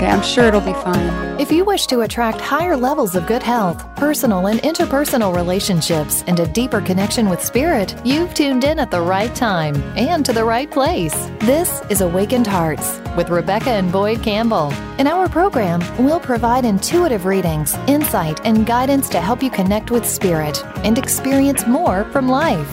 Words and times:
Okay, 0.00 0.08
I'm 0.08 0.22
sure 0.22 0.44
it'll 0.44 0.62
be 0.62 0.72
fine. 0.72 1.38
If 1.38 1.52
you 1.52 1.62
wish 1.62 1.86
to 1.88 2.00
attract 2.00 2.40
higher 2.40 2.74
levels 2.74 3.14
of 3.14 3.26
good 3.26 3.42
health, 3.42 3.84
personal 3.96 4.46
and 4.46 4.58
interpersonal 4.60 5.36
relationships, 5.36 6.24
and 6.26 6.40
a 6.40 6.46
deeper 6.46 6.80
connection 6.80 7.28
with 7.28 7.44
spirit, 7.44 7.94
you've 8.02 8.32
tuned 8.32 8.64
in 8.64 8.78
at 8.78 8.90
the 8.90 9.02
right 9.02 9.34
time 9.34 9.76
and 9.98 10.24
to 10.24 10.32
the 10.32 10.42
right 10.42 10.70
place. 10.70 11.12
This 11.40 11.82
is 11.90 12.00
Awakened 12.00 12.46
Hearts 12.46 12.98
with 13.14 13.28
Rebecca 13.28 13.68
and 13.68 13.92
Boyd 13.92 14.22
Campbell. 14.22 14.72
In 14.96 15.06
our 15.06 15.28
program, 15.28 15.82
we'll 16.02 16.18
provide 16.18 16.64
intuitive 16.64 17.26
readings, 17.26 17.74
insight, 17.86 18.40
and 18.46 18.64
guidance 18.64 19.06
to 19.10 19.20
help 19.20 19.42
you 19.42 19.50
connect 19.50 19.90
with 19.90 20.06
spirit 20.06 20.64
and 20.76 20.96
experience 20.96 21.66
more 21.66 22.04
from 22.04 22.26
life. 22.26 22.70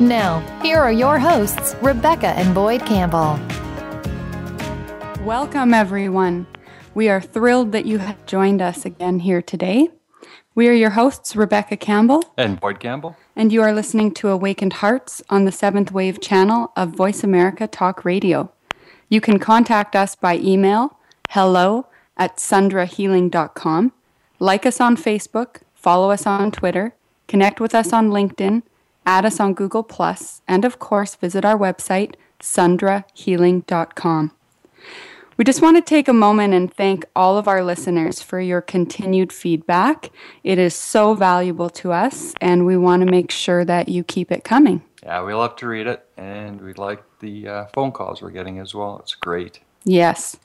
Now, 0.00 0.40
here 0.60 0.80
are 0.80 0.92
your 0.92 1.18
hosts, 1.18 1.74
Rebecca 1.80 2.28
and 2.28 2.54
Boyd 2.54 2.84
Campbell. 2.84 3.40
Welcome, 5.24 5.72
everyone. 5.72 6.46
We 6.98 7.08
are 7.08 7.20
thrilled 7.20 7.70
that 7.70 7.86
you 7.86 7.98
have 7.98 8.26
joined 8.26 8.60
us 8.60 8.84
again 8.84 9.20
here 9.20 9.40
today. 9.40 9.90
We 10.56 10.66
are 10.66 10.72
your 10.72 10.90
hosts, 10.90 11.36
Rebecca 11.36 11.76
Campbell 11.76 12.24
and 12.36 12.58
Boyd 12.58 12.80
Campbell, 12.80 13.16
and 13.36 13.52
you 13.52 13.62
are 13.62 13.72
listening 13.72 14.12
to 14.14 14.30
Awakened 14.30 14.72
Hearts 14.72 15.22
on 15.30 15.44
the 15.44 15.52
Seventh 15.52 15.92
Wave 15.92 16.20
channel 16.20 16.72
of 16.74 16.88
Voice 16.88 17.22
America 17.22 17.68
Talk 17.68 18.04
Radio. 18.04 18.50
You 19.08 19.20
can 19.20 19.38
contact 19.38 19.94
us 19.94 20.16
by 20.16 20.38
email 20.38 20.98
hello 21.30 21.86
at 22.16 22.38
sundrahealing.com, 22.38 23.92
like 24.40 24.66
us 24.66 24.80
on 24.80 24.96
Facebook, 24.96 25.58
follow 25.76 26.10
us 26.10 26.26
on 26.26 26.50
Twitter, 26.50 26.96
connect 27.28 27.60
with 27.60 27.76
us 27.76 27.92
on 27.92 28.10
LinkedIn, 28.10 28.64
add 29.06 29.24
us 29.24 29.38
on 29.38 29.54
Google, 29.54 29.88
and 30.48 30.64
of 30.64 30.80
course, 30.80 31.14
visit 31.14 31.44
our 31.44 31.56
website, 31.56 32.16
sundrahealing.com. 32.40 34.32
We 35.38 35.44
just 35.44 35.62
want 35.62 35.76
to 35.76 35.82
take 35.82 36.08
a 36.08 36.12
moment 36.12 36.52
and 36.52 36.74
thank 36.74 37.04
all 37.14 37.38
of 37.38 37.46
our 37.46 37.62
listeners 37.62 38.20
for 38.20 38.40
your 38.40 38.60
continued 38.60 39.32
feedback. 39.32 40.10
It 40.42 40.58
is 40.58 40.74
so 40.74 41.14
valuable 41.14 41.70
to 41.70 41.92
us, 41.92 42.34
and 42.40 42.66
we 42.66 42.76
want 42.76 43.04
to 43.04 43.10
make 43.10 43.30
sure 43.30 43.64
that 43.64 43.88
you 43.88 44.02
keep 44.02 44.32
it 44.32 44.42
coming. 44.42 44.82
Yeah, 45.00 45.22
we 45.22 45.34
love 45.34 45.54
to 45.56 45.68
read 45.68 45.86
it, 45.86 46.04
and 46.16 46.60
we 46.60 46.74
like 46.74 47.04
the 47.20 47.46
uh, 47.46 47.66
phone 47.72 47.92
calls 47.92 48.20
we're 48.20 48.32
getting 48.32 48.58
as 48.58 48.74
well. 48.74 48.98
It's 48.98 49.14
great. 49.14 49.60
Yes. 49.84 50.36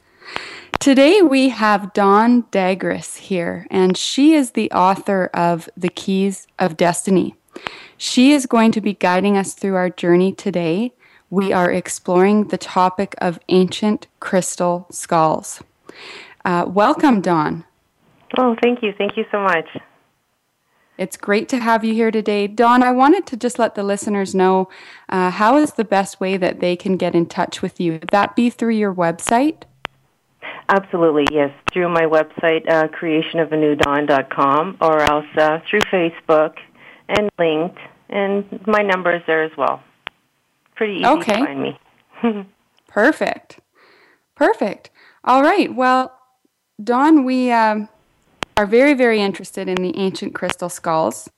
Today 0.80 1.24
we 1.24 1.50
have 1.50 1.92
Dawn 1.94 2.44
Dagres 2.52 3.18
here, 3.18 3.66
and 3.72 3.98
she 3.98 4.36
is 4.36 4.52
the 4.52 4.70
author 4.70 5.32
of 5.34 5.68
The 5.76 5.90
Keys 5.90 6.46
of 6.60 6.78
Destiny. 6.78 7.34
She 7.98 8.32
is 8.32 8.46
going 8.46 8.72
to 8.74 8.82
be 8.82 8.94
guiding 8.94 9.38
us 9.38 9.56
through 9.56 9.74
our 9.74 9.90
journey 9.90 10.34
today 10.34 10.94
we 11.34 11.52
are 11.52 11.72
exploring 11.72 12.50
the 12.50 12.60
topic 12.60 13.16
of 13.18 13.40
ancient 13.50 14.06
crystal 14.20 14.86
skulls. 14.92 15.64
Uh, 16.46 16.64
welcome, 16.68 17.22
Dawn. 17.22 17.66
Oh, 18.38 18.56
thank 18.62 18.84
you. 18.84 18.94
Thank 18.96 19.18
you 19.18 19.26
so 19.32 19.40
much. 19.40 19.66
It's 20.96 21.18
great 21.18 21.50
to 21.50 21.58
have 21.58 21.84
you 21.84 21.96
here 21.96 22.12
today. 22.12 22.46
Dawn, 22.46 22.84
I 22.84 22.92
wanted 22.92 23.26
to 23.28 23.36
just 23.36 23.58
let 23.58 23.74
the 23.74 23.82
listeners 23.82 24.36
know 24.36 24.70
uh, 25.10 25.32
how 25.32 25.58
is 25.58 25.74
the 25.74 25.84
best 25.84 26.20
way 26.20 26.38
that 26.38 26.60
they 26.60 26.76
can 26.76 26.98
get 26.98 27.16
in 27.16 27.26
touch 27.26 27.64
with 27.64 27.80
you? 27.80 27.94
Would 27.94 28.10
that 28.12 28.36
be 28.36 28.52
through 28.52 28.76
your 28.76 28.94
website? 28.94 29.64
Absolutely, 30.70 31.26
yes. 31.32 31.50
Through 31.72 31.90
my 31.90 32.04
website, 32.04 32.70
uh, 32.70 32.90
creationofanewdawn.com, 32.90 34.78
or 34.82 35.02
else 35.02 35.26
uh, 35.38 35.60
through 35.68 35.82
Facebook 35.92 36.58
and 37.10 37.32
linked, 37.40 37.80
and 38.10 38.68
my 38.68 38.84
number 38.84 39.16
is 39.16 39.24
there 39.26 39.42
as 39.42 39.52
well 39.58 39.82
pretty 40.76 40.96
easy 40.96 41.06
okay. 41.06 41.40
to 41.40 41.46
find 41.46 41.62
me. 41.62 41.80
Perfect. 42.88 43.60
Perfect. 44.36 44.90
All 45.24 45.42
right. 45.42 45.74
Well, 45.74 46.18
Dawn, 46.84 47.24
we 47.24 47.52
um, 47.52 47.90
are 48.58 48.66
very, 48.66 48.94
very 48.94 49.22
interested 49.22 49.68
in 49.68 49.82
the 49.82 49.98
ancient 49.98 50.34
crystal 50.36 50.70
skulls 50.70 51.30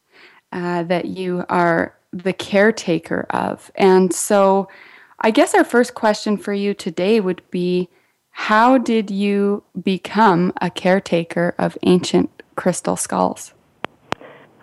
uh, 0.51 0.83
that 0.83 1.05
you 1.05 1.45
are 1.49 1.95
the 2.11 2.33
caretaker 2.33 3.25
of. 3.29 3.71
And 3.75 4.13
so 4.13 4.69
I 5.19 5.31
guess 5.31 5.53
our 5.53 5.63
first 5.63 5.95
question 5.95 6.37
for 6.37 6.53
you 6.53 6.73
today 6.73 7.19
would 7.19 7.41
be 7.51 7.89
how 8.31 8.77
did 8.77 9.09
you 9.09 9.63
become 9.81 10.53
a 10.61 10.69
caretaker 10.69 11.55
of 11.57 11.77
ancient 11.83 12.43
crystal 12.55 12.95
skulls? 12.95 13.53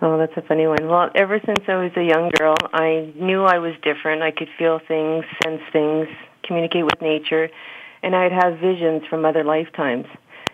Oh, 0.05 0.17
that's 0.17 0.35
a 0.35 0.41
funny 0.41 0.67
one. 0.67 0.85
Well, 0.89 1.09
ever 1.15 1.39
since 1.45 1.61
I 1.65 1.75
was 1.75 1.91
a 1.95 2.03
young 2.03 2.29
girl, 2.37 2.57
I 2.73 3.13
knew 3.15 3.45
I 3.45 3.59
was 3.59 3.71
different. 3.83 4.21
I 4.21 4.31
could 4.31 4.49
feel 4.59 4.81
things, 4.85 5.23
sense 5.41 5.61
things, 5.71 6.09
communicate 6.45 6.83
with 6.83 7.01
nature, 7.01 7.49
and 8.03 8.13
I'd 8.13 8.33
have 8.33 8.59
visions 8.59 9.03
from 9.09 9.23
other 9.23 9.45
lifetimes. 9.45 10.07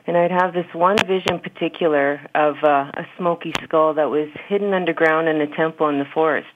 And 0.05 0.15
I'd 0.15 0.29
have 0.29 0.53
this 0.53 0.67
one 0.71 0.97
vision 0.99 1.39
particular 1.39 2.21
of 2.35 2.57
uh, 2.63 2.91
a 2.93 3.07
smoky 3.17 3.51
skull 3.63 3.95
that 3.95 4.11
was 4.11 4.29
hidden 4.47 4.71
underground 4.75 5.27
in 5.27 5.41
a 5.41 5.47
temple 5.47 5.89
in 5.89 5.97
the 5.97 6.05
forest. 6.13 6.53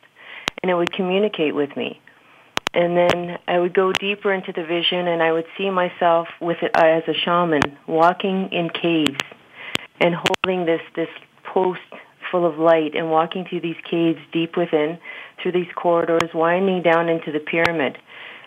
And 0.61 0.69
it 0.69 0.75
would 0.75 0.93
communicate 0.93 1.55
with 1.55 1.75
me. 1.75 1.99
And 2.75 2.95
then 2.95 3.39
I 3.47 3.57
would 3.57 3.73
go 3.73 3.91
deeper 3.91 4.31
into 4.31 4.51
the 4.51 4.65
vision 4.65 5.07
and 5.07 5.23
I 5.23 5.31
would 5.31 5.45
see 5.57 5.71
myself 5.71 6.27
with 6.39 6.57
it 6.61 6.69
uh, 6.77 6.85
as 6.85 7.03
a 7.07 7.15
shaman 7.25 7.75
walking 7.87 8.49
in 8.51 8.69
caves 8.69 9.19
and 9.99 10.13
holding 10.13 10.67
this, 10.67 10.81
this 10.95 11.09
post 11.43 11.81
full 12.33 12.45
of 12.47 12.57
light 12.57 12.95
and 12.95 13.11
walking 13.11 13.45
through 13.45 13.61
these 13.61 13.77
caves 13.87 14.19
deep 14.31 14.57
within, 14.57 14.97
through 15.41 15.51
these 15.51 15.71
corridors, 15.75 16.33
winding 16.33 16.81
down 16.81 17.07
into 17.07 17.31
the 17.31 17.39
pyramid. 17.39 17.95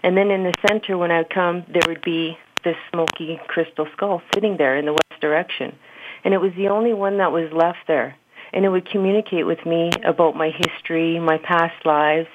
And 0.02 0.16
then 0.16 0.32
in 0.32 0.42
the 0.42 0.52
center, 0.66 0.98
when 0.98 1.12
I 1.12 1.18
would 1.18 1.30
come, 1.30 1.64
there 1.68 1.82
would 1.86 2.02
be 2.02 2.36
this 2.64 2.76
smoky 2.92 3.40
crystal 3.46 3.86
skull 3.92 4.22
sitting 4.34 4.56
there 4.56 4.76
in 4.76 4.86
the 4.86 4.92
west 4.92 5.20
direction. 5.20 5.76
And 6.24 6.34
it 6.34 6.38
was 6.38 6.52
the 6.56 6.66
only 6.68 6.94
one 6.94 7.18
that 7.18 7.30
was 7.30 7.52
left 7.52 7.86
there. 7.86 8.16
And 8.52 8.64
it 8.64 8.70
would 8.70 8.90
communicate 8.90 9.46
with 9.46 9.64
me 9.64 9.92
about 10.04 10.34
my 10.34 10.50
history, 10.50 11.20
my 11.20 11.38
past 11.38 11.86
lives. 11.86 12.28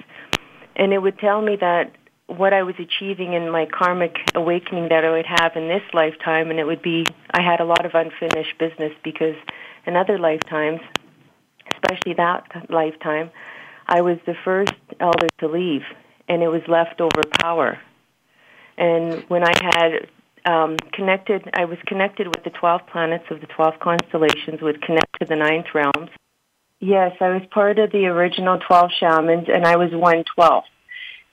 And 0.78 0.94
it 0.94 1.02
would 1.02 1.20
tell 1.20 1.42
me 1.42 1.58
that 1.58 1.92
what 2.28 2.54
I 2.54 2.64
was 2.64 2.76
achieving 2.80 3.34
in 3.34 3.50
my 3.50 3.66
karmic 3.66 4.16
awakening 4.36 4.88
that 4.88 5.04
I 5.04 5.12
would 5.12 5.26
have 5.26 5.58
in 5.58 5.68
this 5.68 5.84
lifetime, 5.94 6.50
and 6.50 6.62
it 6.62 6.66
would 6.66 6.82
be 6.82 7.06
I 7.32 7.42
had 7.42 7.60
a 7.60 7.66
lot 7.66 7.86
of 7.86 7.94
unfinished 7.94 8.58
business 8.58 8.94
because 9.04 9.36
in 9.86 9.98
other 9.98 10.18
lifetimes 10.18 10.80
especially 11.84 12.14
that 12.16 12.70
lifetime, 12.70 13.32
I 13.88 14.02
was 14.02 14.18
the 14.26 14.36
first 14.46 14.74
elder 15.00 15.28
to 15.40 15.48
leave, 15.48 15.84
and 16.28 16.42
it 16.42 16.48
was 16.48 16.62
leftover 16.68 17.24
power. 17.40 17.80
And 18.78 19.24
when 19.28 19.44
I 19.44 19.54
had 19.62 20.08
um, 20.46 20.78
connected, 20.94 21.50
I 21.54 21.66
was 21.66 21.78
connected 21.86 22.28
with 22.28 22.44
the 22.44 22.52
12 22.52 22.82
planets 22.92 23.26
of 23.30 23.42
the 23.42 23.48
12 23.48 23.80
constellations, 23.80 24.62
would 24.62 24.82
connect 24.82 25.20
to 25.20 25.26
the 25.26 25.36
ninth 25.36 25.68
realms. 25.74 26.10
Yes, 26.80 27.16
I 27.22 27.30
was 27.30 27.44
part 27.52 27.78
of 27.78 27.92
the 27.92 28.06
original 28.08 28.60
12 28.60 28.92
shamans, 29.00 29.48
and 29.54 29.66
I 29.66 29.76
was 29.76 29.92
one 29.92 30.24
12. 30.36 30.64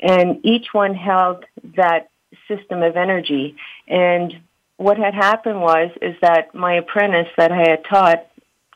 And 0.00 0.44
each 0.44 0.66
one 0.72 0.94
held 0.94 1.44
that 1.76 2.10
system 2.46 2.82
of 2.82 2.96
energy. 2.96 3.56
And 3.86 4.40
what 4.76 4.98
had 4.98 5.14
happened 5.14 5.60
was, 5.60 5.90
is 6.02 6.16
that 6.20 6.54
my 6.54 6.74
apprentice 6.74 7.28
that 7.36 7.50
I 7.50 7.70
had 7.70 7.84
taught 7.84 8.26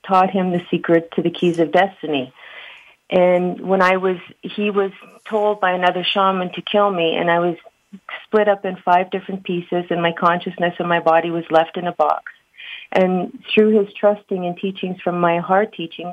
taught 0.06 0.30
him 0.30 0.50
the 0.50 0.64
secret 0.70 1.10
to 1.12 1.22
the 1.22 1.30
keys 1.30 1.58
of 1.58 1.72
destiny. 1.72 2.32
And 3.10 3.60
when 3.60 3.82
I 3.82 3.98
was, 3.98 4.16
he 4.40 4.70
was 4.70 4.90
told 5.28 5.60
by 5.60 5.72
another 5.72 6.02
shaman 6.02 6.52
to 6.54 6.62
kill 6.62 6.90
me, 6.90 7.16
and 7.16 7.30
I 7.30 7.40
was 7.40 7.56
split 8.24 8.48
up 8.48 8.64
in 8.64 8.76
five 8.76 9.10
different 9.10 9.44
pieces, 9.44 9.84
and 9.90 10.00
my 10.00 10.12
consciousness 10.12 10.74
and 10.78 10.88
my 10.88 11.00
body 11.00 11.30
was 11.30 11.44
left 11.50 11.76
in 11.76 11.86
a 11.86 11.92
box. 11.92 12.32
And 12.90 13.42
through 13.52 13.78
his 13.78 13.92
trusting 13.94 14.46
and 14.46 14.56
teachings 14.56 15.00
from 15.02 15.20
my 15.20 15.38
heart 15.40 15.74
teaching, 15.74 16.12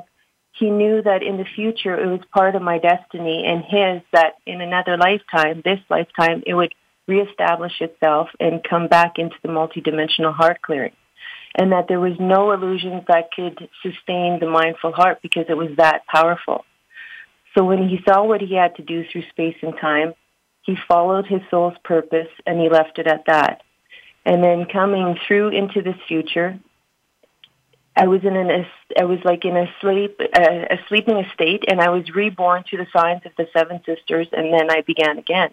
he 0.52 0.68
knew 0.68 1.00
that 1.02 1.22
in 1.22 1.38
the 1.38 1.44
future 1.44 1.98
it 1.98 2.06
was 2.06 2.20
part 2.34 2.54
of 2.54 2.62
my 2.62 2.78
destiny 2.78 3.44
and 3.46 3.64
his 3.64 4.02
that 4.12 4.34
in 4.46 4.60
another 4.60 4.96
lifetime, 4.96 5.62
this 5.64 5.80
lifetime, 5.88 6.42
it 6.46 6.54
would 6.54 6.74
reestablish 7.06 7.80
itself 7.80 8.28
and 8.38 8.62
come 8.62 8.88
back 8.88 9.18
into 9.18 9.36
the 9.42 9.48
multidimensional 9.48 10.34
heart 10.34 10.60
clearing 10.60 10.92
and 11.56 11.72
that 11.72 11.86
there 11.88 12.00
was 12.00 12.16
no 12.18 12.52
illusions 12.52 13.02
that 13.08 13.32
could 13.32 13.68
sustain 13.82 14.38
the 14.38 14.48
mindful 14.48 14.92
heart 14.92 15.20
because 15.22 15.46
it 15.48 15.56
was 15.56 15.70
that 15.76 16.06
powerful. 16.06 16.64
So 17.56 17.64
when 17.64 17.88
he 17.88 18.00
saw 18.06 18.24
what 18.24 18.40
he 18.40 18.54
had 18.54 18.76
to 18.76 18.82
do 18.82 19.04
through 19.10 19.28
space 19.30 19.56
and 19.62 19.74
time, 19.80 20.14
he 20.62 20.76
followed 20.86 21.26
his 21.26 21.40
soul's 21.50 21.76
purpose 21.84 22.28
and 22.46 22.60
he 22.60 22.68
left 22.68 22.98
it 22.98 23.06
at 23.06 23.24
that. 23.26 23.62
And 24.24 24.44
then 24.44 24.66
coming 24.66 25.18
through 25.26 25.48
into 25.48 25.82
this 25.82 25.96
future, 26.06 26.60
I 27.96 28.06
was 28.06 28.22
in 28.22 28.36
an 28.36 28.66
I 28.98 29.04
was 29.04 29.18
like 29.24 29.44
in 29.44 29.56
a 29.56 29.66
sleep 29.80 30.20
a, 30.20 30.74
a 30.74 30.78
sleeping 30.88 31.24
state, 31.34 31.64
and 31.68 31.80
I 31.80 31.90
was 31.90 32.08
reborn 32.14 32.64
to 32.70 32.76
the 32.76 32.86
signs 32.96 33.22
of 33.26 33.32
the 33.36 33.46
seven 33.52 33.80
sisters, 33.84 34.28
and 34.32 34.52
then 34.52 34.70
I 34.70 34.82
began 34.82 35.18
again. 35.18 35.50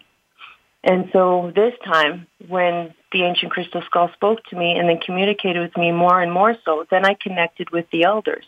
And 0.84 1.08
so 1.12 1.52
this 1.54 1.74
time, 1.84 2.26
when 2.46 2.94
the 3.12 3.22
ancient 3.22 3.52
crystal 3.52 3.82
skull 3.86 4.10
spoke 4.14 4.44
to 4.46 4.56
me 4.56 4.76
and 4.78 4.88
then 4.88 4.98
communicated 4.98 5.60
with 5.60 5.76
me 5.76 5.92
more 5.92 6.20
and 6.20 6.32
more 6.32 6.56
so, 6.64 6.86
then 6.90 7.04
I 7.04 7.14
connected 7.14 7.70
with 7.70 7.86
the 7.90 8.04
elders. 8.04 8.44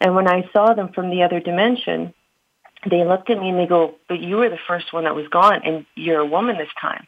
And 0.00 0.14
when 0.14 0.28
I 0.28 0.48
saw 0.52 0.74
them 0.74 0.92
from 0.92 1.10
the 1.10 1.22
other 1.22 1.40
dimension, 1.40 2.14
they 2.88 3.04
looked 3.04 3.30
at 3.30 3.38
me 3.38 3.48
and 3.48 3.58
they 3.58 3.66
go, 3.66 3.94
"But 4.08 4.20
you 4.20 4.36
were 4.36 4.50
the 4.50 4.58
first 4.68 4.92
one 4.92 5.04
that 5.04 5.14
was 5.14 5.28
gone, 5.28 5.62
and 5.64 5.86
you're 5.94 6.20
a 6.20 6.26
woman 6.26 6.58
this 6.58 6.72
time." 6.80 7.06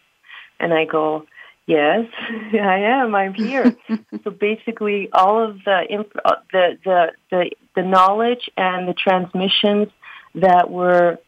And 0.58 0.74
I 0.74 0.86
go, 0.86 1.26
Yes, 1.68 2.06
I 2.54 2.78
am. 2.78 3.14
I'm 3.14 3.34
here. 3.34 3.76
so 4.24 4.30
basically, 4.30 5.10
all 5.12 5.44
of 5.44 5.62
the, 5.64 6.06
uh, 6.24 6.36
the 6.50 6.78
the 6.82 7.12
the 7.30 7.50
the 7.76 7.82
knowledge 7.82 8.48
and 8.56 8.88
the 8.88 8.94
transmissions 8.94 9.88
that 10.34 10.70
were 10.70 11.18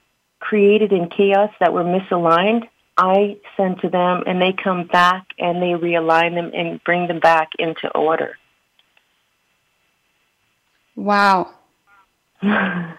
created 0.41 0.93
in 0.93 1.11
chaos 1.11 1.51
that 1.61 1.75
were 1.75 1.85
misaligned, 1.85 2.67
I 3.03 3.39
send 3.57 3.81
to 3.81 3.89
them, 3.89 4.25
and 4.27 4.43
they 4.43 4.53
come 4.53 4.87
back 4.87 5.29
and 5.39 5.63
they 5.63 5.73
realign 5.73 6.35
them 6.35 6.51
and 6.55 6.85
bring 6.85 7.09
them 7.09 7.19
back 7.19 7.49
into 7.59 7.89
order. 7.97 8.37
Wow. 10.95 11.49
That's 12.43 12.99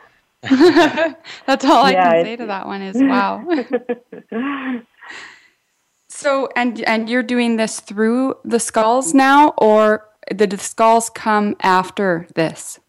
all 1.66 1.86
I 1.86 1.94
can 1.94 2.26
say 2.26 2.36
to 2.38 2.48
that 2.48 2.66
one 2.66 2.82
is 2.82 2.96
wow. 2.98 3.46
So, 6.10 6.50
and 6.58 6.84
and 6.84 7.10
you're 7.10 7.24
doing 7.24 7.56
this 7.56 7.80
through 7.80 8.36
the 8.44 8.60
skulls 8.60 9.14
now, 9.14 9.54
or 9.58 10.10
did 10.36 10.50
the 10.50 10.58
skulls 10.58 11.10
come 11.10 11.56
after 11.62 12.28
this? 12.36 12.81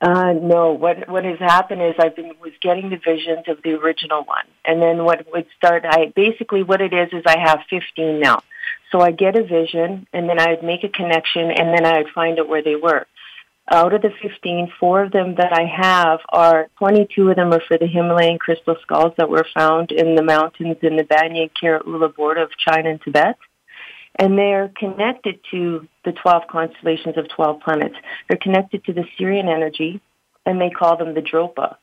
Uh, 0.00 0.32
no, 0.32 0.72
what 0.72 1.08
what 1.10 1.24
has 1.24 1.38
happened 1.38 1.82
is 1.82 1.94
I've 1.98 2.16
been 2.16 2.32
was 2.40 2.52
getting 2.62 2.88
the 2.88 2.96
visions 2.96 3.44
of 3.48 3.62
the 3.62 3.74
original 3.74 4.24
one, 4.24 4.46
and 4.64 4.80
then 4.80 5.04
what 5.04 5.26
would 5.30 5.46
start. 5.58 5.84
I 5.86 6.12
basically 6.16 6.62
what 6.62 6.80
it 6.80 6.94
is 6.94 7.08
is 7.12 7.22
I 7.26 7.38
have 7.38 7.60
fifteen 7.68 8.18
now, 8.18 8.38
so 8.92 9.00
I 9.00 9.10
get 9.10 9.38
a 9.38 9.42
vision, 9.42 10.06
and 10.12 10.26
then 10.26 10.40
I'd 10.40 10.62
make 10.62 10.84
a 10.84 10.88
connection, 10.88 11.50
and 11.50 11.68
then 11.76 11.84
I'd 11.84 12.08
find 12.14 12.38
out 12.38 12.48
where 12.48 12.62
they 12.62 12.76
were 12.76 13.06
out 13.70 13.94
of 13.94 14.02
the 14.02 14.10
15, 14.20 14.72
four 14.80 15.04
of 15.04 15.12
them 15.12 15.36
that 15.36 15.52
I 15.52 15.64
have 15.64 16.20
are 16.30 16.68
22 16.78 17.30
of 17.30 17.36
them 17.36 17.52
are 17.52 17.62
for 17.68 17.78
the 17.78 17.86
Himalayan 17.86 18.38
crystal 18.38 18.76
skulls 18.82 19.12
that 19.16 19.30
were 19.30 19.46
found 19.54 19.92
in 19.92 20.16
the 20.16 20.24
mountains 20.24 20.78
in 20.82 20.96
the 20.96 21.04
Bayan 21.04 21.48
Kara 21.58 21.80
Ula 21.86 22.08
border 22.08 22.42
of 22.42 22.50
China 22.58 22.90
and 22.90 23.00
Tibet. 23.00 23.36
And 24.20 24.36
they're 24.36 24.70
connected 24.76 25.40
to 25.50 25.88
the 26.04 26.12
12 26.12 26.42
constellations 26.46 27.16
of 27.16 27.28
12 27.30 27.60
planets. 27.60 27.96
They're 28.28 28.38
connected 28.38 28.84
to 28.84 28.92
the 28.92 29.04
Sirian 29.18 29.48
energy, 29.48 30.02
and 30.44 30.60
they 30.60 30.68
call 30.68 30.98
them 30.98 31.14
the 31.14 31.22
Dropa. 31.22 31.76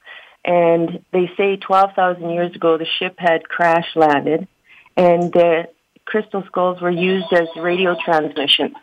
And 0.46 1.04
they 1.12 1.32
say 1.36 1.58
12,000 1.58 2.30
years 2.30 2.56
ago 2.56 2.78
the 2.78 2.86
ship 3.00 3.16
had 3.18 3.50
crash 3.50 3.88
landed, 3.96 4.48
and 4.96 5.34
the 5.34 5.68
crystal 6.06 6.44
skulls 6.46 6.80
were 6.80 6.92
used 6.92 7.34
as 7.34 7.48
radio 7.58 7.98
transmissions 8.06 8.76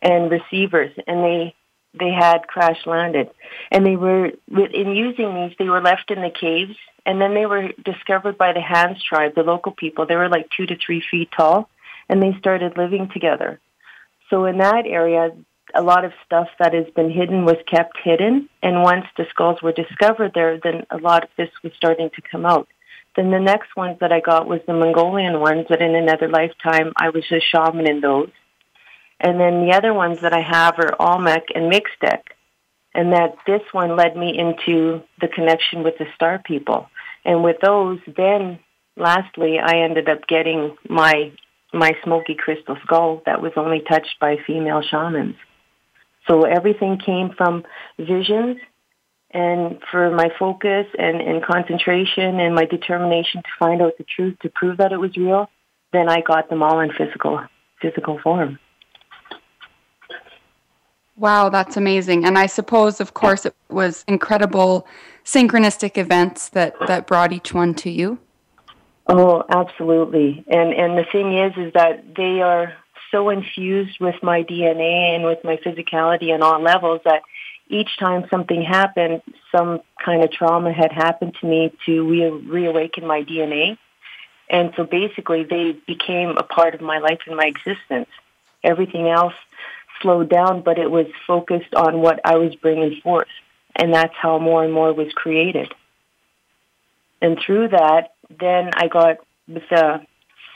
and 0.00 0.30
receivers, 0.30 0.92
and 1.08 1.24
they 1.24 1.54
they 1.98 2.10
had 2.10 2.46
crash 2.46 2.86
landed. 2.86 3.30
And 3.70 3.84
they 3.86 3.96
were, 3.96 4.26
in 4.26 4.94
using 4.94 5.34
these, 5.34 5.56
they 5.58 5.68
were 5.68 5.80
left 5.80 6.10
in 6.10 6.20
the 6.20 6.30
caves. 6.30 6.76
And 7.06 7.20
then 7.20 7.34
they 7.34 7.46
were 7.46 7.70
discovered 7.84 8.36
by 8.36 8.52
the 8.52 8.60
Hans 8.60 9.02
tribe, 9.02 9.34
the 9.34 9.42
local 9.42 9.72
people. 9.72 10.06
They 10.06 10.16
were 10.16 10.28
like 10.28 10.48
two 10.56 10.66
to 10.66 10.76
three 10.76 11.02
feet 11.10 11.30
tall. 11.36 11.70
And 12.08 12.22
they 12.22 12.36
started 12.38 12.76
living 12.76 13.10
together. 13.12 13.60
So 14.30 14.44
in 14.44 14.58
that 14.58 14.86
area, 14.86 15.30
a 15.74 15.82
lot 15.82 16.04
of 16.04 16.12
stuff 16.24 16.48
that 16.58 16.74
has 16.74 16.86
been 16.94 17.10
hidden 17.10 17.44
was 17.44 17.56
kept 17.66 17.98
hidden. 18.02 18.48
And 18.62 18.82
once 18.82 19.06
the 19.16 19.26
skulls 19.30 19.62
were 19.62 19.72
discovered 19.72 20.32
there, 20.34 20.58
then 20.62 20.86
a 20.90 20.98
lot 20.98 21.24
of 21.24 21.30
this 21.36 21.50
was 21.62 21.72
starting 21.76 22.10
to 22.10 22.22
come 22.30 22.46
out. 22.46 22.68
Then 23.16 23.30
the 23.30 23.40
next 23.40 23.74
ones 23.76 23.98
that 24.00 24.12
I 24.12 24.20
got 24.20 24.46
was 24.46 24.60
the 24.66 24.74
Mongolian 24.74 25.40
ones, 25.40 25.66
but 25.68 25.80
in 25.80 25.94
another 25.94 26.28
lifetime, 26.28 26.92
I 26.96 27.08
was 27.08 27.24
a 27.30 27.40
shaman 27.40 27.88
in 27.88 28.00
those. 28.00 28.30
And 29.18 29.40
then 29.40 29.66
the 29.66 29.74
other 29.74 29.94
ones 29.94 30.20
that 30.20 30.34
I 30.34 30.42
have 30.42 30.78
are 30.78 30.94
Olmec 31.00 31.46
and 31.54 31.72
Mixtec. 31.72 32.20
And 32.94 33.12
that 33.12 33.36
this 33.46 33.62
one 33.72 33.96
led 33.96 34.16
me 34.16 34.38
into 34.38 35.02
the 35.20 35.28
connection 35.28 35.82
with 35.82 35.98
the 35.98 36.06
star 36.14 36.40
people. 36.44 36.88
And 37.24 37.42
with 37.42 37.56
those, 37.62 38.00
then 38.16 38.58
lastly, 38.96 39.58
I 39.58 39.78
ended 39.78 40.08
up 40.08 40.26
getting 40.26 40.76
my 40.88 41.32
my 41.76 41.92
smoky 42.04 42.34
crystal 42.34 42.76
skull 42.84 43.22
that 43.26 43.40
was 43.40 43.52
only 43.56 43.82
touched 43.88 44.16
by 44.20 44.36
female 44.46 44.82
shamans. 44.82 45.36
So 46.28 46.42
everything 46.42 46.98
came 46.98 47.30
from 47.36 47.64
visions 47.98 48.58
and 49.30 49.78
for 49.90 50.10
my 50.10 50.28
focus 50.38 50.86
and, 50.98 51.20
and 51.20 51.44
concentration 51.44 52.40
and 52.40 52.54
my 52.54 52.64
determination 52.64 53.42
to 53.42 53.48
find 53.58 53.82
out 53.82 53.92
the 53.98 54.04
truth 54.04 54.36
to 54.42 54.48
prove 54.48 54.78
that 54.78 54.92
it 54.92 54.98
was 54.98 55.16
real, 55.16 55.48
then 55.92 56.08
I 56.08 56.20
got 56.20 56.48
them 56.48 56.62
all 56.62 56.80
in 56.80 56.90
physical 56.92 57.40
physical 57.80 58.18
form. 58.22 58.58
Wow, 61.16 61.48
that's 61.48 61.76
amazing. 61.76 62.24
And 62.24 62.38
I 62.38 62.46
suppose, 62.46 63.00
of 63.00 63.14
course, 63.14 63.46
it 63.46 63.54
was 63.70 64.04
incredible 64.06 64.86
synchronistic 65.24 65.96
events 65.96 66.50
that, 66.50 66.74
that 66.86 67.06
brought 67.06 67.32
each 67.32 67.54
one 67.54 67.74
to 67.74 67.90
you. 67.90 68.18
Oh, 69.08 69.44
absolutely. 69.48 70.44
And 70.48 70.72
and 70.72 70.98
the 70.98 71.04
thing 71.10 71.38
is 71.38 71.52
is 71.56 71.72
that 71.74 72.14
they 72.16 72.40
are 72.42 72.74
so 73.10 73.30
infused 73.30 74.00
with 74.00 74.20
my 74.22 74.42
DNA 74.42 75.14
and 75.14 75.24
with 75.24 75.44
my 75.44 75.56
physicality 75.58 76.34
on 76.34 76.42
all 76.42 76.60
levels 76.60 77.00
that 77.04 77.22
each 77.68 77.98
time 77.98 78.26
something 78.30 78.62
happened, 78.62 79.22
some 79.52 79.80
kind 80.04 80.22
of 80.24 80.30
trauma 80.30 80.72
had 80.72 80.92
happened 80.92 81.36
to 81.40 81.46
me 81.46 81.72
to 81.86 82.08
re- 82.08 82.30
reawaken 82.30 83.06
my 83.06 83.22
DNA. 83.22 83.78
And 84.48 84.72
so 84.76 84.84
basically 84.84 85.44
they 85.44 85.72
became 85.86 86.36
a 86.36 86.42
part 86.42 86.74
of 86.74 86.80
my 86.80 86.98
life 86.98 87.20
and 87.26 87.36
my 87.36 87.46
existence. 87.46 88.08
Everything 88.62 89.08
else 89.08 89.34
slowed 90.00 90.28
down, 90.28 90.62
but 90.62 90.78
it 90.78 90.90
was 90.90 91.06
focused 91.26 91.74
on 91.74 92.00
what 92.00 92.20
I 92.24 92.36
was 92.36 92.54
bringing 92.54 93.00
forth. 93.00 93.28
And 93.74 93.92
that's 93.92 94.14
how 94.14 94.38
more 94.38 94.64
and 94.64 94.72
more 94.72 94.92
was 94.92 95.12
created. 95.12 95.72
And 97.20 97.38
through 97.38 97.68
that, 97.68 98.12
then 98.28 98.70
I 98.74 98.88
got 98.88 99.18
with 99.48 99.62
the 99.70 100.00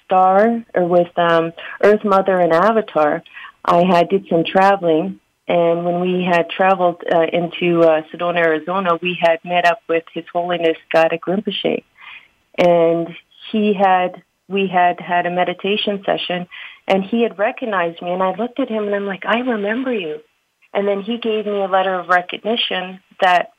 star 0.05 0.65
or 0.75 0.87
with 0.87 1.17
um, 1.17 1.53
Earth 1.83 2.05
Mother 2.05 2.39
and 2.39 2.53
Avatar, 2.53 3.23
I 3.65 3.85
had 3.85 4.09
did 4.09 4.27
some 4.29 4.45
traveling. 4.45 5.21
And 5.47 5.85
when 5.85 6.01
we 6.01 6.25
had 6.25 6.49
traveled 6.49 7.03
uh, 7.13 7.27
into 7.33 7.81
uh, 7.83 8.03
Sedona, 8.13 8.39
Arizona, 8.39 8.91
we 9.03 9.19
had 9.21 9.39
met 9.45 9.67
up 9.67 9.81
with 9.89 10.05
His 10.13 10.25
Holiness 10.33 10.77
Gadak 10.95 11.21
Rinpoche. 11.27 11.83
And 12.57 13.09
he 13.51 13.75
had, 13.75 14.23
we 14.49 14.69
had 14.69 15.01
had 15.01 15.27
a 15.27 15.31
meditation 15.31 16.03
session 16.05 16.47
and 16.91 17.05
he 17.05 17.23
had 17.23 17.39
recognized 17.39 18.03
me, 18.03 18.11
and 18.11 18.23
I 18.23 18.35
looked 18.35 18.59
at 18.59 18.69
him 18.69 18.85
and 18.85 18.95
I'm 18.95 19.07
like, 19.07 19.25
I 19.25 19.39
remember 19.39 19.93
you. 19.93 20.19
And 20.75 20.89
then 20.89 21.03
he 21.03 21.19
gave 21.19 21.47
me 21.47 21.63
a 21.63 21.69
letter 21.69 21.95
of 21.95 22.09
recognition 22.09 23.01
that 23.21 23.53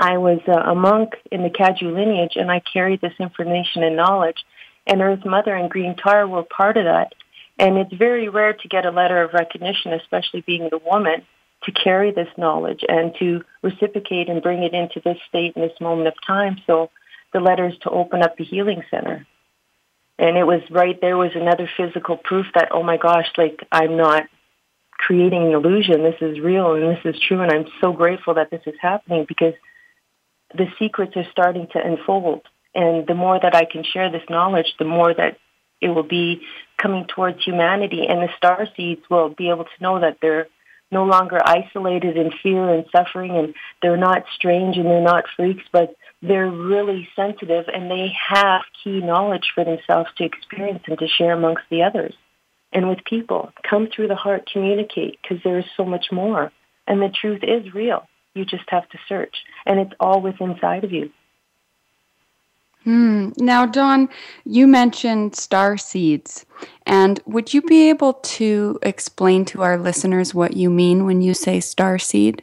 I 0.00 0.16
was 0.16 0.40
a 0.48 0.74
monk 0.74 1.12
in 1.30 1.42
the 1.42 1.50
Kagyu 1.50 1.94
lineage, 1.94 2.32
and 2.36 2.50
I 2.50 2.60
carried 2.60 3.02
this 3.02 3.12
information 3.20 3.82
and 3.82 3.96
knowledge. 3.96 4.38
And 4.86 5.02
Earth 5.02 5.26
Mother 5.26 5.54
and 5.54 5.70
Green 5.70 5.94
Tara 5.94 6.26
were 6.26 6.42
part 6.42 6.78
of 6.78 6.84
that. 6.84 7.12
And 7.58 7.76
it's 7.76 7.92
very 7.92 8.30
rare 8.30 8.54
to 8.54 8.68
get 8.68 8.86
a 8.86 8.90
letter 8.90 9.22
of 9.22 9.34
recognition, 9.34 9.92
especially 9.92 10.40
being 10.40 10.68
the 10.70 10.78
woman, 10.78 11.26
to 11.64 11.72
carry 11.72 12.12
this 12.12 12.30
knowledge 12.38 12.80
and 12.88 13.14
to 13.18 13.44
reciprocate 13.60 14.30
and 14.30 14.42
bring 14.42 14.62
it 14.62 14.72
into 14.72 15.02
this 15.04 15.18
state 15.28 15.52
in 15.54 15.60
this 15.60 15.78
moment 15.82 16.08
of 16.08 16.14
time. 16.26 16.56
So 16.66 16.90
the 17.34 17.40
letter 17.40 17.68
is 17.68 17.76
to 17.82 17.90
open 17.90 18.22
up 18.22 18.38
the 18.38 18.44
healing 18.44 18.82
center 18.90 19.26
and 20.18 20.36
it 20.36 20.44
was 20.44 20.60
right 20.70 21.00
there 21.00 21.16
was 21.16 21.32
another 21.34 21.68
physical 21.76 22.16
proof 22.16 22.46
that 22.54 22.68
oh 22.72 22.82
my 22.82 22.96
gosh 22.96 23.26
like 23.36 23.66
i'm 23.72 23.96
not 23.96 24.24
creating 24.92 25.46
an 25.46 25.52
illusion 25.52 26.02
this 26.02 26.20
is 26.20 26.38
real 26.38 26.74
and 26.74 26.82
this 26.82 27.04
is 27.04 27.20
true 27.26 27.40
and 27.40 27.50
i'm 27.50 27.66
so 27.80 27.92
grateful 27.92 28.34
that 28.34 28.50
this 28.50 28.60
is 28.66 28.74
happening 28.80 29.24
because 29.26 29.54
the 30.56 30.66
secrets 30.78 31.16
are 31.16 31.26
starting 31.30 31.66
to 31.72 31.78
unfold 31.78 32.42
and 32.74 33.06
the 33.06 33.14
more 33.14 33.38
that 33.40 33.54
i 33.54 33.64
can 33.64 33.84
share 33.84 34.10
this 34.10 34.28
knowledge 34.28 34.74
the 34.78 34.84
more 34.84 35.12
that 35.14 35.36
it 35.80 35.88
will 35.88 36.02
be 36.02 36.42
coming 36.76 37.06
towards 37.06 37.42
humanity 37.44 38.06
and 38.08 38.20
the 38.20 38.28
star 38.36 38.66
seeds 38.76 39.02
will 39.10 39.30
be 39.30 39.48
able 39.48 39.64
to 39.64 39.82
know 39.82 40.00
that 40.00 40.18
they're 40.20 40.46
no 40.92 41.04
longer 41.04 41.38
isolated 41.44 42.16
in 42.16 42.32
fear 42.42 42.74
and 42.74 42.84
suffering 42.90 43.36
and 43.36 43.54
they're 43.80 43.96
not 43.96 44.24
strange 44.34 44.76
and 44.76 44.86
they're 44.86 45.00
not 45.00 45.24
freaks 45.36 45.64
but 45.72 45.94
they're 46.22 46.50
really 46.50 47.08
sensitive 47.16 47.66
and 47.72 47.90
they 47.90 48.12
have 48.28 48.62
key 48.82 49.00
knowledge 49.00 49.52
for 49.54 49.64
themselves 49.64 50.10
to 50.16 50.24
experience 50.24 50.82
and 50.86 50.98
to 50.98 51.08
share 51.08 51.32
amongst 51.32 51.62
the 51.70 51.82
others 51.82 52.14
and 52.72 52.88
with 52.88 53.04
people. 53.04 53.52
Come 53.68 53.88
through 53.88 54.08
the 54.08 54.14
heart, 54.14 54.48
communicate 54.52 55.18
because 55.22 55.42
there 55.42 55.58
is 55.58 55.64
so 55.76 55.84
much 55.84 56.06
more. 56.12 56.52
And 56.86 57.00
the 57.00 57.08
truth 57.08 57.42
is 57.42 57.74
real. 57.74 58.06
You 58.34 58.44
just 58.44 58.68
have 58.68 58.88
to 58.90 58.98
search. 59.08 59.36
And 59.66 59.80
it's 59.80 59.92
all 60.00 60.20
within 60.20 60.52
inside 60.52 60.84
of 60.84 60.92
you. 60.92 61.10
Hmm. 62.84 63.30
Now, 63.36 63.66
Dawn, 63.66 64.08
you 64.44 64.66
mentioned 64.66 65.36
star 65.36 65.76
seeds. 65.76 66.46
And 66.86 67.20
would 67.26 67.52
you 67.52 67.60
be 67.60 67.90
able 67.90 68.14
to 68.14 68.78
explain 68.82 69.44
to 69.46 69.62
our 69.62 69.76
listeners 69.76 70.34
what 70.34 70.56
you 70.56 70.70
mean 70.70 71.04
when 71.04 71.20
you 71.20 71.34
say 71.34 71.60
star 71.60 71.98
seed? 71.98 72.42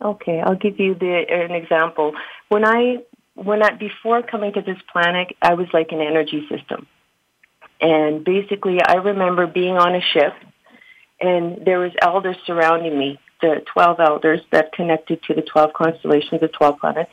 Okay, 0.00 0.40
I'll 0.40 0.56
give 0.56 0.80
you 0.80 0.94
the, 0.94 1.24
an 1.30 1.52
example. 1.52 2.14
When 2.48 2.64
I 2.64 2.98
when 3.34 3.62
I 3.62 3.70
before 3.72 4.22
coming 4.22 4.52
to 4.52 4.62
this 4.62 4.78
planet, 4.92 5.36
I 5.42 5.54
was 5.54 5.66
like 5.72 5.92
an 5.92 6.00
energy 6.00 6.46
system. 6.48 6.86
And 7.80 8.24
basically, 8.24 8.80
I 8.82 8.94
remember 8.94 9.46
being 9.46 9.76
on 9.76 9.94
a 9.94 10.00
ship 10.00 10.34
and 11.20 11.64
there 11.64 11.78
was 11.78 11.92
elders 12.00 12.36
surrounding 12.46 12.98
me, 12.98 13.18
the 13.40 13.62
12 13.72 14.00
elders 14.00 14.40
that 14.52 14.72
connected 14.72 15.22
to 15.24 15.34
the 15.34 15.42
12 15.42 15.72
constellations 15.72 16.42
of 16.42 16.52
12 16.52 16.78
planets. 16.78 17.10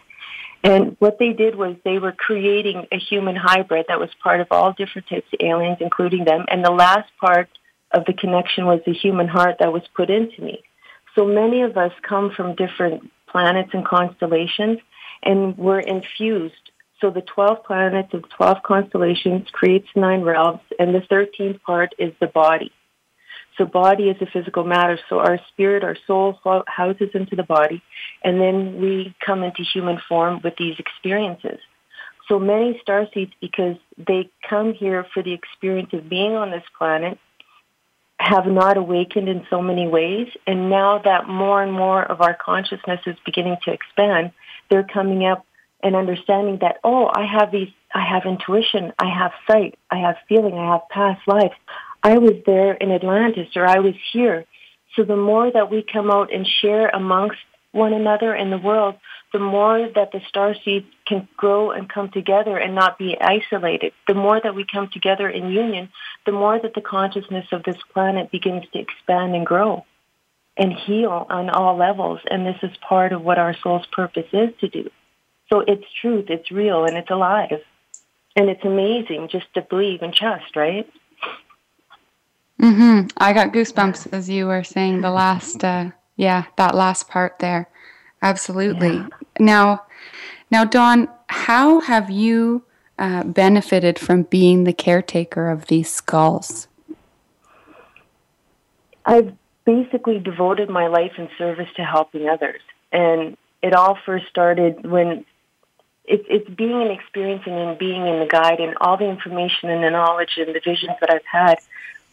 And 0.63 0.96
what 1.00 1.18
they 1.18 1.34
did 1.34 1.56
was 1.56 1.75
they 1.84 1.98
were 1.98 2.12
creating 2.12 2.88
a 2.92 2.98
human 2.98 3.36
hybrid 3.36 3.86
that 3.88 4.00
was 4.00 4.10
part 4.22 4.42
of 4.42 4.48
all 4.51 4.74
different 4.74 5.08
types 5.08 5.28
of 5.34 5.40
aliens, 5.46 5.78
including 5.80 6.24
them. 6.24 6.46
And 6.48 6.63
the 6.63 6.72
last 6.72 7.10
part 7.20 7.50
of 7.92 8.06
the 8.06 8.13
connection 8.13 8.66
was 8.66 8.80
the 8.86 8.94
human 8.94 9.28
heart 9.28 9.58
that 9.60 9.74
was 9.74 9.84
put 9.96 10.10
into 10.10 10.42
me. 10.42 10.63
So 11.16 11.25
many 11.25 11.62
of 11.63 11.78
us 11.78 11.92
come 12.08 12.32
from 12.32 12.56
different 12.56 13.12
planets 13.28 13.72
and 13.74 13.86
constellations, 13.86 14.80
and 15.24 15.58
we're 15.58 15.80
infused. 15.80 16.54
So 17.01 17.10
the 17.10 17.22
12 17.22 17.63
planets 17.63 18.13
of 18.13 18.30
12 18.30 18.62
constellations 18.63 19.48
creates 19.51 19.88
nine 19.96 20.22
realms, 20.22 20.62
and 20.78 20.94
the 20.94 21.00
13th 21.00 21.62
part 21.63 21.94
is 21.98 22.13
the 22.20 22.28
body. 22.28 22.72
So 23.58 23.65
body 23.65 24.10
is 24.10 24.22
a 24.22 24.25
physical 24.25 24.63
matter. 24.63 25.00
So 25.10 25.20
our 25.20 25.39
spirit, 25.50 25.84
our 25.84 25.98
soul 26.08 26.39
houses 26.67 27.10
into 27.13 27.36
the 27.36 27.43
body, 27.43 27.81
and 28.24 28.39
then 28.39 28.81
we 28.81 29.15
come 29.25 29.43
into 29.43 29.63
human 29.63 30.00
form 30.08 30.41
with 30.43 30.55
these 30.58 30.75
experiences. 30.79 31.60
So 32.27 32.39
many 32.39 32.79
star 32.81 33.08
seeds, 33.13 33.34
because 33.41 33.75
they 33.98 34.29
come 34.48 34.74
here 34.74 35.05
for 35.13 35.22
the 35.22 35.34
experience 35.34 35.89
of 35.91 36.08
being 36.08 36.34
on 36.34 36.50
this 36.51 36.63
planet, 36.77 37.20
have 38.20 38.46
not 38.46 38.77
awakened 38.77 39.27
in 39.27 39.46
so 39.50 39.62
many 39.62 39.88
ways. 39.88 40.27
And 40.48 40.70
now 40.70 41.00
that 41.00 41.27
more 41.27 41.62
and 41.62 41.74
more 41.74 42.03
of 42.03 42.22
our 42.22 42.36
consciousness 42.36 43.01
is 43.05 43.17
beginning 43.25 43.58
to 43.65 43.74
expand, 43.74 44.31
they're 44.70 44.84
coming 44.84 45.25
up 45.25 45.46
and 45.84 45.96
understanding 45.96 46.60
that, 46.62 46.77
oh, 46.84 47.10
I 47.13 47.25
have 47.25 47.51
these, 47.51 47.70
I 47.93 48.05
have 48.05 48.25
intuition, 48.25 48.93
I 49.00 49.10
have 49.10 49.31
sight, 49.48 49.77
I 49.89 49.98
have 49.98 50.15
feeling, 50.29 50.53
I 50.53 50.72
have 50.74 50.88
past 50.89 51.27
lives. 51.27 51.55
I 52.03 52.17
was 52.17 52.34
there 52.46 52.74
in 52.74 52.91
Atlantis 52.91 53.50
or 53.55 53.65
I 53.65 53.79
was 53.79 53.96
here. 54.12 54.46
So 54.96 55.03
the 55.03 55.15
more 55.15 55.51
that 55.51 55.72
we 55.72 55.84
come 55.84 56.10
out 56.10 56.34
and 56.34 56.46
share 56.46 56.89
amongst 56.89 57.38
one 57.72 57.93
another 57.93 58.36
in 58.36 58.50
the 58.50 58.58
world, 58.58 58.96
the 59.31 59.39
more 59.39 59.88
that 59.96 60.12
the 60.12 60.20
star 60.27 60.53
seeds 60.65 60.88
can 61.05 61.27
grow 61.38 61.72
and 61.72 61.88
come 61.88 62.10
together 62.10 62.58
and 62.58 62.75
not 62.75 62.98
be 62.98 63.15
isolated. 63.20 63.93
The 64.08 64.13
more 64.13 64.41
that 64.41 64.55
we 64.55 64.65
come 64.65 64.89
together 64.91 65.29
in 65.29 65.51
union, 65.51 65.89
the 66.25 66.34
more 66.34 66.60
that 66.60 66.74
the 66.74 66.81
consciousness 66.81 67.46
of 67.53 67.63
this 67.63 67.77
planet 67.93 68.31
begins 68.31 68.65
to 68.74 68.79
expand 68.79 69.36
and 69.36 69.46
grow 69.46 69.86
and 70.58 70.74
heal 70.74 71.25
on 71.29 71.50
all 71.50 71.77
levels. 71.77 72.20
And 72.29 72.46
this 72.46 72.58
is 72.62 72.75
part 72.88 73.13
of 73.13 73.22
what 73.22 73.39
our 73.39 73.55
soul's 73.63 73.86
purpose 73.91 74.27
is 74.34 74.50
to 74.60 74.67
do. 74.67 74.89
So 75.50 75.62
it's 75.62 75.86
truth, 76.01 76.25
it's 76.29 76.51
real, 76.51 76.84
and 76.84 76.98
it's 76.98 77.10
alive. 77.10 77.62
And 78.36 78.50
it's 78.50 78.63
amazing 78.65 79.29
just 79.31 79.53
to 79.53 79.62
believe 79.62 80.01
and 80.01 80.13
trust, 80.13 80.55
right? 80.55 80.89
Mm-hmm. 82.62 83.08
I 83.18 83.34
got 83.34 83.53
goosebumps 83.53 84.13
as 84.13 84.30
you 84.30 84.46
were 84.46 84.63
saying 84.63 85.01
the 85.01 85.10
last, 85.10 85.63
uh, 85.63 85.91
yeah, 86.15 86.46
that 86.58 86.75
last 86.75 87.10
part 87.10 87.39
there. 87.39 87.68
Absolutely. 88.22 88.98
Yeah. 88.98 89.08
Now, 89.39 89.84
now, 90.51 90.65
Dawn, 90.65 91.10
how 91.27 91.80
have 91.80 92.12
you 92.12 92.63
uh, 93.00 93.24
benefited 93.24 93.98
from 93.98 94.24
being 94.24 94.63
the 94.63 94.74
caretaker 94.74 95.50
of 95.50 95.68
these 95.68 95.89
skulls? 95.89 96.68
I've 99.06 99.34
basically 99.65 100.20
devoted 100.20 100.70
my 100.70 100.88
life 100.88 101.13
in 101.18 101.30
service 101.38 101.70
to 101.77 101.84
helping 101.84 102.30
others, 102.30 102.62
and 102.91 103.38
it 103.63 103.74
all 103.74 103.98
first 104.06 104.27
started 104.27 104.86
when 104.86 105.25
it's 106.06 106.25
it's 106.30 106.50
being 106.50 106.82
and 106.82 106.91
experiencing 106.91 107.53
and 107.53 107.80
being 107.80 108.06
in 108.06 108.20
the 108.20 108.27
guide 108.27 108.60
and 108.60 108.75
all 108.82 108.98
the 108.98 109.10
information 109.10 109.70
and 109.70 109.84
the 109.84 109.89
knowledge 109.89 110.38
and 110.38 110.53
the 110.53 110.62
visions 110.63 110.91
that 111.00 111.10
I've 111.10 111.25
had 111.25 111.60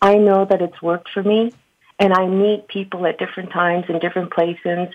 I 0.00 0.14
know 0.14 0.44
that 0.44 0.62
it's 0.62 0.80
worked 0.80 1.08
for 1.12 1.22
me, 1.22 1.52
and 1.98 2.12
I 2.12 2.26
meet 2.26 2.68
people 2.68 3.06
at 3.06 3.18
different 3.18 3.50
times 3.50 3.86
in 3.88 3.98
different 3.98 4.32
places. 4.32 4.88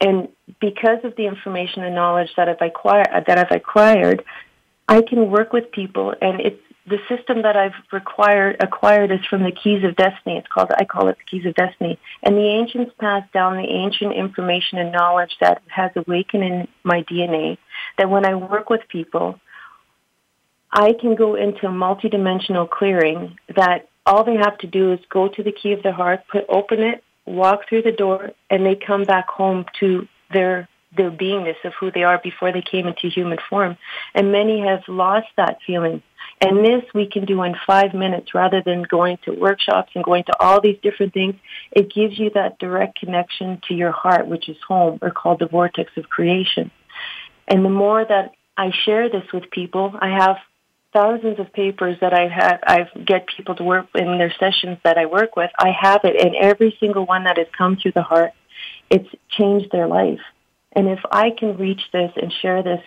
And 0.00 0.28
because 0.60 0.98
of 1.04 1.16
the 1.16 1.26
information 1.26 1.82
and 1.84 1.94
knowledge 1.94 2.30
that 2.36 2.48
I've 2.48 2.60
acquired, 2.60 3.24
that 3.26 3.38
I've 3.38 3.56
acquired, 3.56 4.24
I 4.88 5.02
can 5.02 5.30
work 5.30 5.52
with 5.52 5.70
people, 5.72 6.14
and 6.20 6.40
it's 6.40 6.60
the 6.86 6.98
system 7.08 7.42
that 7.42 7.56
I've 7.56 7.74
required 7.90 8.56
acquired 8.60 9.10
is 9.10 9.24
from 9.28 9.42
the 9.42 9.50
keys 9.50 9.82
of 9.82 9.96
destiny. 9.96 10.36
It's 10.38 10.46
called 10.46 10.70
I 10.78 10.84
call 10.84 11.08
it 11.08 11.16
the 11.18 11.24
keys 11.24 11.44
of 11.44 11.54
destiny. 11.54 11.98
And 12.22 12.36
the 12.36 12.46
ancients 12.46 12.92
passed 13.00 13.32
down 13.32 13.56
the 13.56 13.68
ancient 13.68 14.12
information 14.14 14.78
and 14.78 14.92
knowledge 14.92 15.36
that 15.40 15.62
has 15.66 15.90
awakened 15.96 16.44
in 16.44 16.68
my 16.84 17.02
DNA. 17.02 17.58
That 17.98 18.08
when 18.08 18.24
I 18.24 18.36
work 18.36 18.70
with 18.70 18.82
people, 18.88 19.40
I 20.70 20.92
can 21.00 21.16
go 21.16 21.34
into 21.34 21.66
multidimensional 21.66 22.70
clearing 22.70 23.36
that 23.56 23.88
all 24.06 24.24
they 24.24 24.36
have 24.36 24.58
to 24.58 24.66
do 24.66 24.92
is 24.92 25.00
go 25.10 25.28
to 25.28 25.42
the 25.42 25.52
key 25.52 25.72
of 25.72 25.82
their 25.82 25.92
heart, 25.92 26.20
put 26.30 26.44
open 26.48 26.80
it, 26.80 27.02
walk 27.26 27.68
through 27.68 27.82
the 27.82 27.92
door, 27.92 28.30
and 28.48 28.64
they 28.64 28.76
come 28.76 29.04
back 29.04 29.28
home 29.28 29.66
to 29.80 30.08
their 30.32 30.68
their 30.96 31.10
beingness 31.10 31.62
of 31.64 31.74
who 31.78 31.90
they 31.90 32.04
are 32.04 32.18
before 32.22 32.52
they 32.52 32.62
came 32.62 32.86
into 32.86 33.08
human 33.08 33.36
form. 33.50 33.76
And 34.14 34.32
many 34.32 34.60
have 34.66 34.80
lost 34.88 35.26
that 35.36 35.58
feeling. 35.66 36.02
And 36.40 36.64
this 36.64 36.84
we 36.94 37.06
can 37.06 37.26
do 37.26 37.42
in 37.42 37.54
five 37.66 37.92
minutes 37.92 38.34
rather 38.34 38.62
than 38.64 38.82
going 38.82 39.18
to 39.24 39.32
workshops 39.32 39.92
and 39.94 40.04
going 40.04 40.24
to 40.24 40.32
all 40.40 40.60
these 40.60 40.78
different 40.82 41.12
things. 41.12 41.34
It 41.70 41.92
gives 41.92 42.18
you 42.18 42.30
that 42.34 42.58
direct 42.58 42.98
connection 42.98 43.60
to 43.68 43.74
your 43.74 43.92
heart, 43.92 44.26
which 44.26 44.48
is 44.48 44.56
home, 44.66 44.98
or 45.02 45.10
called 45.10 45.40
the 45.40 45.48
vortex 45.48 45.90
of 45.96 46.08
creation. 46.08 46.70
And 47.48 47.64
the 47.64 47.70
more 47.70 48.04
that 48.04 48.32
I 48.56 48.70
share 48.84 49.08
this 49.10 49.30
with 49.32 49.50
people, 49.50 49.92
I 50.00 50.08
have 50.08 50.36
thousands 50.96 51.38
of 51.38 51.52
papers 51.52 51.98
that 52.00 52.14
I've 52.14 52.30
had, 52.30 52.58
I 52.66 52.88
get 53.04 53.26
people 53.36 53.54
to 53.56 53.64
work 53.64 53.86
in 53.94 54.16
their 54.16 54.32
sessions 54.40 54.78
that 54.82 54.96
I 54.96 55.04
work 55.04 55.36
with. 55.36 55.50
I 55.58 55.70
have 55.78 56.00
it, 56.04 56.16
and 56.24 56.34
every 56.34 56.74
single 56.80 57.04
one 57.04 57.24
that 57.24 57.36
has 57.36 57.48
come 57.56 57.76
through 57.76 57.92
the 57.92 58.02
heart, 58.02 58.32
it's 58.88 59.08
changed 59.28 59.70
their 59.70 59.86
life. 59.86 60.24
And 60.72 60.88
if 60.88 61.00
I 61.10 61.26
can 61.38 61.58
reach 61.58 61.82
this 61.92 62.12
and 62.16 62.32
share 62.32 62.62
this 62.62 62.82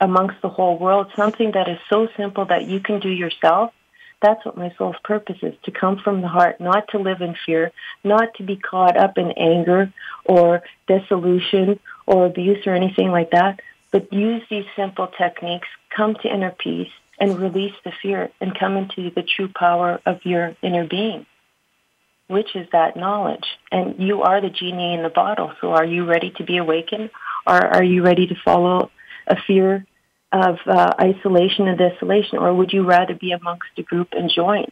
amongst 0.00 0.42
the 0.42 0.50
whole 0.50 0.76
world, 0.78 1.06
something 1.16 1.52
that 1.52 1.66
is 1.66 1.78
so 1.88 2.08
simple 2.14 2.44
that 2.44 2.66
you 2.66 2.78
can 2.80 3.00
do 3.00 3.08
yourself, 3.08 3.72
that's 4.20 4.44
what 4.44 4.58
my 4.58 4.70
soul's 4.76 4.96
purpose 5.02 5.38
is, 5.40 5.54
to 5.64 5.70
come 5.70 5.98
from 6.04 6.20
the 6.20 6.28
heart, 6.28 6.60
not 6.60 6.88
to 6.88 6.98
live 6.98 7.22
in 7.22 7.34
fear, 7.46 7.72
not 8.04 8.34
to 8.34 8.42
be 8.42 8.56
caught 8.56 8.98
up 8.98 9.16
in 9.16 9.32
anger 9.32 9.90
or 10.26 10.62
dissolution 10.88 11.80
or 12.06 12.26
abuse 12.26 12.66
or 12.66 12.74
anything 12.74 13.10
like 13.10 13.30
that, 13.30 13.60
but 13.92 14.12
use 14.12 14.42
these 14.50 14.66
simple 14.74 15.08
techniques, 15.18 15.68
come 15.96 16.14
to 16.16 16.28
inner 16.28 16.50
peace, 16.50 16.92
and 17.18 17.38
release 17.38 17.74
the 17.84 17.92
fear 18.02 18.30
and 18.40 18.58
come 18.58 18.76
into 18.76 19.10
the 19.10 19.22
true 19.22 19.48
power 19.48 20.00
of 20.04 20.24
your 20.24 20.56
inner 20.62 20.86
being, 20.86 21.26
which 22.28 22.54
is 22.54 22.66
that 22.72 22.96
knowledge. 22.96 23.46
And 23.72 23.96
you 23.98 24.22
are 24.22 24.40
the 24.40 24.50
genie 24.50 24.94
in 24.94 25.02
the 25.02 25.08
bottle. 25.08 25.52
So 25.60 25.72
are 25.72 25.84
you 25.84 26.04
ready 26.04 26.32
to 26.36 26.44
be 26.44 26.58
awakened? 26.58 27.10
Or 27.46 27.54
are 27.54 27.84
you 27.84 28.02
ready 28.02 28.26
to 28.26 28.34
follow 28.44 28.90
a 29.26 29.36
fear 29.46 29.86
of 30.32 30.56
uh, 30.66 30.92
isolation 31.00 31.68
and 31.68 31.78
desolation? 31.78 32.38
Or 32.38 32.52
would 32.52 32.72
you 32.72 32.84
rather 32.84 33.14
be 33.14 33.32
amongst 33.32 33.68
a 33.78 33.82
group 33.82 34.08
and 34.12 34.30
join 34.34 34.66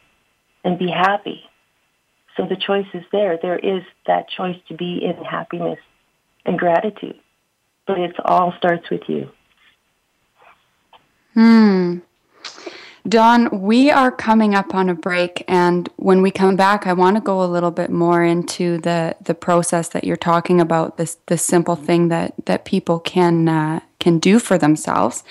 and 0.63 0.77
be 0.77 0.89
happy? 0.89 1.41
So 2.37 2.45
the 2.45 2.57
choice 2.57 2.87
is 2.93 3.03
there. 3.11 3.39
There 3.41 3.57
is 3.57 3.83
that 4.07 4.29
choice 4.29 4.57
to 4.67 4.75
be 4.75 4.99
in 5.03 5.23
happiness 5.23 5.79
and 6.45 6.59
gratitude. 6.59 7.19
But 7.87 7.99
it 7.99 8.15
all 8.23 8.53
starts 8.57 8.89
with 8.89 9.03
you. 9.07 9.29
Hmm. 11.33 11.99
Dawn, 13.07 13.61
we 13.61 13.91
are 13.91 14.11
coming 14.11 14.55
up 14.55 14.73
on 14.73 14.89
a 14.89 14.95
break, 14.95 15.43
and 15.47 15.87
when 15.97 16.23
we 16.23 16.31
come 16.31 16.55
back, 16.55 16.87
I 16.87 16.93
want 16.93 17.17
to 17.17 17.21
go 17.21 17.43
a 17.43 17.45
little 17.45 17.69
bit 17.69 17.91
more 17.91 18.23
into 18.23 18.79
the 18.79 19.15
the 19.21 19.35
process 19.35 19.89
that 19.89 20.05
you're 20.05 20.17
talking 20.17 20.59
about. 20.59 20.97
This 20.97 21.17
this 21.27 21.43
simple 21.43 21.75
thing 21.75 22.07
that 22.07 22.33
that 22.45 22.65
people 22.65 22.99
can 22.99 23.47
uh, 23.47 23.81
can 23.99 24.17
do 24.17 24.39
for 24.39 24.57
themselves. 24.57 25.23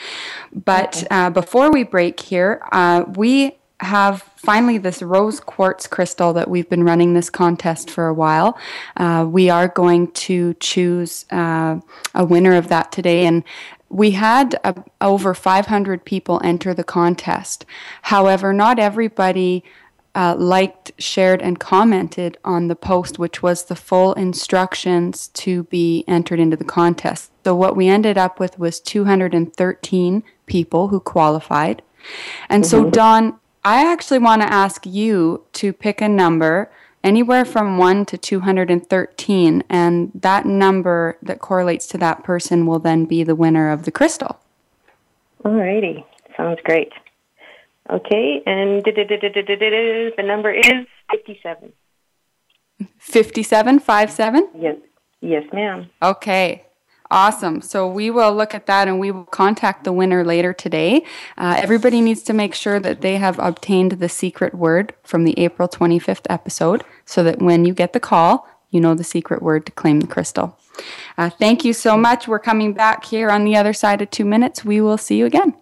But 0.52 1.04
uh, 1.11 1.31
before 1.31 1.73
we 1.73 1.83
break 1.83 2.21
here, 2.21 2.62
uh, 2.71 3.04
we 3.09 3.57
have 3.81 4.23
finally 4.37 4.78
this 4.78 5.02
rose 5.02 5.40
quartz 5.40 5.87
crystal 5.87 6.33
that 6.33 6.49
we've 6.49 6.69
been 6.69 6.85
running 6.85 7.14
this 7.14 7.28
contest 7.28 7.90
for 7.90 8.07
a 8.07 8.14
while. 8.14 8.57
Uh, 8.97 9.26
we 9.28 9.50
are 9.50 9.69
going 9.69 10.11
to 10.12 10.54
choose 10.54 11.25
uh, 11.31 11.81
a 12.14 12.25
winner 12.25 12.54
of 12.54 12.69
that 12.69 12.93
today, 12.93 13.26
and 13.26 13.43
we 13.95 14.11
had 14.11 14.59
uh, 14.65 14.73
over 15.01 15.35
500 15.35 16.05
people 16.05 16.41
enter 16.43 16.75
the 16.75 16.83
contest. 16.83 17.65
However, 18.03 18.53
not 18.53 18.81
everybody 18.81 19.63
uh, 20.17 20.35
liked, 20.37 20.91
shared, 20.99 21.41
and 21.41 21.61
commented 21.61 22.37
on 22.45 22.67
the 22.67 22.75
post, 22.75 23.21
which 23.21 23.41
was 23.41 23.67
the 23.67 23.77
full 23.77 24.13
instructions 24.15 25.29
to 25.29 25.63
be 25.65 26.05
entered 26.09 26.41
into 26.41 26.57
the 26.57 26.65
contest. 26.65 27.31
So, 27.45 27.55
what 27.55 27.77
we 27.77 27.87
ended 27.87 28.19
up 28.19 28.41
with 28.41 28.59
was 28.59 28.81
213 28.81 30.25
people 30.47 30.89
who 30.89 30.99
qualified. 30.99 31.81
And 32.49 32.67
so, 32.67 32.85
Mhm. 32.85 32.93
Dawn, 32.93 33.35
I 33.65 33.91
actually 33.91 34.19
want 34.19 34.43
to 34.43 34.53
ask 34.53 34.85
you 34.85 35.45
to 35.55 35.73
pick 35.73 36.01
a 36.01 36.09
number 36.09 36.69
anywhere 37.04 37.44
from 37.44 37.78
1 37.78 38.06
to 38.06 38.18
213, 38.18 39.62
and 39.68 40.11
that 40.14 40.46
number 40.46 41.18
that 41.23 41.38
correlates 41.38 41.87
to 41.88 41.99
that 41.99 42.25
person 42.25 42.66
will 42.66 42.80
then 42.80 43.04
be 43.04 43.23
the 43.23 43.37
winner 43.37 43.70
of 43.70 43.84
the 43.84 43.92
crystal. 43.92 44.40
Alrighty, 45.44 46.04
sounds 46.37 46.58
great. 46.64 46.92
Okay, 47.90 48.42
and 48.46 48.82
the 48.82 50.23
number 50.25 50.50
is 50.50 50.87
57. 51.12 51.73
57, 52.99 53.78
57? 53.78 54.49
Yes, 54.58 54.76
yes, 55.20 55.44
ma'am. 55.52 55.90
Okay. 56.02 56.64
Awesome. 57.11 57.61
So 57.61 57.87
we 57.87 58.11
will 58.11 58.34
look 58.34 58.54
at 58.54 58.66
that 58.66 58.88
and 58.88 58.99
we 58.99 59.11
will 59.11 59.26
contact 59.26 59.84
the 59.84 59.92
winner 59.92 60.25
later 60.25 60.52
today. 60.52 61.04
Uh, 61.37 61.54
everybody 61.58 62.00
needs 62.00 62.23
to 62.23 62.32
make 62.32 62.54
sure 62.54 62.80
that 62.80 63.02
they 63.02 63.16
have 63.16 63.38
obtained 63.38 63.92
the 63.92 64.08
secret 64.08 64.54
word 64.54 64.94
from 65.02 65.25
the 65.25 65.38
April 65.38 65.68
25th 65.68 66.26
episode 66.30 66.82
so 67.04 67.23
that 67.23 67.40
when 67.40 67.64
you 67.64 67.75
get 67.75 67.92
the 67.92 68.00
call, 68.00 68.49
you 68.70 68.80
know 68.80 68.94
the 68.94 69.04
secret 69.04 69.42
word 69.42 69.66
to 69.66 69.73
claim 69.73 70.00
the 70.00 70.06
crystal. 70.06 70.58
Uh, 71.16 71.30
thank 71.30 71.64
you 71.64 71.73
so 71.73 71.96
much. 71.96 72.26
We're 72.26 72.40
coming 72.40 72.73
back 72.73 73.04
here 73.04 73.30
on 73.30 73.44
the 73.44 73.54
other 73.54 73.73
side 73.73 74.02
of 74.02 74.11
two 74.11 74.25
minutes. 74.25 74.64
We 74.64 74.80
will 74.80 74.99
see 74.99 75.16
you 75.16 75.26
again. 75.26 75.54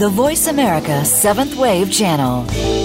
The 0.00 0.08
Voice 0.08 0.46
America 0.46 1.04
Seventh 1.04 1.56
Wave 1.56 1.92
Channel. 1.92 2.79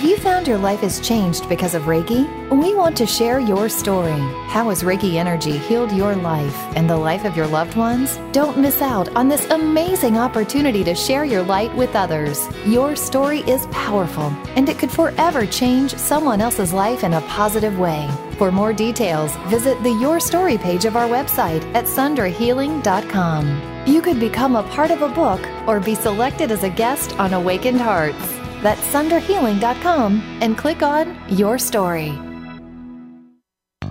Have 0.00 0.08
you 0.08 0.16
found 0.16 0.48
your 0.48 0.56
life 0.56 0.80
has 0.80 0.98
changed 0.98 1.46
because 1.46 1.74
of 1.74 1.82
Reiki? 1.82 2.26
We 2.48 2.74
want 2.74 2.96
to 2.96 3.06
share 3.06 3.38
your 3.38 3.68
story. 3.68 4.18
How 4.48 4.70
has 4.70 4.82
Reiki 4.82 5.16
energy 5.16 5.58
healed 5.58 5.92
your 5.92 6.16
life 6.16 6.56
and 6.74 6.88
the 6.88 6.96
life 6.96 7.26
of 7.26 7.36
your 7.36 7.46
loved 7.46 7.76
ones? 7.76 8.18
Don't 8.32 8.56
miss 8.56 8.80
out 8.80 9.14
on 9.14 9.28
this 9.28 9.44
amazing 9.50 10.16
opportunity 10.16 10.82
to 10.84 10.94
share 10.94 11.26
your 11.26 11.42
light 11.42 11.76
with 11.76 11.94
others. 11.94 12.48
Your 12.64 12.96
story 12.96 13.40
is 13.40 13.66
powerful 13.66 14.34
and 14.56 14.70
it 14.70 14.78
could 14.78 14.90
forever 14.90 15.44
change 15.44 15.94
someone 15.96 16.40
else's 16.40 16.72
life 16.72 17.04
in 17.04 17.12
a 17.12 17.20
positive 17.28 17.78
way. 17.78 18.08
For 18.38 18.50
more 18.50 18.72
details, 18.72 19.36
visit 19.48 19.82
the 19.82 19.92
Your 19.92 20.18
Story 20.18 20.56
page 20.56 20.86
of 20.86 20.96
our 20.96 21.08
website 21.08 21.62
at 21.74 21.84
sundrahealing.com. 21.84 23.84
You 23.86 24.00
could 24.00 24.18
become 24.18 24.56
a 24.56 24.62
part 24.62 24.92
of 24.92 25.02
a 25.02 25.10
book 25.10 25.46
or 25.68 25.78
be 25.78 25.94
selected 25.94 26.50
as 26.50 26.64
a 26.64 26.70
guest 26.70 27.20
on 27.20 27.34
Awakened 27.34 27.82
Hearts. 27.82 28.39
That's 28.62 28.80
sundrahealing.com 28.92 30.38
and 30.42 30.56
click 30.56 30.82
on 30.82 31.16
Your 31.28 31.58
Story. 31.58 32.18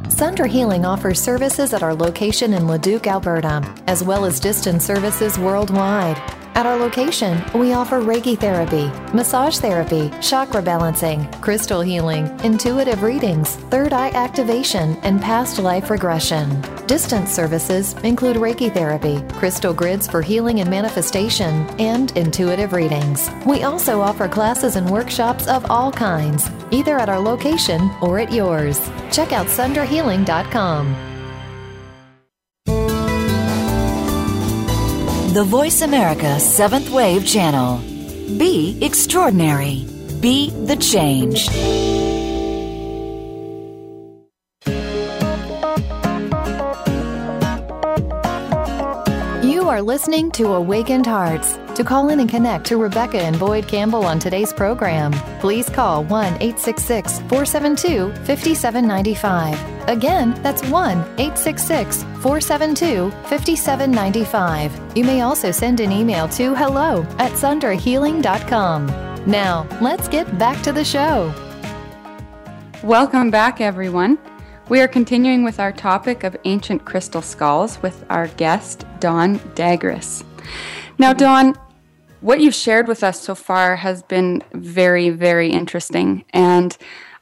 Sundra 0.10 0.50
Healing 0.50 0.86
offers 0.86 1.22
services 1.22 1.74
at 1.74 1.82
our 1.82 1.94
location 1.94 2.54
in 2.54 2.68
Leduc, 2.68 3.08
Alberta, 3.08 3.64
as 3.88 4.04
well 4.04 4.26
as 4.26 4.40
distance 4.40 4.86
services 4.86 5.40
worldwide. 5.40 6.18
At 6.60 6.66
our 6.66 6.76
location, 6.76 7.42
we 7.54 7.72
offer 7.72 8.02
Reiki 8.02 8.38
therapy, 8.38 8.92
massage 9.16 9.60
therapy, 9.60 10.12
chakra 10.20 10.62
balancing, 10.62 11.24
crystal 11.40 11.80
healing, 11.80 12.28
intuitive 12.44 13.02
readings, 13.02 13.56
third 13.72 13.94
eye 13.94 14.10
activation, 14.10 14.98
and 15.04 15.22
past 15.22 15.58
life 15.60 15.90
regression. 15.90 16.60
Distance 16.86 17.32
services 17.32 17.94
include 18.04 18.36
Reiki 18.36 18.70
therapy, 18.74 19.22
crystal 19.40 19.74
grids 19.74 20.06
for 20.06 20.22
healing 20.22 20.60
and 20.60 20.70
manifestation, 20.70 21.66
and 21.80 22.12
intuitive 22.18 22.74
readings. 22.74 23.30
We 23.46 23.64
also 23.64 24.02
offer 24.02 24.28
classes 24.28 24.76
and 24.76 24.90
workshops 24.90 25.48
of 25.48 25.72
all 25.72 25.94
kinds, 25.94 26.50
either 26.72 27.00
at 27.00 27.08
our 27.08 27.22
location 27.22 27.90
or 28.02 28.20
at 28.20 28.34
yours. 28.34 28.82
Check 29.14 29.32
out 29.32 29.48
sundrahealing.com. 29.48 31.09
The 35.34 35.44
Voice 35.44 35.84
America 35.84 36.40
Seventh 36.40 36.90
Wave 36.90 37.24
Channel. 37.24 37.78
Be 38.40 38.80
extraordinary. 38.82 39.86
Be 40.20 40.50
the 40.50 40.76
change. 40.76 41.48
You 49.70 49.76
are 49.76 49.82
listening 49.84 50.32
to 50.32 50.54
Awakened 50.54 51.06
Hearts. 51.06 51.60
To 51.76 51.84
call 51.84 52.10
in 52.10 52.20
and 52.20 52.28
connect 52.28 52.66
to 52.66 52.78
Rebecca 52.78 53.22
and 53.22 53.38
Boyd 53.38 53.68
Campbell 53.68 54.04
on 54.04 54.18
today's 54.18 54.52
program, 54.52 55.12
please 55.40 55.70
call 55.70 56.04
1 56.06 56.42
866 56.42 57.20
472 57.30 58.12
5795. 58.26 59.88
Again, 59.88 60.34
that's 60.42 60.64
1 60.70 60.98
866 61.20 62.02
472 62.02 63.12
5795. 63.12 64.98
You 64.98 65.04
may 65.04 65.22
also 65.22 65.52
send 65.52 65.82
an 65.82 65.92
email 65.92 66.28
to 66.30 66.56
hello 66.56 67.04
at 67.20 67.34
sundrahealing.com. 67.34 68.88
Now, 69.28 69.68
let's 69.80 70.08
get 70.08 70.40
back 70.40 70.64
to 70.64 70.72
the 70.72 70.84
show. 70.84 71.32
Welcome 72.82 73.30
back, 73.30 73.62
everyone. 73.62 74.18
We 74.70 74.82
are 74.82 74.88
continuing 74.88 75.44
with 75.44 75.60
our 75.60 75.72
topic 75.72 76.24
of 76.24 76.38
ancient 76.46 76.86
crystal 76.86 77.24
skulls 77.24 77.82
with 77.82 78.06
our 78.12 78.28
guest, 78.28 78.86
Dawn 79.00 79.40
Dagres. 79.56 80.24
Now, 81.00 81.12
Dawn, 81.12 81.56
what 82.22 82.40
you've 82.40 82.54
shared 82.54 82.88
with 82.88 83.04
us 83.04 83.20
so 83.20 83.34
far 83.34 83.78
has 83.78 84.04
been 84.04 84.44
very, 84.54 85.10
very 85.10 85.50
interesting. 85.50 86.24
And 86.34 86.78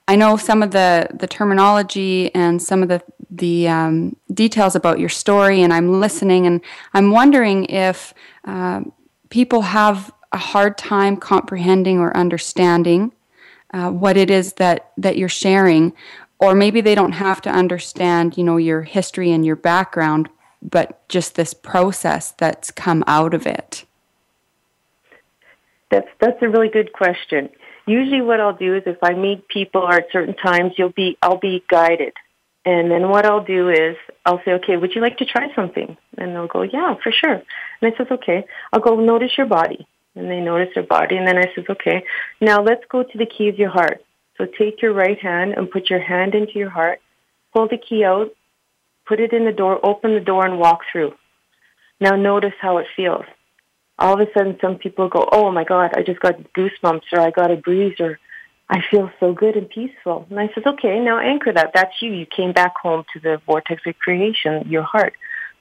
I 0.09 0.17
know 0.17 0.35
some 0.35 0.61
of 0.61 0.71
the, 0.71 1.07
the 1.13 1.25
terminology 1.25 2.35
and 2.35 2.61
some 2.61 2.83
of 2.83 2.89
the, 2.89 3.01
the 3.31 3.69
um, 3.69 4.17
details 4.33 4.75
about 4.75 4.99
your 4.99 5.07
story, 5.07 5.61
and 5.61 5.71
I'm 5.71 6.01
listening, 6.01 6.47
and 6.47 6.59
I'm 6.93 7.11
wondering 7.11 7.63
if 7.67 8.13
uh, 8.43 8.81
people 9.29 9.61
have 9.61 10.11
a 10.33 10.37
hard 10.37 10.77
time 10.77 11.15
comprehending 11.15 11.99
or 11.99 12.15
understanding 12.15 13.13
uh, 13.73 13.89
what 13.89 14.17
it 14.17 14.29
is 14.29 14.53
that, 14.53 14.91
that 14.97 15.17
you're 15.17 15.29
sharing, 15.29 15.93
or 16.39 16.53
maybe 16.53 16.81
they 16.81 16.95
don't 16.95 17.13
have 17.13 17.41
to 17.41 17.49
understand, 17.49 18.37
you 18.37 18.43
know, 18.43 18.57
your 18.57 18.83
history 18.83 19.31
and 19.31 19.45
your 19.45 19.55
background, 19.55 20.29
but 20.61 21.07
just 21.09 21.35
this 21.35 21.53
process 21.53 22.31
that's 22.31 22.71
come 22.71 23.03
out 23.07 23.33
of 23.33 23.45
it. 23.47 23.85
That's 25.89 26.07
that's 26.19 26.41
a 26.41 26.49
really 26.49 26.69
good 26.69 26.93
question. 26.93 27.49
Usually, 27.85 28.21
what 28.21 28.41
I'll 28.41 28.55
do 28.55 28.75
is 28.75 28.83
if 28.85 28.97
I 29.01 29.13
meet 29.13 29.47
people 29.47 29.81
or 29.81 29.93
at 29.93 30.07
certain 30.11 30.35
times, 30.35 30.73
you'll 30.77 30.89
be 30.89 31.17
I'll 31.21 31.39
be 31.39 31.63
guided, 31.69 32.13
and 32.65 32.91
then 32.91 33.09
what 33.09 33.25
I'll 33.25 33.43
do 33.43 33.69
is 33.69 33.95
I'll 34.25 34.41
say, 34.43 34.51
okay, 34.53 34.75
would 34.75 34.93
you 34.93 35.01
like 35.01 35.17
to 35.19 35.25
try 35.25 35.53
something? 35.55 35.95
And 36.17 36.35
they'll 36.35 36.47
go, 36.47 36.63
yeah, 36.63 36.95
for 37.01 37.13
sure. 37.13 37.41
And 37.81 37.93
I 37.93 37.97
says, 37.97 38.07
okay. 38.11 38.45
I'll 38.73 38.81
go 38.81 38.99
notice 38.99 39.31
your 39.37 39.47
body, 39.47 39.87
and 40.15 40.29
they 40.29 40.41
notice 40.41 40.73
their 40.75 40.83
body, 40.83 41.15
and 41.15 41.25
then 41.25 41.37
I 41.37 41.45
says, 41.55 41.63
okay, 41.69 42.03
now 42.41 42.61
let's 42.61 42.83
go 42.89 43.03
to 43.03 43.17
the 43.17 43.25
key 43.25 43.47
of 43.47 43.57
your 43.57 43.69
heart. 43.69 44.03
So 44.37 44.45
take 44.45 44.81
your 44.81 44.93
right 44.93 45.19
hand 45.19 45.53
and 45.53 45.69
put 45.69 45.89
your 45.89 46.01
hand 46.01 46.35
into 46.35 46.53
your 46.53 46.69
heart, 46.69 46.99
pull 47.53 47.67
the 47.67 47.77
key 47.77 48.03
out, 48.03 48.29
put 49.05 49.19
it 49.19 49.33
in 49.33 49.45
the 49.45 49.51
door, 49.51 49.83
open 49.85 50.13
the 50.13 50.19
door, 50.19 50.45
and 50.45 50.59
walk 50.59 50.81
through. 50.91 51.13
Now 51.99 52.15
notice 52.15 52.53
how 52.61 52.77
it 52.77 52.87
feels 52.95 53.25
all 53.99 54.13
of 54.13 54.19
a 54.19 54.31
sudden 54.33 54.57
some 54.61 54.77
people 54.77 55.09
go, 55.09 55.27
oh 55.31 55.51
my 55.51 55.63
God, 55.63 55.91
I 55.95 56.03
just 56.03 56.19
got 56.19 56.35
goosebumps 56.53 57.03
or 57.11 57.19
I 57.19 57.31
got 57.31 57.51
a 57.51 57.55
breeze 57.55 57.99
or 57.99 58.19
I 58.69 58.81
feel 58.91 59.09
so 59.19 59.33
good 59.33 59.55
and 59.55 59.69
peaceful. 59.69 60.27
And 60.29 60.39
I 60.39 60.49
says, 60.53 60.63
okay, 60.65 60.99
now 60.99 61.19
anchor 61.19 61.53
that. 61.53 61.71
That's 61.73 61.93
you. 62.01 62.11
You 62.13 62.25
came 62.25 62.51
back 62.51 62.75
home 62.77 63.05
to 63.13 63.19
the 63.19 63.41
vortex 63.45 63.81
of 63.87 63.97
creation, 63.97 64.69
your 64.69 64.83
heart. 64.83 65.13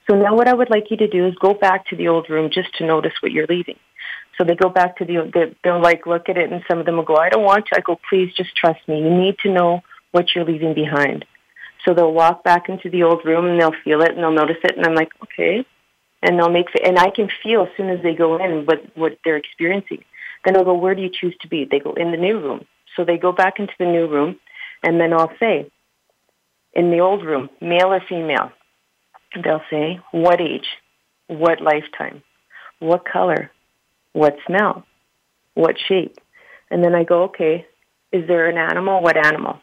So 0.09 0.15
now 0.15 0.35
what 0.35 0.47
I 0.47 0.53
would 0.53 0.69
like 0.69 0.91
you 0.91 0.97
to 0.97 1.07
do 1.07 1.25
is 1.25 1.35
go 1.35 1.53
back 1.53 1.87
to 1.87 1.95
the 1.95 2.09
old 2.09 2.29
room 2.29 2.49
just 2.51 2.73
to 2.77 2.85
notice 2.85 3.13
what 3.21 3.31
you're 3.31 3.47
leaving. 3.47 3.77
So 4.37 4.43
they 4.43 4.55
go 4.55 4.69
back 4.69 4.97
to 4.97 5.05
the, 5.05 5.55
they'll 5.63 5.81
like 5.81 6.05
look 6.05 6.29
at 6.29 6.37
it 6.37 6.51
and 6.51 6.63
some 6.69 6.79
of 6.79 6.85
them 6.85 6.97
will 6.97 7.03
go, 7.03 7.15
I 7.15 7.29
don't 7.29 7.43
want 7.43 7.65
to. 7.67 7.77
I 7.77 7.81
go, 7.81 7.99
please 8.09 8.31
just 8.35 8.55
trust 8.55 8.79
me. 8.87 8.99
You 8.99 9.09
need 9.09 9.37
to 9.39 9.51
know 9.51 9.81
what 10.11 10.35
you're 10.35 10.45
leaving 10.45 10.73
behind. 10.73 11.25
So 11.85 11.93
they'll 11.93 12.13
walk 12.13 12.43
back 12.43 12.69
into 12.69 12.89
the 12.89 13.03
old 13.03 13.25
room 13.25 13.45
and 13.45 13.59
they'll 13.59 13.81
feel 13.83 14.01
it 14.01 14.11
and 14.11 14.19
they'll 14.19 14.31
notice 14.31 14.57
it. 14.63 14.77
And 14.77 14.85
I'm 14.85 14.95
like, 14.95 15.09
okay, 15.23 15.65
and 16.21 16.37
they'll 16.37 16.49
make 16.49 16.67
and 16.83 16.97
I 16.97 17.09
can 17.09 17.29
feel 17.43 17.63
as 17.63 17.69
soon 17.77 17.89
as 17.89 18.01
they 18.03 18.13
go 18.13 18.37
in 18.43 18.65
what 18.65 18.79
what 18.95 19.17
they're 19.23 19.37
experiencing 19.37 20.03
Then 20.43 20.57
I'll 20.57 20.65
go, 20.65 20.73
where 20.73 20.95
do 20.95 21.01
you 21.01 21.09
choose 21.09 21.35
to 21.41 21.47
be? 21.47 21.65
They 21.69 21.79
go, 21.79 21.93
in 21.93 22.11
the 22.11 22.17
new 22.17 22.39
room. 22.39 22.65
So 22.95 23.05
they 23.05 23.17
go 23.17 23.31
back 23.31 23.59
into 23.59 23.73
the 23.79 23.85
new 23.85 24.07
room, 24.07 24.39
and 24.83 24.99
then 24.99 25.13
I'll 25.13 25.31
say, 25.39 25.69
in 26.73 26.91
the 26.91 26.99
old 26.99 27.23
room, 27.23 27.49
male 27.61 27.93
or 27.93 28.01
female? 28.07 28.51
They'll 29.43 29.61
say, 29.69 29.99
what 30.11 30.41
age? 30.41 30.67
What 31.27 31.61
lifetime? 31.61 32.23
What 32.79 33.05
color? 33.05 33.51
What 34.13 34.35
smell? 34.45 34.85
What 35.53 35.75
shape? 35.87 36.17
And 36.69 36.83
then 36.83 36.95
I 36.95 37.03
go, 37.03 37.23
okay, 37.23 37.65
is 38.11 38.27
there 38.27 38.49
an 38.49 38.57
animal? 38.57 39.01
What 39.01 39.17
animal? 39.17 39.59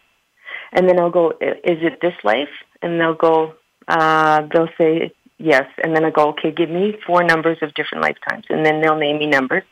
And 0.73 0.89
then 0.89 0.99
I'll 0.99 1.11
go, 1.11 1.31
is 1.31 1.79
it 1.83 2.01
this 2.01 2.15
life? 2.25 2.49
And 2.83 3.01
they'll 3.01 3.15
go, 3.15 3.55
uh, 3.89 4.43
they'll 4.53 4.69
say 4.77 5.13
yes. 5.39 5.67
And 5.83 5.95
then 5.95 6.05
I 6.05 6.11
go, 6.11 6.31
okay, 6.31 6.51
give 6.51 6.71
me 6.71 6.97
four 7.07 7.23
numbers 7.23 7.59
of 7.63 7.75
different 7.75 8.03
lifetimes. 8.03 8.45
And 8.49 8.65
then 8.65 8.81
they'll 8.81 8.97
name 8.97 9.19
me 9.19 9.27
numbers. 9.27 9.65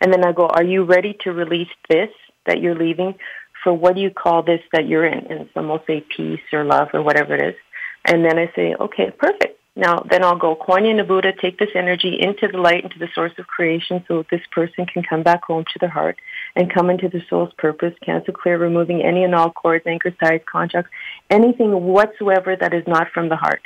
And 0.00 0.12
then 0.12 0.24
I 0.24 0.32
go, 0.32 0.46
are 0.46 0.64
you 0.64 0.84
ready 0.84 1.16
to 1.22 1.32
release 1.32 1.70
this 1.88 2.10
that 2.46 2.60
you're 2.60 2.74
leaving 2.74 3.14
for 3.62 3.72
what 3.72 3.94
do 3.94 4.00
you 4.00 4.10
call 4.10 4.42
this 4.42 4.60
that 4.72 4.86
you're 4.86 5.06
in? 5.06 5.26
And 5.30 5.48
some 5.54 5.68
will 5.68 5.82
say 5.86 6.04
peace 6.14 6.40
or 6.52 6.64
love 6.64 6.88
or 6.92 7.02
whatever 7.02 7.34
it 7.34 7.54
is. 7.54 7.60
And 8.04 8.24
then 8.24 8.38
I 8.38 8.50
say, 8.56 8.74
okay, 8.78 9.10
perfect. 9.16 9.58
Now, 9.74 10.04
then 10.10 10.22
I'll 10.22 10.36
go, 10.36 10.54
Kuan 10.54 10.84
Buddha, 11.06 11.32
take 11.32 11.58
this 11.58 11.70
energy 11.74 12.18
into 12.20 12.46
the 12.46 12.58
light, 12.58 12.84
into 12.84 12.98
the 12.98 13.08
source 13.14 13.32
of 13.38 13.46
creation 13.46 14.04
so 14.06 14.24
this 14.30 14.42
person 14.50 14.84
can 14.84 15.02
come 15.02 15.22
back 15.22 15.44
home 15.44 15.64
to 15.72 15.78
their 15.78 15.88
heart 15.88 16.18
and 16.54 16.72
come 16.72 16.90
into 16.90 17.08
their 17.08 17.24
soul's 17.30 17.54
purpose, 17.56 17.94
cancel 18.04 18.34
clear, 18.34 18.58
removing 18.58 19.02
any 19.02 19.24
and 19.24 19.34
all 19.34 19.50
cords, 19.50 19.86
anchor 19.86 20.10
ties, 20.10 20.42
contracts, 20.50 20.90
anything 21.30 21.70
whatsoever 21.84 22.54
that 22.54 22.74
is 22.74 22.86
not 22.86 23.08
from 23.14 23.30
the 23.30 23.36
heart. 23.36 23.62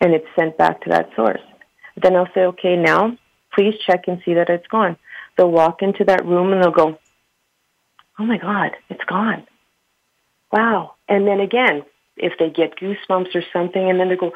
And 0.00 0.12
it's 0.12 0.26
sent 0.36 0.58
back 0.58 0.82
to 0.82 0.90
that 0.90 1.10
source. 1.14 1.40
Then 1.96 2.16
I'll 2.16 2.32
say, 2.34 2.40
okay, 2.40 2.76
now 2.76 3.16
please 3.54 3.74
check 3.86 4.04
and 4.08 4.20
see 4.24 4.34
that 4.34 4.50
it's 4.50 4.66
gone. 4.66 4.96
They'll 5.36 5.50
walk 5.50 5.82
into 5.82 6.04
that 6.04 6.24
room 6.24 6.52
and 6.52 6.62
they'll 6.62 6.72
go, 6.72 6.98
oh 8.18 8.24
my 8.24 8.38
God, 8.38 8.72
it's 8.88 9.04
gone. 9.04 9.46
Wow. 10.52 10.94
And 11.08 11.26
then 11.26 11.40
again, 11.40 11.84
if 12.16 12.32
they 12.38 12.50
get 12.50 12.78
goosebumps 12.78 13.34
or 13.34 13.42
something, 13.52 13.88
and 13.88 14.00
then 14.00 14.08
they 14.08 14.16
go, 14.16 14.32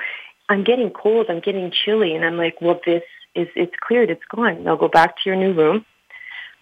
I'm 0.52 0.64
getting 0.64 0.90
cold, 0.90 1.26
I'm 1.30 1.40
getting 1.40 1.72
chilly, 1.72 2.14
and 2.14 2.24
I'm 2.24 2.36
like, 2.36 2.60
well, 2.60 2.78
this 2.84 3.02
is, 3.34 3.48
it's 3.56 3.72
cleared, 3.80 4.10
it's 4.10 4.24
gone. 4.34 4.64
Now 4.64 4.76
go 4.76 4.86
back 4.86 5.16
to 5.16 5.22
your 5.24 5.36
new 5.36 5.54
room, 5.54 5.86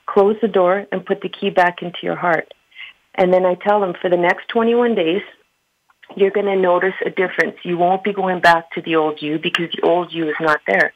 close 0.06 0.36
the 0.40 0.48
door, 0.48 0.86
and 0.92 1.04
put 1.04 1.22
the 1.22 1.28
key 1.28 1.50
back 1.50 1.82
into 1.82 1.98
your 2.02 2.14
heart. 2.14 2.54
And 3.16 3.34
then 3.34 3.44
I 3.44 3.56
tell 3.56 3.80
them 3.80 3.94
for 4.00 4.08
the 4.08 4.16
next 4.16 4.48
21 4.48 4.94
days, 4.94 5.22
you're 6.16 6.30
going 6.30 6.46
to 6.46 6.56
notice 6.56 6.94
a 7.04 7.10
difference. 7.10 7.56
You 7.64 7.78
won't 7.78 8.04
be 8.04 8.12
going 8.12 8.40
back 8.40 8.70
to 8.72 8.82
the 8.82 8.94
old 8.94 9.20
you 9.20 9.38
because 9.38 9.70
the 9.72 9.82
old 9.82 10.12
you 10.12 10.28
is 10.28 10.36
not 10.40 10.60
there. 10.68 10.92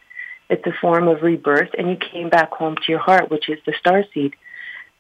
It's 0.49 0.67
a 0.67 0.73
form 0.81 1.09
of 1.09 1.23
rebirth, 1.23 1.71
and 1.77 1.91
you 1.91 1.97
came 1.97 2.29
back 2.29 2.53
home 2.53 2.77
to 2.77 2.93
your 2.93 3.01
heart, 3.01 3.29
which 3.29 3.49
is 3.49 3.59
the 3.67 3.75
star 3.79 4.05
seed. 4.15 4.35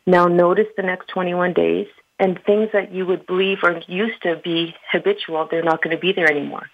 Now 0.05 0.27
notice 0.27 0.67
the 0.77 0.83
next 0.83 1.09
21 1.09 1.53
days, 1.53 1.87
and 2.19 2.41
things 2.45 2.71
that 2.73 2.93
you 2.93 3.07
would 3.07 3.27
believe 3.27 3.59
or 3.63 3.81
used 3.87 4.21
to 4.23 4.41
be 4.43 4.75
habitual, 4.91 5.47
they're 5.49 5.63
not 5.63 5.83
going 5.83 5.95
to 5.95 6.01
be 6.01 6.13
there 6.13 6.31
anymore. 6.31 6.67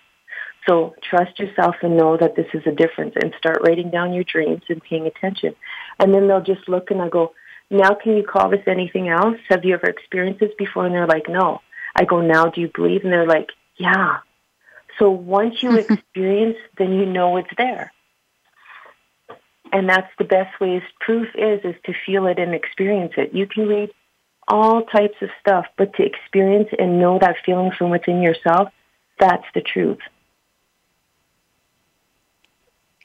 So 0.68 0.94
trust 1.02 1.38
yourself 1.38 1.76
and 1.82 1.96
know 1.96 2.16
that 2.16 2.36
this 2.36 2.46
is 2.52 2.62
a 2.66 2.72
difference 2.72 3.14
and 3.20 3.34
start 3.38 3.62
writing 3.66 3.90
down 3.90 4.12
your 4.12 4.24
dreams 4.24 4.62
and 4.68 4.82
paying 4.82 5.06
attention. 5.06 5.54
And 5.98 6.14
then 6.14 6.28
they'll 6.28 6.42
just 6.42 6.68
look 6.68 6.90
and 6.90 7.00
I 7.00 7.08
go, 7.08 7.32
now 7.70 7.94
can 7.94 8.16
you 8.16 8.24
call 8.24 8.50
this 8.50 8.66
anything 8.66 9.08
else? 9.08 9.38
Have 9.48 9.64
you 9.64 9.74
ever 9.74 9.86
experienced 9.86 10.40
this 10.40 10.52
before? 10.58 10.86
And 10.86 10.94
they're 10.94 11.06
like, 11.06 11.28
no. 11.28 11.60
I 11.96 12.04
go, 12.04 12.20
now 12.20 12.46
do 12.46 12.60
you 12.60 12.70
believe? 12.72 13.04
And 13.04 13.12
they're 13.12 13.26
like, 13.26 13.50
yeah. 13.76 14.18
So 14.98 15.10
once 15.10 15.62
you 15.62 15.76
experience, 15.78 16.56
then 16.76 16.92
you 16.92 17.06
know 17.06 17.36
it's 17.36 17.50
there. 17.56 17.92
And 19.72 19.88
that's 19.88 20.10
the 20.18 20.24
best 20.24 20.60
way 20.60 20.82
proof 21.00 21.28
is, 21.36 21.60
is 21.64 21.76
to 21.84 21.94
feel 22.04 22.26
it 22.26 22.38
and 22.38 22.54
experience 22.54 23.12
it. 23.16 23.32
You 23.32 23.46
can 23.46 23.68
read 23.68 23.90
all 24.48 24.82
types 24.82 25.16
of 25.22 25.30
stuff, 25.40 25.66
but 25.78 25.94
to 25.94 26.04
experience 26.04 26.68
and 26.76 26.98
know 26.98 27.18
that 27.20 27.36
feeling 27.46 27.70
from 27.70 27.90
within 27.90 28.20
yourself, 28.20 28.70
that's 29.18 29.46
the 29.54 29.60
truth. 29.60 30.00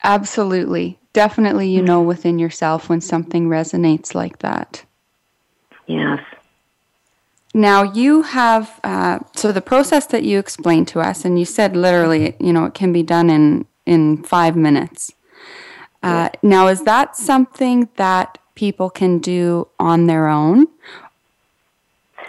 Absolutely. 0.05 0.99
Definitely, 1.13 1.69
you 1.69 1.81
know 1.81 2.01
within 2.01 2.39
yourself 2.39 2.89
when 2.89 3.01
something 3.01 3.49
resonates 3.49 4.13
like 4.13 4.39
that. 4.39 4.85
Yes. 5.87 6.19
Now, 7.53 7.83
you 7.83 8.21
have, 8.21 8.79
uh, 8.83 9.19
so 9.33 9.51
the 9.51 9.61
process 9.61 10.05
that 10.07 10.23
you 10.23 10.37
explained 10.37 10.89
to 10.89 10.99
us, 10.99 11.25
and 11.25 11.39
you 11.39 11.45
said 11.45 11.75
literally, 11.75 12.35
you 12.39 12.51
know, 12.53 12.65
it 12.65 12.73
can 12.73 12.91
be 12.91 13.01
done 13.01 13.29
in, 13.29 13.65
in 13.85 14.23
five 14.23 14.55
minutes. 14.55 15.13
Uh, 16.03 16.29
now, 16.43 16.67
is 16.67 16.83
that 16.83 17.15
something 17.15 17.89
that 17.95 18.37
people 18.53 18.89
can 18.89 19.19
do 19.19 19.67
on 19.79 20.05
their 20.05 20.27
own? 20.27 20.67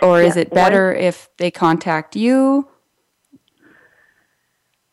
Or 0.00 0.22
is 0.22 0.36
it 0.36 0.50
better 0.50 0.94
if 0.94 1.28
they 1.38 1.50
contact 1.50 2.16
you? 2.16 2.68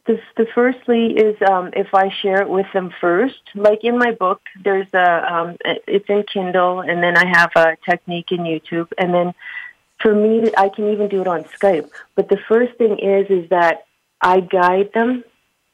The, 0.05 0.19
the 0.35 0.45
firstly 0.53 1.13
is 1.13 1.37
um, 1.49 1.71
if 1.73 1.93
I 1.93 2.09
share 2.21 2.41
it 2.41 2.49
with 2.49 2.65
them 2.73 2.91
first. 2.99 3.39
Like 3.55 3.83
in 3.83 3.97
my 3.97 4.11
book, 4.11 4.41
there's 4.61 4.87
a 4.93 5.33
um, 5.33 5.57
it's 5.63 6.09
in 6.09 6.23
Kindle, 6.23 6.81
and 6.81 7.01
then 7.01 7.15
I 7.15 7.25
have 7.25 7.51
a 7.55 7.77
technique 7.89 8.31
in 8.31 8.39
YouTube, 8.39 8.89
and 8.97 9.13
then 9.13 9.33
for 10.01 10.13
me, 10.13 10.51
I 10.57 10.67
can 10.67 10.91
even 10.91 11.07
do 11.07 11.21
it 11.21 11.27
on 11.27 11.45
Skype. 11.45 11.89
But 12.15 12.27
the 12.27 12.37
first 12.49 12.77
thing 12.77 12.99
is 12.99 13.27
is 13.29 13.49
that 13.49 13.85
I 14.19 14.41
guide 14.41 14.91
them 14.93 15.23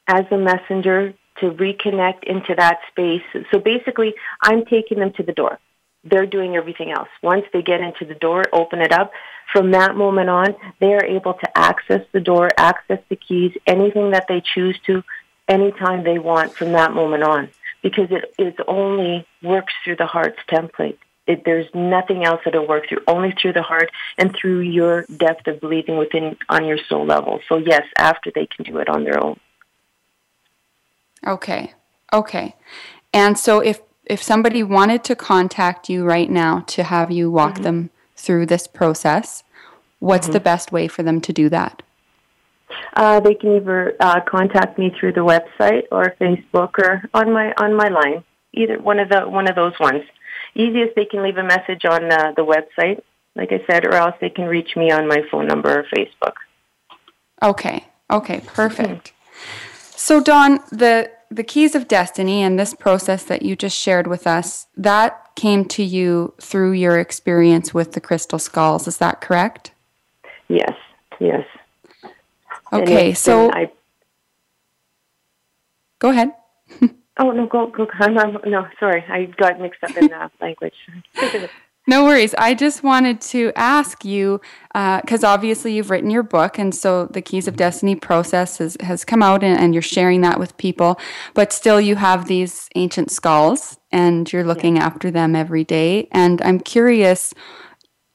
as 0.07 0.25
a 0.31 0.37
messenger 0.37 1.13
to 1.39 1.51
reconnect 1.51 2.23
into 2.23 2.53
that 2.55 2.79
space. 2.91 3.23
So 3.51 3.59
basically, 3.59 4.13
I'm 4.43 4.65
taking 4.65 4.99
them 4.99 5.11
to 5.13 5.23
the 5.23 5.33
door. 5.33 5.59
They're 6.03 6.25
doing 6.25 6.55
everything 6.55 6.91
else. 6.91 7.09
Once 7.21 7.45
they 7.51 7.61
get 7.61 7.81
into 7.81 8.05
the 8.05 8.15
door, 8.15 8.45
open 8.53 8.81
it 8.81 8.91
up, 8.91 9.11
from 9.51 9.71
that 9.71 9.95
moment 9.95 10.29
on, 10.29 10.55
they 10.79 10.93
are 10.93 11.03
able 11.03 11.33
to 11.33 11.57
access 11.57 12.01
the 12.11 12.19
door, 12.19 12.49
access 12.57 12.99
the 13.09 13.15
keys, 13.15 13.55
anything 13.65 14.11
that 14.11 14.25
they 14.27 14.41
choose 14.41 14.79
to, 14.85 15.03
anytime 15.47 16.03
they 16.03 16.19
want 16.19 16.53
from 16.53 16.71
that 16.73 16.93
moment 16.93 17.23
on, 17.23 17.49
because 17.81 18.09
it 18.11 18.33
is 18.37 18.53
only 18.67 19.25
works 19.41 19.73
through 19.83 19.95
the 19.95 20.05
heart's 20.05 20.39
template. 20.47 20.97
It, 21.25 21.43
there's 21.45 21.67
nothing 21.75 22.23
else 22.25 22.41
that'll 22.45 22.67
work 22.67 22.87
through, 22.89 23.03
only 23.07 23.31
through 23.39 23.53
the 23.53 23.61
heart 23.61 23.91
and 24.17 24.35
through 24.35 24.61
your 24.61 25.05
depth 25.17 25.47
of 25.47 25.59
believing 25.59 25.97
within 25.97 26.37
on 26.47 26.65
your 26.65 26.79
soul 26.87 27.05
level. 27.05 27.39
So 27.47 27.57
yes, 27.57 27.83
after 27.97 28.31
they 28.33 28.47
can 28.47 28.65
do 28.65 28.77
it 28.79 28.89
on 28.89 29.03
their 29.03 29.23
own. 29.23 29.39
Okay. 31.25 31.73
Okay. 32.11 32.55
And 33.13 33.37
so 33.37 33.59
if 33.59 33.81
if 34.09 34.21
somebody 34.23 34.63
wanted 34.63 35.03
to 35.05 35.15
contact 35.15 35.87
you 35.87 36.03
right 36.03 36.29
now 36.29 36.61
to 36.61 36.83
have 36.83 37.11
you 37.11 37.31
walk 37.31 37.53
mm-hmm. 37.53 37.63
them 37.63 37.89
through 38.15 38.47
this 38.47 38.67
process, 38.67 39.43
what's 39.99 40.25
mm-hmm. 40.25 40.33
the 40.33 40.39
best 40.39 40.71
way 40.71 40.87
for 40.87 41.03
them 41.03 41.21
to 41.21 41.31
do 41.31 41.47
that? 41.49 41.83
Uh, 42.95 43.19
they 43.19 43.35
can 43.35 43.55
either 43.55 43.95
uh, 43.99 44.19
contact 44.21 44.77
me 44.77 44.93
through 44.99 45.13
the 45.13 45.21
website 45.21 45.83
or 45.91 46.15
Facebook 46.19 46.71
or 46.79 47.03
on 47.13 47.31
my 47.31 47.53
on 47.57 47.75
my 47.75 47.87
line. 47.87 48.23
Either 48.53 48.79
one 48.79 48.99
of 48.99 49.09
the 49.09 49.21
one 49.21 49.47
of 49.47 49.55
those 49.55 49.79
ones. 49.79 50.03
Easiest 50.55 50.95
they 50.95 51.05
can 51.05 51.23
leave 51.23 51.37
a 51.37 51.43
message 51.43 51.85
on 51.85 52.11
uh, 52.11 52.33
the 52.35 52.43
website, 52.43 53.01
like 53.35 53.51
I 53.51 53.63
said, 53.69 53.85
or 53.85 53.93
else 53.93 54.15
they 54.19 54.29
can 54.29 54.45
reach 54.45 54.75
me 54.75 54.91
on 54.91 55.07
my 55.07 55.21
phone 55.29 55.47
number 55.47 55.79
or 55.79 55.85
Facebook. 55.95 56.33
Okay. 57.43 57.85
Okay. 58.09 58.41
Perfect. 58.45 59.13
Mm-hmm. 59.13 59.95
So 59.95 60.21
Dawn, 60.21 60.59
the 60.71 61.11
the 61.29 61.43
keys 61.43 61.75
of 61.75 61.87
destiny 61.87 62.41
and 62.41 62.59
this 62.59 62.73
process 62.73 63.23
that 63.25 63.43
you 63.43 63.55
just 63.55 63.77
shared 63.77 64.07
with 64.07 64.25
us, 64.25 64.67
that 64.75 65.35
came 65.35 65.65
to 65.65 65.83
you 65.83 66.33
through 66.41 66.71
your 66.71 66.99
experience 66.99 67.73
with 67.73 67.93
the 67.93 68.01
crystal 68.01 68.39
skulls. 68.39 68.87
Is 68.87 68.97
that 68.97 69.21
correct? 69.21 69.71
Yes, 70.47 70.73
yes. 71.19 71.45
Okay, 72.73 73.13
so 73.13 73.51
I, 73.51 73.71
go 75.99 76.09
ahead. 76.09 76.33
oh 77.19 77.31
no, 77.31 77.47
go 77.47 77.67
go. 77.67 77.87
No, 78.45 78.67
sorry, 78.79 79.03
I 79.07 79.25
got 79.25 79.59
mixed 79.59 79.83
up 79.83 79.95
in 79.97 80.07
the 80.07 80.31
language. 80.41 80.73
No 81.89 82.03
worries. 82.03 82.35
I 82.37 82.53
just 82.53 82.83
wanted 82.83 83.19
to 83.21 83.51
ask 83.55 84.05
you 84.05 84.41
because 84.73 85.23
uh, 85.23 85.27
obviously 85.27 85.73
you've 85.73 85.89
written 85.89 86.11
your 86.11 86.21
book, 86.21 86.59
and 86.59 86.73
so 86.75 87.07
the 87.07 87.19
Keys 87.19 87.47
of 87.47 87.55
Destiny 87.55 87.95
process 87.95 88.59
has, 88.59 88.77
has 88.81 89.03
come 89.03 89.23
out, 89.23 89.43
and, 89.43 89.59
and 89.59 89.73
you're 89.73 89.81
sharing 89.81 90.21
that 90.21 90.39
with 90.39 90.55
people. 90.57 90.99
But 91.33 91.51
still, 91.51 91.81
you 91.81 91.95
have 91.95 92.27
these 92.27 92.69
ancient 92.75 93.09
skulls, 93.09 93.79
and 93.91 94.31
you're 94.31 94.43
looking 94.43 94.75
yeah. 94.75 94.85
after 94.85 95.09
them 95.09 95.35
every 95.35 95.63
day. 95.63 96.07
And 96.11 96.43
I'm 96.43 96.59
curious, 96.59 97.33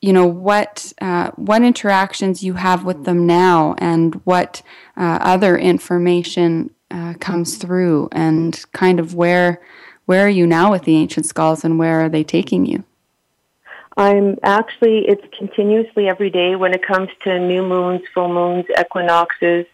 you 0.01 0.13
know, 0.13 0.25
what 0.25 0.93
uh, 1.01 1.33
what 1.35 1.63
interactions 1.63 2.45
you 2.45 2.55
have 2.55 2.85
with 2.85 3.03
them 3.05 3.27
now, 3.27 3.75
and 3.79 4.15
what 4.23 4.63
uh, 4.97 5.19
other 5.21 5.59
information 5.59 6.71
uh, 6.93 7.15
comes 7.15 7.57
through, 7.57 8.09
and 8.13 8.65
kind 8.71 9.01
of 9.01 9.17
where 9.17 9.61
where 10.07 10.27
are 10.27 10.29
you 10.29 10.47
now 10.47 10.71
with 10.71 10.85
the 10.85 10.95
ancient 10.95 11.27
skulls, 11.27 11.65
and 11.65 11.77
where 11.77 12.03
are 12.03 12.09
they 12.09 12.23
taking 12.23 12.67
you? 12.67 12.85
I'm 13.97 14.39
actually, 14.43 15.07
it's 15.07 15.23
continuously 15.39 16.09
every 16.09 16.31
day 16.31 16.57
when 16.57 16.75
it 16.75 16.85
comes 16.85 17.09
to 17.23 17.39
new 17.39 17.63
moons, 17.63 18.03
full 18.13 18.33
moons, 18.33 18.67
equinoxes. 18.79 19.67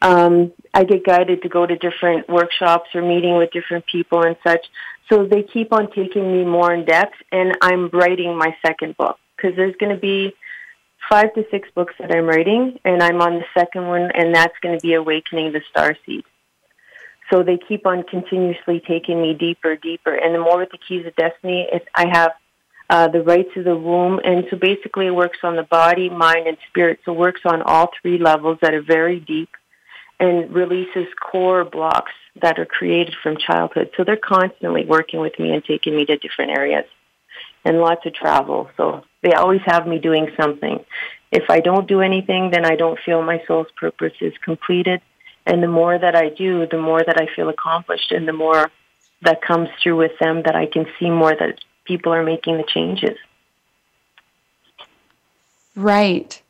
Um, 0.00 0.52
I 0.72 0.84
get 0.84 1.04
guided 1.04 1.42
to 1.42 1.48
go 1.48 1.66
to 1.66 1.76
different 1.76 2.28
workshops 2.28 2.90
or 2.94 3.02
meeting 3.02 3.36
with 3.36 3.50
different 3.50 3.84
people 3.86 4.22
and 4.22 4.36
such. 4.46 4.64
So 5.10 5.26
they 5.26 5.42
keep 5.42 5.72
on 5.72 5.90
taking 5.92 6.32
me 6.32 6.44
more 6.44 6.72
in 6.72 6.84
depth, 6.84 7.14
and 7.32 7.56
I'm 7.60 7.88
writing 7.90 8.36
my 8.36 8.56
second 8.64 8.96
book 8.96 9.18
because 9.36 9.56
there's 9.56 9.76
going 9.76 9.94
to 9.94 10.00
be 10.00 10.34
five 11.08 11.32
to 11.34 11.44
six 11.50 11.68
books 11.74 11.94
that 11.98 12.10
I'm 12.10 12.26
writing, 12.26 12.78
and 12.84 13.02
I'm 13.02 13.20
on 13.20 13.34
the 13.34 13.44
second 13.56 13.86
one, 13.86 14.10
and 14.14 14.34
that's 14.34 14.56
going 14.62 14.78
to 14.78 14.82
be 14.82 14.94
Awakening 14.94 15.52
the 15.52 15.60
Star 15.70 15.96
Seed. 16.04 16.24
So 17.30 17.42
they 17.42 17.58
keep 17.58 17.86
on 17.86 18.04
continuously 18.04 18.82
taking 18.86 19.20
me 19.20 19.34
deeper, 19.34 19.76
deeper, 19.76 20.14
and 20.14 20.34
the 20.34 20.38
more 20.38 20.58
with 20.58 20.70
the 20.70 20.78
Keys 20.78 21.06
of 21.06 21.14
Destiny, 21.16 21.68
I 21.94 22.06
have 22.08 22.32
uh, 22.88 23.08
the 23.08 23.22
rites 23.22 23.50
of 23.56 23.64
the 23.64 23.76
womb, 23.76 24.20
and 24.24 24.46
so 24.50 24.56
basically 24.56 25.06
it 25.06 25.14
works 25.14 25.38
on 25.42 25.56
the 25.56 25.62
body, 25.62 26.08
mind, 26.08 26.46
and 26.46 26.56
spirit. 26.68 27.00
So 27.04 27.12
it 27.12 27.18
works 27.18 27.40
on 27.44 27.62
all 27.62 27.90
three 28.00 28.18
levels 28.18 28.58
that 28.62 28.74
are 28.74 28.82
very 28.82 29.20
deep, 29.20 29.50
and 30.18 30.52
releases 30.54 31.06
core 31.20 31.64
blocks 31.64 32.12
that 32.40 32.58
are 32.58 32.66
created 32.66 33.14
from 33.22 33.36
childhood. 33.36 33.90
So 33.96 34.04
they're 34.04 34.16
constantly 34.16 34.84
working 34.84 35.20
with 35.20 35.38
me 35.38 35.52
and 35.52 35.64
taking 35.64 35.96
me 35.96 36.04
to 36.06 36.16
different 36.16 36.52
areas 36.52 36.84
and 37.64 37.80
lots 37.80 38.06
of 38.06 38.14
travel. 38.14 38.70
So 38.76 39.04
they 39.22 39.32
always 39.32 39.60
have 39.64 39.86
me 39.86 39.98
doing 39.98 40.30
something. 40.40 40.84
If 41.32 41.50
I 41.50 41.60
don't 41.60 41.88
do 41.88 42.00
anything, 42.00 42.50
then 42.50 42.64
I 42.64 42.76
don't 42.76 42.98
feel 43.04 43.22
my 43.22 43.42
soul's 43.46 43.66
purpose 43.76 44.12
is 44.20 44.32
completed. 44.44 45.00
And 45.44 45.62
the 45.62 45.68
more 45.68 45.98
that 45.98 46.14
I 46.14 46.28
do, 46.28 46.66
the 46.66 46.80
more 46.80 47.02
that 47.02 47.20
I 47.20 47.26
feel 47.34 47.48
accomplished 47.48 48.12
and 48.12 48.26
the 48.26 48.32
more 48.32 48.70
that 49.22 49.42
comes 49.42 49.68
through 49.82 49.96
with 49.96 50.18
them 50.20 50.42
that 50.44 50.54
I 50.54 50.66
can 50.66 50.86
see 50.98 51.10
more 51.10 51.34
that 51.34 51.58
people 51.86 52.12
are 52.12 52.22
making 52.22 52.56
the 52.56 52.64
changes. 52.64 53.16
Right. 55.74 56.40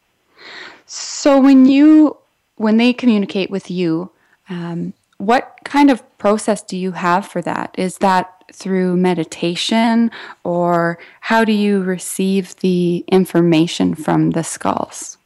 So 0.87 1.40
when 1.40 1.66
you 1.66 2.16
when 2.57 2.79
they 2.79 2.92
communicate 2.92 3.51
with 3.51 3.70
you, 3.70 4.11
um, 4.49 4.94
what 5.18 5.59
kind 5.64 5.90
of 5.90 6.03
process 6.18 6.62
do 6.62 6.77
you 6.77 6.92
have 6.92 7.27
for 7.27 7.42
that? 7.42 7.75
Is 7.77 7.99
that 7.99 8.33
through 8.53 8.96
meditation, 8.96 10.11
or 10.44 10.99
how 11.20 11.44
do 11.44 11.53
you 11.53 11.83
receive 11.83 12.57
the 12.57 13.05
information 13.09 13.94
from 13.94 14.31
the 14.31 14.44
skulls? 14.44 15.18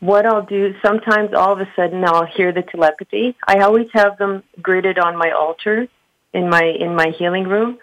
What 0.00 0.26
I'll 0.26 0.44
do, 0.44 0.74
sometimes 0.84 1.34
all 1.34 1.52
of 1.52 1.60
a 1.60 1.68
sudden 1.74 2.04
I'll 2.04 2.26
hear 2.26 2.52
the 2.52 2.62
telepathy. 2.62 3.34
I 3.46 3.60
always 3.60 3.88
have 3.92 4.18
them 4.18 4.42
gridded 4.60 5.02
on 5.02 5.16
my 5.16 5.32
altar 5.32 5.88
in 6.32 6.48
my 6.48 6.62
in 6.62 6.94
my 6.94 7.12
healing 7.18 7.44
room, 7.44 7.78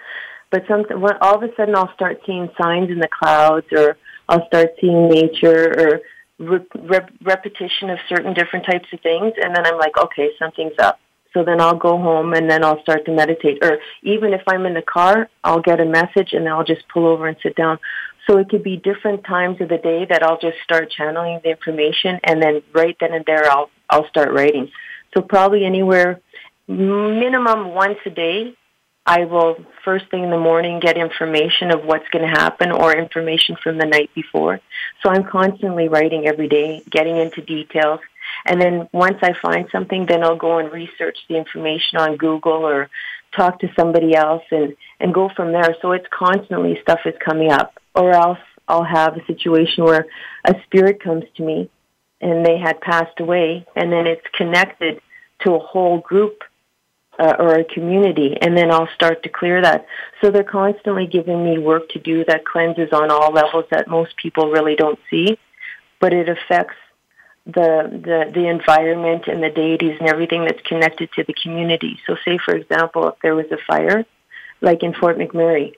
but 0.54 0.68
some 0.68 0.86
all 1.20 1.36
of 1.36 1.42
a 1.42 1.50
sudden 1.56 1.76
I'll 1.76 1.92
start 1.96 2.22
seeing 2.28 2.48
signs 2.62 2.92
in 2.92 3.00
the 3.00 3.08
clouds, 3.08 3.66
or 3.72 3.98
I'll 4.30 4.46
start 4.46 4.70
seeing 4.80 5.10
nature, 5.10 5.74
or 5.76 6.02
re- 6.38 6.68
rep- 6.76 7.10
repetition 7.24 7.90
of 7.90 7.98
certain 8.08 8.36
different 8.36 8.64
types 8.68 8.88
of 8.94 9.00
things, 9.02 9.34
and 9.42 9.56
then 9.56 9.66
I'm 9.66 9.80
like, 9.80 9.98
okay, 9.98 10.30
something's 10.38 10.78
up. 10.78 11.00
So 11.34 11.44
then 11.44 11.60
I'll 11.60 11.76
go 11.76 11.98
home 11.98 12.34
and 12.34 12.48
then 12.48 12.64
I'll 12.64 12.80
start 12.84 13.06
to 13.06 13.12
meditate. 13.12 13.64
Or 13.64 13.80
even 14.04 14.32
if 14.32 14.44
I'm 14.48 14.68
in 14.68 14.76
the 14.76 14.84
car, 14.84 15.28
I'll 15.44 15.62
get 15.62 15.80
a 15.80 15.86
message 15.86 16.34
and 16.34 16.46
then 16.46 16.54
I'll 16.54 16.64
just 16.64 16.88
pull 16.94 17.08
over 17.08 17.26
and 17.28 17.36
sit 17.42 17.56
down. 17.56 17.80
So 18.28 18.38
it 18.38 18.50
could 18.50 18.64
be 18.64 18.78
different 18.78 19.24
times 19.24 19.60
of 19.60 19.70
the 19.70 19.80
day 19.80 20.06
that 20.08 20.22
I'll 20.22 20.40
just 20.40 20.58
start 20.64 20.92
channeling 20.92 21.40
the 21.44 21.50
information 21.50 22.20
and 22.24 22.40
then 22.40 22.62
right 22.72 22.96
then 23.00 23.16
and 23.16 23.26
there 23.26 23.50
I'll 23.50 23.72
I'll 23.90 24.08
start 24.10 24.32
writing. 24.32 24.70
So 25.16 25.24
probably 25.24 25.66
anywhere 25.66 26.22
minimum 26.68 27.74
once 27.74 27.98
a 28.06 28.12
day 28.12 28.56
I 29.06 29.26
will 29.26 29.58
first 29.84 30.10
thing 30.10 30.24
in 30.24 30.30
the 30.30 30.40
morning 30.40 30.80
get 30.80 30.98
information 30.98 31.72
of 31.72 31.84
what's 31.84 32.08
going 32.10 32.24
to 32.24 32.40
happen 32.40 32.72
or 32.72 32.96
information 32.96 33.58
from 33.62 33.78
the 33.78 33.86
night 33.86 34.10
before. 34.16 34.62
So 35.02 35.10
I'm 35.10 35.26
constantly 35.26 35.90
writing 35.90 36.26
every 36.26 36.48
day, 36.48 36.82
getting 36.90 37.18
into 37.18 37.42
details. 37.42 38.00
And 38.46 38.62
then 38.62 38.88
once 38.94 39.18
I 39.22 39.34
find 39.42 39.68
something, 39.72 40.06
then 40.06 40.24
I'll 40.24 40.38
go 40.38 40.60
and 40.60 40.72
research 40.72 41.18
the 41.28 41.36
information 41.36 42.00
on 42.00 42.16
Google 42.16 42.66
or 42.66 42.90
talk 43.36 43.60
to 43.60 43.74
somebody 43.76 44.16
else 44.16 44.44
and, 44.52 44.76
and 45.02 45.14
go 45.14 45.30
from 45.36 45.52
there. 45.52 45.76
So 45.82 45.92
it's 45.92 46.08
constantly 46.10 46.80
stuff 46.82 47.00
is 47.06 47.16
coming 47.24 47.52
up. 47.52 47.78
Or 47.96 48.12
else 48.12 48.40
I'll 48.70 48.86
have 48.86 49.18
a 49.18 49.26
situation 49.26 49.84
where 49.84 50.08
a 50.46 50.56
spirit 50.66 51.04
comes 51.04 51.26
to 51.36 51.44
me 51.44 51.70
and 52.22 52.46
they 52.46 52.58
had 52.58 52.80
passed 52.80 53.20
away 53.20 53.66
and 53.76 53.92
then 53.92 54.08
it's 54.08 54.26
connected 54.34 55.02
to 55.42 55.56
a 55.56 55.60
whole 55.60 56.00
group 56.00 56.44
uh, 57.20 57.36
or 57.40 57.56
a 57.56 57.64
community, 57.64 58.36
and 58.42 58.58
then 58.58 58.72
I'll 58.72 58.90
start 58.96 59.24
to 59.24 59.30
clear 59.30 59.62
that. 59.62 59.86
So 60.22 60.32
they're 60.32 60.44
constantly 60.44 61.08
giving 61.08 61.44
me 61.44 61.58
work 61.58 61.90
to 61.90 62.00
do 62.00 62.26
that 62.26 62.46
cleanses 62.46 62.90
on 62.92 63.12
all 63.12 63.32
levels 63.32 63.66
that 63.72 63.88
most 63.88 64.16
people 64.18 64.50
really 64.50 64.76
don't 64.76 65.00
see, 65.10 65.38
but 66.00 66.14
it 66.14 66.28
affects 66.30 66.76
the 67.46 67.90
the 67.92 68.32
the 68.34 68.48
environment 68.48 69.28
and 69.28 69.44
the 69.44 69.50
deities 69.50 69.98
and 70.00 70.10
everything 70.10 70.46
that's 70.46 70.62
connected 70.62 71.12
to 71.14 71.24
the 71.24 71.34
community. 71.34 72.00
So, 72.08 72.16
say 72.26 72.38
for 72.44 72.56
example, 72.56 73.08
if 73.10 73.16
there 73.22 73.36
was 73.36 73.52
a 73.52 73.58
fire, 73.68 74.06
like 74.62 74.82
in 74.82 74.94
Fort 74.94 75.18
McMurray, 75.18 75.74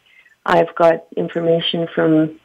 I've 0.46 0.74
got 0.76 1.06
information 1.18 1.88
from 1.94 2.40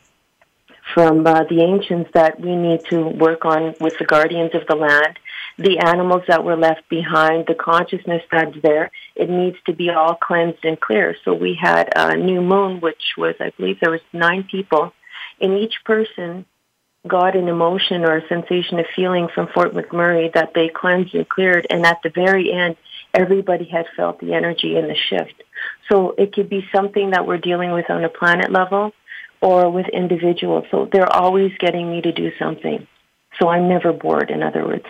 from 0.95 1.27
uh, 1.27 1.45
the 1.45 1.63
ancients 1.63 2.11
that 2.15 2.41
we 2.41 2.57
need 2.57 2.85
to 2.87 3.07
work 3.07 3.45
on 3.45 3.75
with 3.79 3.97
the 3.99 4.05
guardians 4.05 4.55
of 4.55 4.67
the 4.67 4.75
land 4.75 5.19
the 5.61 5.79
animals 5.79 6.23
that 6.27 6.43
were 6.43 6.57
left 6.57 6.89
behind, 6.89 7.45
the 7.47 7.55
consciousness 7.55 8.23
that's 8.33 8.57
there, 8.63 8.91
it 9.15 9.29
needs 9.29 9.59
to 9.67 9.75
be 9.75 9.91
all 9.91 10.15
cleansed 10.15 10.65
and 10.65 10.81
clear. 10.81 11.15
So 11.23 11.35
we 11.35 11.55
had 11.55 11.93
a 11.95 12.17
new 12.17 12.41
moon, 12.41 12.81
which 12.81 13.03
was, 13.19 13.35
I 13.41 13.53
believe 13.57 13.79
there 13.79 13.91
was 13.91 14.01
nine 14.13 14.45
people, 14.51 14.95
and 15.39 15.59
each 15.59 15.75
person 15.85 16.47
got 17.07 17.37
an 17.37 17.49
emotion 17.49 18.05
or 18.05 18.17
a 18.17 18.29
sensation 18.29 18.79
of 18.79 18.87
feeling 18.97 19.29
from 19.35 19.49
Fort 19.49 19.75
McMurray 19.75 20.33
that 20.33 20.53
they 20.55 20.69
cleansed 20.69 21.15
and 21.15 21.29
cleared, 21.29 21.67
and 21.69 21.85
at 21.85 21.99
the 22.03 22.11
very 22.11 22.51
end, 22.51 22.77
everybody 23.13 23.67
had 23.67 23.87
felt 23.97 24.19
the 24.19 24.33
energy 24.33 24.77
and 24.77 24.89
the 24.89 24.97
shift. 24.97 25.43
So 25.91 26.15
it 26.17 26.33
could 26.33 26.49
be 26.49 26.67
something 26.75 27.11
that 27.11 27.27
we're 27.27 27.39
dealing 27.39 27.73
with 27.73 27.91
on 27.91 28.03
a 28.03 28.09
planet 28.09 28.51
level 28.51 28.93
or 29.43 29.71
with 29.71 29.89
individuals. 29.89 30.65
So 30.71 30.89
they're 30.91 31.13
always 31.13 31.53
getting 31.59 31.91
me 31.91 32.01
to 32.01 32.13
do 32.13 32.33
something. 32.39 32.87
So 33.39 33.49
I'm 33.49 33.69
never 33.69 33.93
bored, 33.93 34.31
in 34.31 34.43
other 34.43 34.67
words. 34.67 34.87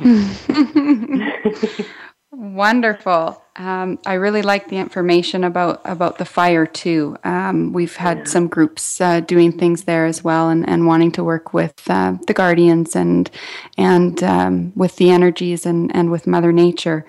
Wonderful. 2.32 3.42
Um, 3.56 3.98
I 4.06 4.14
really 4.14 4.42
like 4.42 4.68
the 4.68 4.76
information 4.76 5.42
about 5.42 5.80
about 5.84 6.18
the 6.18 6.24
fire 6.24 6.64
too. 6.64 7.16
Um, 7.24 7.72
we've 7.72 7.96
had 7.96 8.18
yeah. 8.18 8.24
some 8.24 8.46
groups 8.46 9.00
uh, 9.00 9.20
doing 9.20 9.50
things 9.50 9.82
there 9.82 10.06
as 10.06 10.22
well, 10.22 10.48
and, 10.48 10.66
and 10.68 10.86
wanting 10.86 11.10
to 11.12 11.24
work 11.24 11.52
with 11.52 11.74
uh, 11.90 12.16
the 12.28 12.32
guardians 12.32 12.94
and 12.94 13.28
and 13.76 14.22
um, 14.22 14.72
with 14.76 14.96
the 14.96 15.10
energies 15.10 15.66
and 15.66 15.94
and 15.94 16.10
with 16.10 16.28
Mother 16.28 16.52
Nature. 16.52 17.04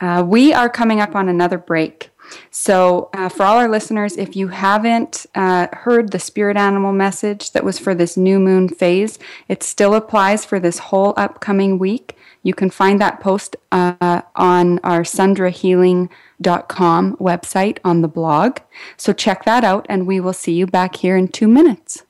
Uh, 0.00 0.24
we 0.26 0.52
are 0.52 0.68
coming 0.68 1.00
up 1.00 1.14
on 1.14 1.28
another 1.28 1.56
break. 1.56 2.10
So, 2.50 3.10
uh, 3.14 3.28
for 3.28 3.44
all 3.44 3.58
our 3.58 3.68
listeners, 3.68 4.16
if 4.16 4.34
you 4.34 4.48
haven't 4.48 5.26
uh, 5.34 5.68
heard 5.72 6.10
the 6.10 6.18
spirit 6.18 6.56
animal 6.56 6.92
message 6.92 7.52
that 7.52 7.64
was 7.64 7.78
for 7.78 7.94
this 7.94 8.16
new 8.16 8.40
moon 8.40 8.68
phase, 8.68 9.18
it 9.48 9.62
still 9.62 9.94
applies 9.94 10.44
for 10.44 10.58
this 10.58 10.78
whole 10.78 11.14
upcoming 11.16 11.78
week. 11.78 12.16
You 12.44 12.54
can 12.54 12.70
find 12.70 13.00
that 13.00 13.20
post 13.20 13.56
uh, 13.72 14.22
on 14.36 14.78
our 14.80 15.02
sundrahealing.com 15.02 17.16
website 17.16 17.78
on 17.82 18.02
the 18.02 18.08
blog. 18.08 18.58
So 18.96 19.12
check 19.12 19.44
that 19.46 19.64
out, 19.64 19.86
and 19.88 20.06
we 20.06 20.20
will 20.20 20.34
see 20.34 20.52
you 20.52 20.66
back 20.66 20.96
here 20.96 21.16
in 21.16 21.28
two 21.28 21.48
minutes. 21.48 22.02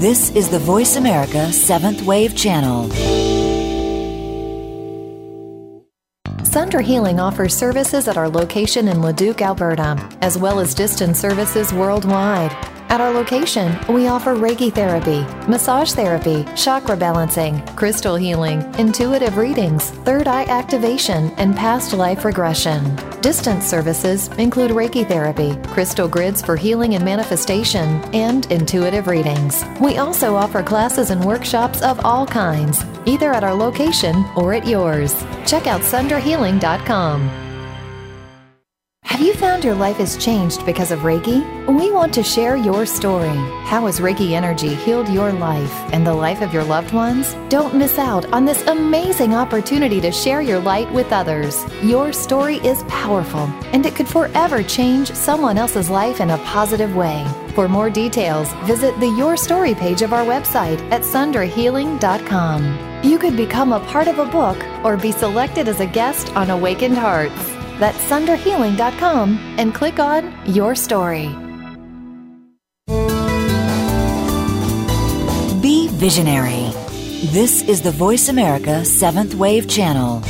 This 0.00 0.34
is 0.34 0.48
the 0.48 0.58
Voice 0.58 0.96
America 0.96 1.52
Seventh 1.52 2.02
Wave 2.02 2.34
Channel. 2.34 2.88
Sundra 6.50 6.82
Healing 6.82 7.20
offers 7.20 7.56
services 7.56 8.08
at 8.08 8.16
our 8.16 8.28
location 8.28 8.88
in 8.88 9.00
Leduc, 9.00 9.40
Alberta, 9.40 9.96
as 10.20 10.36
well 10.36 10.58
as 10.58 10.74
distance 10.74 11.16
services 11.16 11.72
worldwide. 11.72 12.50
At 12.88 13.00
our 13.00 13.12
location, 13.12 13.78
we 13.88 14.08
offer 14.08 14.34
Reiki 14.34 14.74
therapy, 14.74 15.20
massage 15.48 15.92
therapy, 15.92 16.44
chakra 16.56 16.96
balancing, 16.96 17.64
crystal 17.76 18.16
healing, 18.16 18.62
intuitive 18.80 19.36
readings, 19.36 19.90
third 20.02 20.26
eye 20.26 20.42
activation, 20.46 21.30
and 21.36 21.54
past 21.56 21.92
life 21.92 22.24
regression. 22.24 22.96
Distance 23.20 23.64
services 23.64 24.26
include 24.38 24.72
Reiki 24.72 25.06
therapy, 25.06 25.54
crystal 25.68 26.08
grids 26.08 26.42
for 26.42 26.56
healing 26.56 26.96
and 26.96 27.04
manifestation, 27.04 28.02
and 28.12 28.50
intuitive 28.50 29.06
readings. 29.06 29.62
We 29.80 29.98
also 29.98 30.34
offer 30.34 30.64
classes 30.64 31.10
and 31.10 31.24
workshops 31.24 31.80
of 31.80 32.04
all 32.04 32.26
kinds, 32.26 32.82
either 33.06 33.32
at 33.32 33.44
our 33.44 33.54
location 33.54 34.24
or 34.36 34.54
at 34.54 34.66
yours. 34.66 35.14
Check 35.46 35.66
out 35.66 35.80
sundrahealing.com. 35.82 37.50
Have 39.20 39.20
you 39.22 39.34
found 39.34 39.64
your 39.64 39.74
life 39.74 39.96
has 39.96 40.16
changed 40.16 40.64
because 40.64 40.90
of 40.90 41.00
Reiki? 41.00 41.44
We 41.66 41.90
want 41.90 42.14
to 42.14 42.22
share 42.22 42.56
your 42.56 42.86
story. 42.86 43.36
How 43.66 43.84
has 43.86 44.00
Reiki 44.00 44.30
energy 44.30 44.74
healed 44.74 45.08
your 45.08 45.30
life 45.32 45.72
and 45.92 46.06
the 46.06 46.14
life 46.14 46.40
of 46.40 46.54
your 46.54 46.64
loved 46.64 46.94
ones? 46.94 47.34
Don't 47.50 47.74
miss 47.74 47.98
out 47.98 48.24
on 48.32 48.44
this 48.44 48.66
amazing 48.66 49.34
opportunity 49.34 50.00
to 50.00 50.10
share 50.10 50.40
your 50.40 50.58
light 50.58 50.90
with 50.92 51.12
others. 51.12 51.66
Your 51.82 52.14
story 52.14 52.56
is 52.58 52.82
powerful 52.84 53.50
and 53.74 53.84
it 53.84 53.94
could 53.94 54.08
forever 54.08 54.62
change 54.62 55.12
someone 55.12 55.58
else's 55.58 55.90
life 55.90 56.20
in 56.20 56.30
a 56.30 56.38
positive 56.38 56.96
way. 56.96 57.26
For 57.54 57.68
more 57.68 57.90
details, 57.90 58.50
visit 58.64 58.98
the 59.00 59.10
Your 59.18 59.36
Story 59.36 59.74
page 59.74 60.00
of 60.00 60.14
our 60.14 60.24
website 60.24 60.80
at 60.90 61.02
sundrahealing.com. 61.02 62.89
You 63.02 63.18
could 63.18 63.34
become 63.34 63.72
a 63.72 63.80
part 63.80 64.08
of 64.08 64.18
a 64.18 64.26
book 64.26 64.62
or 64.84 64.98
be 64.98 65.10
selected 65.10 65.68
as 65.68 65.80
a 65.80 65.86
guest 65.86 66.36
on 66.36 66.50
Awakened 66.50 66.98
Hearts. 66.98 67.48
That's 67.78 67.98
sundrahealing.com 68.10 69.56
and 69.58 69.74
click 69.74 69.98
on 69.98 70.34
Your 70.44 70.74
Story. 70.74 71.28
Be 75.62 75.88
visionary. 75.88 76.72
This 77.32 77.62
is 77.62 77.80
the 77.80 77.90
Voice 77.90 78.28
America 78.28 78.84
Seventh 78.84 79.34
Wave 79.34 79.66
Channel. 79.66 80.22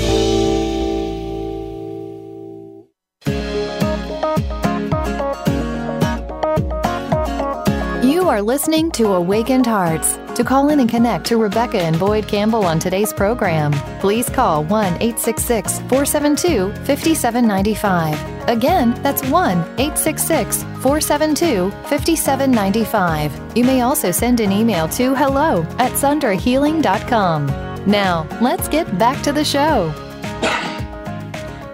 Are 8.31 8.41
listening 8.41 8.93
to 8.93 9.15
Awakened 9.15 9.67
Hearts. 9.67 10.17
To 10.37 10.45
call 10.45 10.69
in 10.69 10.79
and 10.79 10.89
connect 10.89 11.27
to 11.27 11.37
Rebecca 11.37 11.83
and 11.83 11.99
Boyd 11.99 12.29
Campbell 12.29 12.65
on 12.65 12.79
today's 12.79 13.13
program, 13.13 13.73
please 13.99 14.29
call 14.29 14.63
1 14.63 14.85
866 15.03 15.81
472 15.89 16.73
5795. 16.85 18.49
Again, 18.49 18.95
that's 19.03 19.25
1 19.25 19.59
866 19.81 20.63
472 20.63 21.73
5795. 21.89 23.57
You 23.57 23.65
may 23.65 23.81
also 23.81 24.13
send 24.13 24.39
an 24.39 24.53
email 24.53 24.87
to 24.91 25.13
hello 25.17 25.63
at 25.81 25.91
sundrahealing.com. 25.95 27.47
Now, 27.85 28.29
let's 28.41 28.69
get 28.69 28.97
back 28.97 29.21
to 29.25 29.33
the 29.33 29.45
show. 29.45 29.93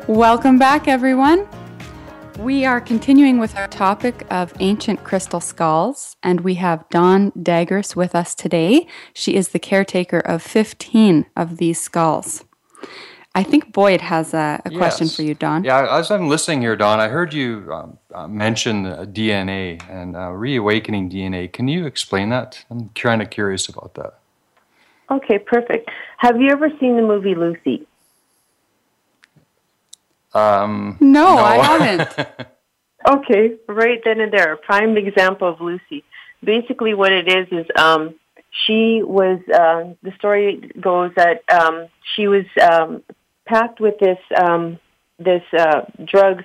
Welcome 0.08 0.58
back, 0.58 0.88
everyone. 0.88 1.46
We 2.38 2.66
are 2.66 2.82
continuing 2.82 3.38
with 3.38 3.56
our 3.56 3.66
topic 3.66 4.26
of 4.30 4.52
ancient 4.60 5.04
crystal 5.04 5.40
skulls, 5.40 6.16
and 6.22 6.42
we 6.42 6.54
have 6.56 6.86
Dawn 6.90 7.32
Dagres 7.32 7.96
with 7.96 8.14
us 8.14 8.34
today. 8.34 8.86
She 9.14 9.34
is 9.34 9.48
the 9.48 9.58
caretaker 9.58 10.18
of 10.18 10.42
15 10.42 11.26
of 11.34 11.56
these 11.56 11.80
skulls. 11.80 12.44
I 13.34 13.42
think 13.42 13.72
Boyd 13.72 14.02
has 14.02 14.34
a, 14.34 14.60
a 14.64 14.70
yes. 14.70 14.78
question 14.78 15.08
for 15.08 15.22
you, 15.22 15.34
Dawn. 15.34 15.64
Yeah, 15.64 15.98
as 15.98 16.10
I'm 16.10 16.28
listening 16.28 16.60
here, 16.60 16.76
Dawn, 16.76 17.00
I 17.00 17.08
heard 17.08 17.32
you 17.32 17.72
um, 17.72 17.98
uh, 18.14 18.28
mention 18.28 18.84
uh, 18.84 19.06
DNA 19.06 19.80
and 19.88 20.14
uh, 20.14 20.30
reawakening 20.30 21.10
DNA. 21.10 21.50
Can 21.50 21.68
you 21.68 21.86
explain 21.86 22.28
that? 22.30 22.64
I'm 22.70 22.90
kind 22.90 23.22
of 23.22 23.30
curious 23.30 23.66
about 23.68 23.94
that. 23.94 24.18
Okay, 25.10 25.38
perfect. 25.38 25.90
Have 26.18 26.38
you 26.40 26.50
ever 26.50 26.68
seen 26.80 26.96
the 26.96 27.02
movie 27.02 27.34
Lucy? 27.34 27.86
Um, 30.34 30.96
no, 31.00 31.36
no, 31.36 31.38
I 31.38 31.56
haven't. 31.64 32.48
okay, 33.08 33.56
right 33.68 34.00
then 34.04 34.20
and 34.20 34.32
there, 34.32 34.52
a 34.52 34.56
prime 34.56 34.96
example 34.96 35.48
of 35.48 35.60
Lucy. 35.60 36.04
Basically, 36.44 36.94
what 36.94 37.12
it 37.12 37.28
is 37.28 37.48
is 37.50 37.66
um, 37.76 38.14
she 38.66 39.02
was. 39.02 39.40
Uh, 39.48 39.94
the 40.02 40.12
story 40.18 40.70
goes 40.80 41.12
that 41.16 41.42
um, 41.52 41.88
she 42.14 42.28
was 42.28 42.44
um, 42.60 43.02
packed 43.46 43.80
with 43.80 43.98
this 43.98 44.18
um, 44.36 44.78
this 45.18 45.42
uh, 45.56 45.82
drugs 46.04 46.44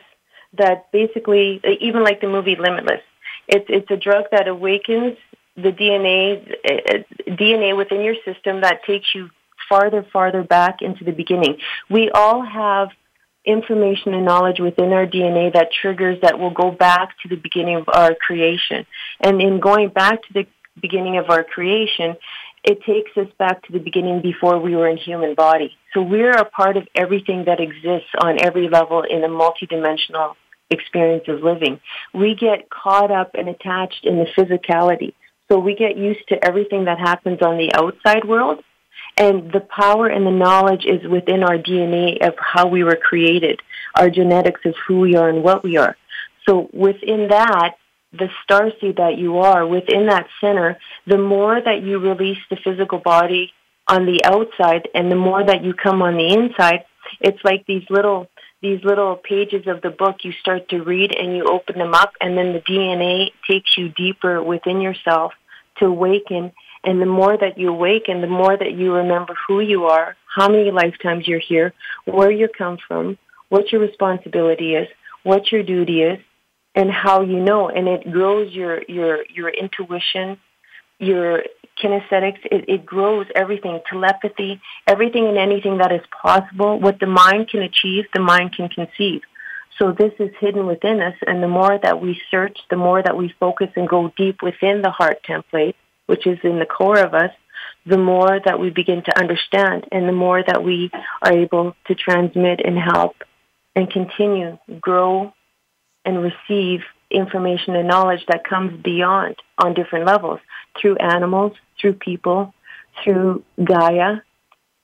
that 0.58 0.92
basically, 0.92 1.62
even 1.80 2.04
like 2.04 2.22
the 2.22 2.28
movie 2.28 2.56
Limitless, 2.56 3.02
it's 3.48 3.66
it's 3.70 3.92
a 3.92 3.98
drug 3.98 4.26
that 4.32 4.48
awakens 4.48 5.18
the 5.56 5.72
DNA 5.72 6.56
uh, 6.66 7.04
DNA 7.28 7.76
within 7.76 8.02
your 8.02 8.16
system 8.26 8.62
that 8.62 8.84
takes 8.86 9.14
you 9.14 9.30
farther 9.68 10.06
farther 10.12 10.44
back 10.44 10.82
into 10.82 11.04
the 11.04 11.12
beginning. 11.12 11.58
We 11.90 12.10
all 12.12 12.42
have 12.42 12.90
information 13.46 14.14
and 14.14 14.26
knowledge 14.26 14.60
within 14.60 14.94
our 14.94 15.06
DNA 15.06 15.54
that 15.54 15.72
triggers 15.72 16.20
that 16.22 16.38
will 16.38 16.52
go 16.52 16.72
back 16.72 17.16
to 17.24 17.30
the 17.30 17.36
beginning 17.36 17.78
of 17.78 17.86
our 17.94 18.14
creation. 18.16 18.86
And 19.20 19.42
in 19.42 19.60
going 19.60 19.90
back 19.90 20.22
to 20.24 20.34
the 20.34 20.48
beginning 20.80 21.18
of 21.18 21.30
our 21.30 21.44
creation, 21.44 22.16
it 22.64 22.84
takes 22.84 23.12
us 23.18 23.28
back 23.40 23.64
to 23.66 23.72
the 23.72 23.80
beginning 23.80 24.22
before 24.22 24.60
we 24.60 24.76
were 24.76 24.88
in 24.88 24.98
human 24.98 25.34
body. 25.34 25.76
So 25.94 26.02
we're 26.02 26.32
a 26.32 26.46
part 26.46 26.78
of 26.78 26.88
everything 26.94 27.46
that 27.46 27.60
exists 27.60 28.10
on 28.22 28.38
every 28.44 28.70
level 28.70 29.02
in 29.02 29.24
a 29.24 29.28
multidimensional 29.28 30.36
experience 30.70 31.26
of 31.28 31.42
living. 31.42 31.80
We 32.14 32.36
get 32.36 32.70
caught 32.70 33.12
up 33.12 33.32
and 33.34 33.50
attached 33.50 34.06
in 34.06 34.18
the 34.18 34.28
physicality. 34.38 35.14
So 35.52 35.60
we 35.60 35.76
get 35.76 35.98
used 35.98 36.28
to 36.30 36.46
everything 36.46 36.86
that 36.86 37.00
happens 37.00 37.40
on 37.42 37.58
the 37.58 37.74
outside 37.74 38.24
world 38.26 38.64
and 39.18 39.52
the 39.52 39.60
power 39.60 40.08
and 40.08 40.26
the 40.26 40.32
knowledge 40.32 40.86
is 40.86 41.08
within 41.08 41.44
our 41.44 41.58
DNA 41.58 42.26
of 42.26 42.34
how 42.40 42.68
we 42.68 42.84
were 42.84 42.96
created, 42.96 43.62
our 43.96 44.10
genetics 44.10 44.62
of 44.66 44.76
who 44.88 45.02
we 45.02 45.16
are 45.16 45.30
and 45.30 45.44
what 45.44 45.64
we 45.64 45.78
are. 45.78 45.98
So 46.48 46.70
within 46.74 47.28
that, 47.30 47.76
the 48.14 48.30
starseed 48.44 48.98
that 48.98 49.18
you 49.18 49.40
are, 49.40 49.66
within 49.66 50.08
that 50.08 50.28
center, 50.42 50.78
the 51.08 51.18
more 51.18 51.62
that 51.62 51.82
you 51.82 52.00
release 52.00 52.40
the 52.50 52.58
physical 52.58 53.00
body 53.00 53.54
on 53.88 54.06
the 54.06 54.24
outside 54.26 54.88
and 54.94 55.12
the 55.12 55.16
more 55.16 55.44
that 55.44 55.64
you 55.64 55.74
come 55.74 56.02
on 56.02 56.16
the 56.16 56.34
inside, 56.34 56.86
it's 57.20 57.44
like 57.44 57.66
these 57.66 57.84
little 57.90 58.28
these 58.62 58.84
little 58.84 59.16
pages 59.16 59.66
of 59.66 59.82
the 59.82 59.90
book 59.90 60.18
you 60.24 60.32
start 60.34 60.70
to 60.70 60.84
read 60.84 61.16
and 61.16 61.36
you 61.36 61.46
open 61.46 61.80
them 61.80 61.96
up 61.96 62.14
and 62.22 62.38
then 62.38 62.54
the 62.54 62.60
DNA 62.60 63.32
takes 63.50 63.76
you 63.76 63.90
deeper 63.90 64.42
within 64.42 64.82
yourself 64.82 65.34
to 65.80 65.86
awaken 65.86 66.52
and 66.84 67.02
the 67.02 67.06
more 67.06 67.38
that 67.38 67.58
you 67.58 67.70
awaken, 67.70 68.22
the 68.22 68.28
more 68.28 68.58
that 68.58 68.74
you 68.74 68.94
remember 68.94 69.36
who 69.48 69.60
you 69.60 69.86
are, 69.86 70.16
how 70.36 70.48
many 70.48 70.72
lifetimes 70.72 71.28
you're 71.28 71.40
here, 71.40 71.74
where 72.06 72.32
you 72.32 72.48
come 72.48 72.78
from, 72.88 73.18
what 73.50 73.72
your 73.72 73.82
responsibility 73.82 74.76
is, 74.76 74.88
what 75.24 75.52
your 75.52 75.62
duty 75.64 76.02
is, 76.02 76.20
and 76.74 76.90
how 76.90 77.22
you 77.22 77.40
know. 77.40 77.70
And 77.70 77.88
it 77.88 78.12
grows 78.12 78.52
your, 78.54 78.82
your, 78.88 79.24
your 79.34 79.50
intuition, 79.50 80.38
your 80.98 81.44
kinesthetics. 81.84 82.40
It, 82.46 82.66
it 82.68 82.86
grows 82.86 83.28
everything, 83.36 83.80
telepathy, 83.88 84.60
everything 84.88 85.28
and 85.28 85.38
anything 85.38 85.78
that 85.78 85.92
is 85.92 86.02
possible. 86.22 86.80
What 86.80 87.00
the 87.00 87.08
mind 87.08 87.50
can 87.50 87.62
achieve, 87.62 88.06
the 88.14 88.22
mind 88.22 88.56
can 88.56 88.70
conceive. 88.70 89.22
So 89.78 89.92
this 89.92 90.14
is 90.20 90.30
hidden 90.40 90.68
within 90.68 91.02
us, 91.02 91.16
and 91.26 91.42
the 91.42 91.48
more 91.48 91.80
that 91.82 92.00
we 92.02 92.22
search, 92.30 92.58
the 92.70 92.76
more 92.76 93.02
that 93.02 93.18
we 93.18 93.34
focus 93.40 93.70
and 93.76 93.90
go 93.90 94.12
deep 94.16 94.44
within 94.44 94.82
the 94.82 94.92
heart 94.92 95.26
template, 95.28 95.74
which 96.12 96.28
is 96.28 96.38
in 96.44 96.60
the 96.60 96.66
core 96.66 97.00
of 97.00 97.14
us, 97.14 97.32
the 97.86 97.98
more 97.98 98.38
that 98.44 98.60
we 98.60 98.70
begin 98.70 99.02
to 99.02 99.18
understand 99.18 99.86
and 99.94 100.10
the 100.10 100.12
more 100.26 100.44
that 100.46 100.62
we 100.62 100.92
are 101.22 101.32
able 101.32 101.74
to 101.88 101.96
transmit 101.96 102.60
and 102.66 102.78
help 102.78 103.16
and 103.78 103.90
continue, 103.90 104.58
grow 104.82 105.34
and 106.04 106.22
receive 106.22 106.82
information 107.10 107.78
and 107.78 107.88
knowledge 107.88 108.26
that 108.28 108.44
comes 108.44 108.84
beyond 108.84 109.38
on 109.58 109.74
different 109.74 110.06
levels 110.06 110.42
through 110.82 110.98
animals, 110.98 111.54
through 111.80 111.94
people, 111.94 112.54
through 113.02 113.42
Gaia. 113.64 114.18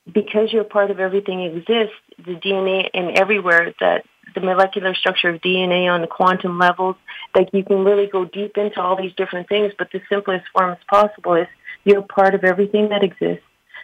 Because 0.10 0.54
you're 0.54 0.64
part 0.64 0.92
of 0.92 1.02
everything 1.02 1.42
exists, 1.42 2.00
the 2.18 2.36
DNA 2.36 2.88
and 2.94 3.18
everywhere 3.18 3.74
that 3.82 4.06
the 4.40 4.46
molecular 4.46 4.94
structure 4.94 5.30
of 5.30 5.42
DNA 5.42 5.92
on 5.92 6.02
the 6.02 6.08
quantum 6.08 6.60
levels. 6.60 6.96
Like 7.34 7.50
you 7.54 7.64
can 7.64 7.84
really 7.84 8.08
go 8.08 8.26
deep 8.26 8.58
into 8.58 8.80
all 8.80 8.96
these 8.96 9.14
different 9.16 9.50
things, 9.50 9.74
but 9.78 9.92
the 9.92 10.02
simplest 10.10 10.46
form 10.54 10.72
as 10.72 10.78
possible 10.88 11.34
is 11.34 11.48
you're 11.84 12.04
part 12.04 12.36
of 12.36 12.44
everything 12.44 12.90
that 12.90 13.04
exists. 13.04 13.44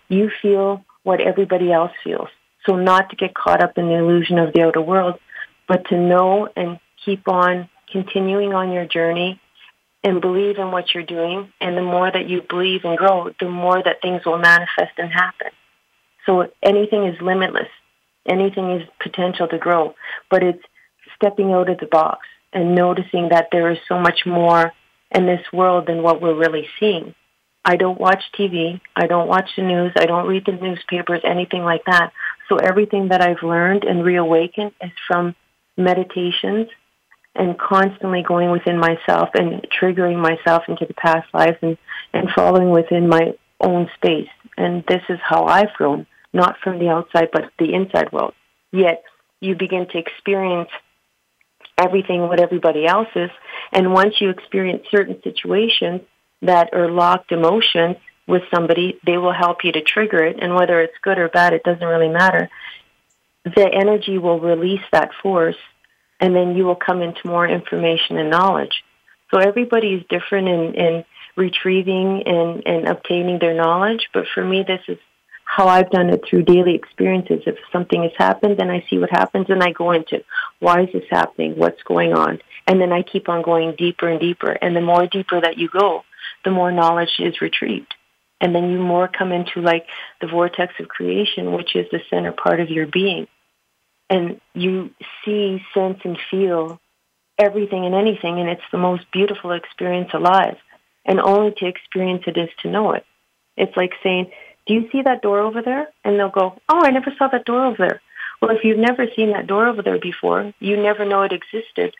You 0.09 0.29
feel 0.41 0.85
what 1.03 1.21
everybody 1.21 1.71
else 1.71 1.91
feels. 2.03 2.29
So 2.65 2.75
not 2.75 3.09
to 3.09 3.15
get 3.15 3.33
caught 3.33 3.63
up 3.63 3.77
in 3.77 3.87
the 3.87 3.95
illusion 3.95 4.37
of 4.37 4.53
the 4.53 4.61
outer 4.61 4.81
world, 4.81 5.19
but 5.67 5.87
to 5.89 5.97
know 5.97 6.49
and 6.55 6.79
keep 7.03 7.27
on 7.27 7.69
continuing 7.91 8.53
on 8.53 8.71
your 8.71 8.85
journey 8.85 9.41
and 10.03 10.21
believe 10.21 10.57
in 10.59 10.71
what 10.71 10.93
you're 10.93 11.03
doing. 11.03 11.51
And 11.59 11.75
the 11.75 11.81
more 11.81 12.11
that 12.11 12.29
you 12.29 12.41
believe 12.41 12.85
and 12.85 12.97
grow, 12.97 13.31
the 13.39 13.49
more 13.49 13.81
that 13.81 14.01
things 14.01 14.21
will 14.25 14.37
manifest 14.37 14.93
and 14.97 15.11
happen. 15.11 15.49
So 16.25 16.49
anything 16.61 17.05
is 17.05 17.19
limitless 17.21 17.69
anything 18.27 18.71
is 18.71 18.87
potential 19.01 19.47
to 19.47 19.57
grow, 19.57 19.95
but 20.29 20.43
it's 20.43 20.63
stepping 21.15 21.51
out 21.51 21.69
of 21.69 21.79
the 21.79 21.85
box 21.85 22.27
and 22.51 22.75
noticing 22.75 23.29
that 23.29 23.49
there 23.51 23.71
is 23.71 23.79
so 23.87 23.99
much 23.99 24.25
more 24.25 24.71
in 25.11 25.25
this 25.25 25.41
world 25.51 25.87
than 25.87 26.03
what 26.03 26.21
we're 26.21 26.37
really 26.37 26.67
seeing. 26.79 27.13
I 27.65 27.77
don't 27.77 27.99
watch 27.99 28.23
TV. 28.37 28.81
I 28.95 29.07
don't 29.07 29.27
watch 29.27 29.49
the 29.55 29.63
news. 29.63 29.93
I 29.97 30.05
don't 30.05 30.27
read 30.27 30.45
the 30.45 30.51
newspapers, 30.51 31.21
anything 31.23 31.63
like 31.63 31.85
that. 31.85 32.11
So 32.49 32.57
everything 32.57 33.07
that 33.09 33.21
I've 33.21 33.41
learned 33.41 33.85
and 33.85 34.03
reawakened 34.03 34.73
is 34.81 34.91
from 35.07 35.35
meditations 35.77 36.67
and 37.35 37.57
constantly 37.57 38.21
going 38.21 38.51
within 38.51 38.77
myself 38.77 39.29
and 39.33 39.65
triggering 39.81 40.21
myself 40.21 40.63
into 40.67 40.85
the 40.85 40.93
past 40.93 41.27
lives 41.33 41.57
and, 41.61 41.77
and 42.13 42.29
following 42.35 42.69
within 42.69 43.07
my 43.07 43.33
own 43.59 43.89
space. 43.95 44.29
And 44.57 44.83
this 44.87 45.01
is 45.09 45.19
how 45.23 45.45
I've 45.45 45.73
grown 45.73 46.05
not 46.33 46.57
from 46.63 46.79
the 46.79 46.89
outside, 46.89 47.29
but 47.31 47.51
the 47.59 47.73
inside 47.73 48.11
world. 48.11 48.33
Yet 48.71 49.03
you 49.39 49.55
begin 49.55 49.87
to 49.89 49.97
experience 49.97 50.69
everything 51.77 52.21
what 52.21 52.39
everybody 52.39 52.85
else 52.85 53.09
is. 53.15 53.29
And 53.71 53.93
once 53.93 54.15
you 54.19 54.29
experience 54.29 54.83
certain 54.89 55.21
situations 55.23 56.01
that 56.41 56.73
are 56.73 56.89
locked 56.89 57.31
emotions 57.31 57.97
with 58.27 58.43
somebody, 58.53 58.99
they 59.05 59.17
will 59.17 59.33
help 59.33 59.63
you 59.63 59.71
to 59.71 59.81
trigger 59.81 60.23
it. 60.23 60.37
And 60.41 60.55
whether 60.55 60.81
it's 60.81 60.97
good 61.01 61.17
or 61.17 61.29
bad, 61.29 61.53
it 61.53 61.63
doesn't 61.63 61.85
really 61.85 62.09
matter. 62.09 62.49
The 63.43 63.69
energy 63.71 64.17
will 64.17 64.39
release 64.39 64.83
that 64.91 65.11
force 65.21 65.57
and 66.19 66.35
then 66.35 66.55
you 66.55 66.63
will 66.63 66.75
come 66.75 67.01
into 67.01 67.27
more 67.27 67.47
information 67.47 68.17
and 68.17 68.29
knowledge. 68.29 68.83
So 69.33 69.39
everybody 69.41 69.93
is 69.95 70.03
different 70.09 70.47
in, 70.47 70.73
in 70.75 71.05
retrieving 71.35 72.23
and, 72.25 72.63
and 72.65 72.87
obtaining 72.87 73.39
their 73.39 73.53
knowledge. 73.53 74.07
But 74.13 74.25
for 74.33 74.45
me, 74.45 74.63
this 74.65 74.79
is 74.87 74.97
how 75.55 75.67
I've 75.67 75.91
done 75.91 76.09
it 76.09 76.23
through 76.27 76.43
daily 76.43 76.73
experiences. 76.73 77.43
If 77.45 77.57
something 77.71 78.01
has 78.01 78.11
happened, 78.17 78.57
then 78.57 78.71
I 78.71 78.83
see 78.89 78.97
what 78.97 79.11
happens 79.11 79.45
and 79.49 79.61
I 79.61 79.71
go 79.71 79.91
into 79.91 80.23
why 80.59 80.81
is 80.81 80.89
this 80.91 81.03
happening? 81.11 81.55
What's 81.55 81.83
going 81.83 82.11
on? 82.13 82.39
And 82.65 82.81
then 82.81 82.91
I 82.91 83.03
keep 83.03 83.29
on 83.29 83.43
going 83.43 83.75
deeper 83.75 84.09
and 84.09 84.19
deeper. 84.19 84.49
And 84.49 84.75
the 84.75 84.81
more 84.81 85.05
deeper 85.05 85.39
that 85.39 85.59
you 85.59 85.69
go, 85.69 86.05
the 86.43 86.49
more 86.49 86.71
knowledge 86.71 87.19
is 87.19 87.39
retrieved. 87.39 87.93
And 88.41 88.55
then 88.55 88.71
you 88.71 88.79
more 88.79 89.07
come 89.07 89.31
into 89.31 89.61
like 89.61 89.85
the 90.21 90.27
vortex 90.27 90.73
of 90.79 90.87
creation, 90.87 91.53
which 91.53 91.75
is 91.75 91.85
the 91.91 92.01
center 92.09 92.31
part 92.31 92.59
of 92.59 92.71
your 92.71 92.87
being. 92.87 93.27
And 94.09 94.41
you 94.55 94.89
see, 95.23 95.63
sense, 95.75 95.99
and 96.03 96.17
feel 96.31 96.81
everything 97.37 97.85
and 97.85 97.93
anything, 97.93 98.39
and 98.39 98.49
it's 98.49 98.69
the 98.71 98.79
most 98.79 99.03
beautiful 99.11 99.51
experience 99.51 100.09
alive. 100.15 100.57
And 101.05 101.19
only 101.19 101.53
to 101.57 101.67
experience 101.67 102.23
it 102.25 102.37
is 102.37 102.49
to 102.63 102.71
know 102.71 102.93
it. 102.93 103.05
It's 103.55 103.77
like 103.77 103.93
saying, 104.01 104.31
do 104.65 104.73
you 104.73 104.89
see 104.91 105.01
that 105.01 105.21
door 105.21 105.39
over 105.39 105.61
there? 105.61 105.89
And 106.03 106.17
they'll 106.17 106.29
go, 106.29 106.59
oh, 106.69 106.81
I 106.83 106.91
never 106.91 107.13
saw 107.17 107.27
that 107.27 107.45
door 107.45 107.65
over 107.65 107.77
there. 107.77 108.01
Well, 108.41 108.55
if 108.55 108.63
you've 108.63 108.77
never 108.77 109.07
seen 109.15 109.31
that 109.31 109.47
door 109.47 109.67
over 109.67 109.81
there 109.81 109.99
before, 109.99 110.53
you 110.59 110.75
never 110.77 111.05
know 111.05 111.21
it 111.23 111.31
existed, 111.31 111.95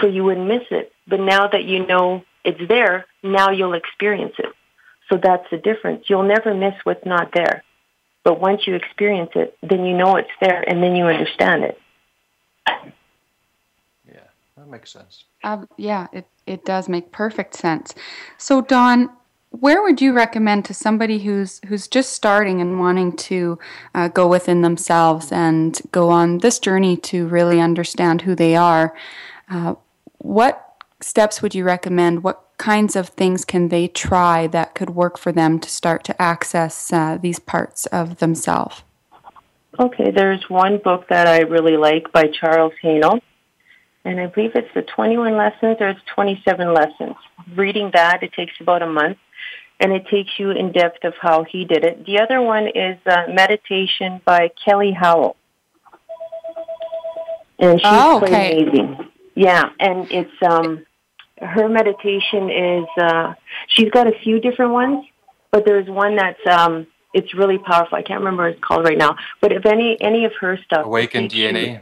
so 0.00 0.06
you 0.06 0.24
wouldn't 0.24 0.48
miss 0.48 0.64
it. 0.70 0.92
But 1.06 1.20
now 1.20 1.46
that 1.48 1.64
you 1.64 1.86
know 1.86 2.24
it's 2.44 2.60
there, 2.68 3.06
now 3.22 3.50
you'll 3.50 3.74
experience 3.74 4.34
it. 4.38 4.52
So 5.08 5.18
that's 5.22 5.48
the 5.50 5.58
difference. 5.58 6.10
You'll 6.10 6.24
never 6.24 6.54
miss 6.54 6.74
what's 6.84 7.06
not 7.06 7.30
there. 7.32 7.62
But 8.24 8.40
once 8.40 8.66
you 8.66 8.74
experience 8.74 9.30
it, 9.36 9.56
then 9.62 9.84
you 9.84 9.96
know 9.96 10.16
it's 10.16 10.30
there 10.40 10.68
and 10.68 10.82
then 10.82 10.96
you 10.96 11.04
understand 11.04 11.62
it. 11.62 11.80
Yeah, 14.04 14.26
that 14.56 14.68
makes 14.68 14.92
sense. 14.92 15.24
Uh, 15.44 15.66
yeah, 15.76 16.08
it, 16.12 16.26
it 16.46 16.64
does 16.64 16.88
make 16.88 17.12
perfect 17.12 17.54
sense. 17.54 17.94
So, 18.36 18.60
Dawn, 18.60 19.10
where 19.60 19.82
would 19.82 20.00
you 20.00 20.12
recommend 20.12 20.64
to 20.66 20.74
somebody 20.74 21.18
who's 21.20 21.60
who's 21.66 21.88
just 21.88 22.12
starting 22.12 22.60
and 22.60 22.78
wanting 22.78 23.16
to 23.16 23.58
uh, 23.94 24.08
go 24.08 24.26
within 24.26 24.62
themselves 24.62 25.32
and 25.32 25.80
go 25.92 26.10
on 26.10 26.38
this 26.38 26.58
journey 26.58 26.96
to 26.96 27.26
really 27.26 27.60
understand 27.60 28.22
who 28.22 28.34
they 28.34 28.56
are? 28.56 28.94
Uh, 29.48 29.74
what 30.18 30.84
steps 31.00 31.42
would 31.42 31.54
you 31.54 31.64
recommend? 31.64 32.22
What 32.22 32.42
kinds 32.58 32.96
of 32.96 33.08
things 33.10 33.44
can 33.44 33.68
they 33.68 33.88
try 33.88 34.46
that 34.48 34.74
could 34.74 34.90
work 34.90 35.18
for 35.18 35.32
them 35.32 35.58
to 35.60 35.68
start 35.68 36.04
to 36.04 36.22
access 36.22 36.92
uh, 36.92 37.18
these 37.20 37.38
parts 37.38 37.86
of 37.86 38.18
themselves? 38.18 38.82
Okay, 39.78 40.10
there's 40.10 40.48
one 40.48 40.78
book 40.78 41.06
that 41.08 41.26
I 41.26 41.40
really 41.40 41.76
like 41.76 42.10
by 42.10 42.24
Charles 42.28 42.72
Haanel, 42.82 43.20
and 44.06 44.18
I 44.18 44.26
believe 44.26 44.52
it's 44.54 44.72
the 44.74 44.82
21 44.82 45.36
lessons 45.36 45.76
or 45.80 45.90
it's 45.90 46.00
27 46.14 46.72
lessons. 46.72 47.16
Reading 47.54 47.90
that, 47.92 48.22
it 48.22 48.32
takes 48.32 48.54
about 48.58 48.80
a 48.80 48.86
month 48.86 49.18
and 49.80 49.92
it 49.92 50.06
takes 50.08 50.30
you 50.38 50.50
in 50.50 50.72
depth 50.72 51.04
of 51.04 51.14
how 51.20 51.44
he 51.44 51.64
did 51.64 51.84
it. 51.84 52.06
The 52.06 52.20
other 52.20 52.40
one 52.40 52.66
is 52.68 52.98
uh, 53.06 53.26
Meditation 53.28 54.20
by 54.24 54.50
Kelly 54.64 54.92
Howell. 54.92 55.36
And 57.58 57.80
she's 57.80 57.88
oh, 57.90 58.22
okay. 58.22 58.58
amazing. 58.62 59.10
Yeah, 59.34 59.64
and 59.80 60.10
it's 60.10 60.42
um 60.42 60.84
her 61.40 61.68
meditation 61.68 62.50
is 62.50 62.86
uh 62.98 63.34
she's 63.68 63.90
got 63.90 64.06
a 64.06 64.18
few 64.22 64.40
different 64.40 64.72
ones, 64.72 65.04
but 65.50 65.64
there's 65.64 65.88
one 65.88 66.16
that's 66.16 66.40
um 66.50 66.86
it's 67.14 67.34
really 67.34 67.58
powerful. 67.58 67.96
I 67.96 68.02
can't 68.02 68.20
remember 68.20 68.44
what 68.44 68.52
it's 68.52 68.62
called 68.62 68.84
right 68.84 68.98
now. 68.98 69.16
But 69.40 69.52
if 69.52 69.64
any 69.64 69.96
any 70.00 70.24
of 70.24 70.32
her 70.40 70.58
stuff 70.64 70.84
Awaken 70.86 71.28
DNA. 71.28 71.66
You, 71.66 71.80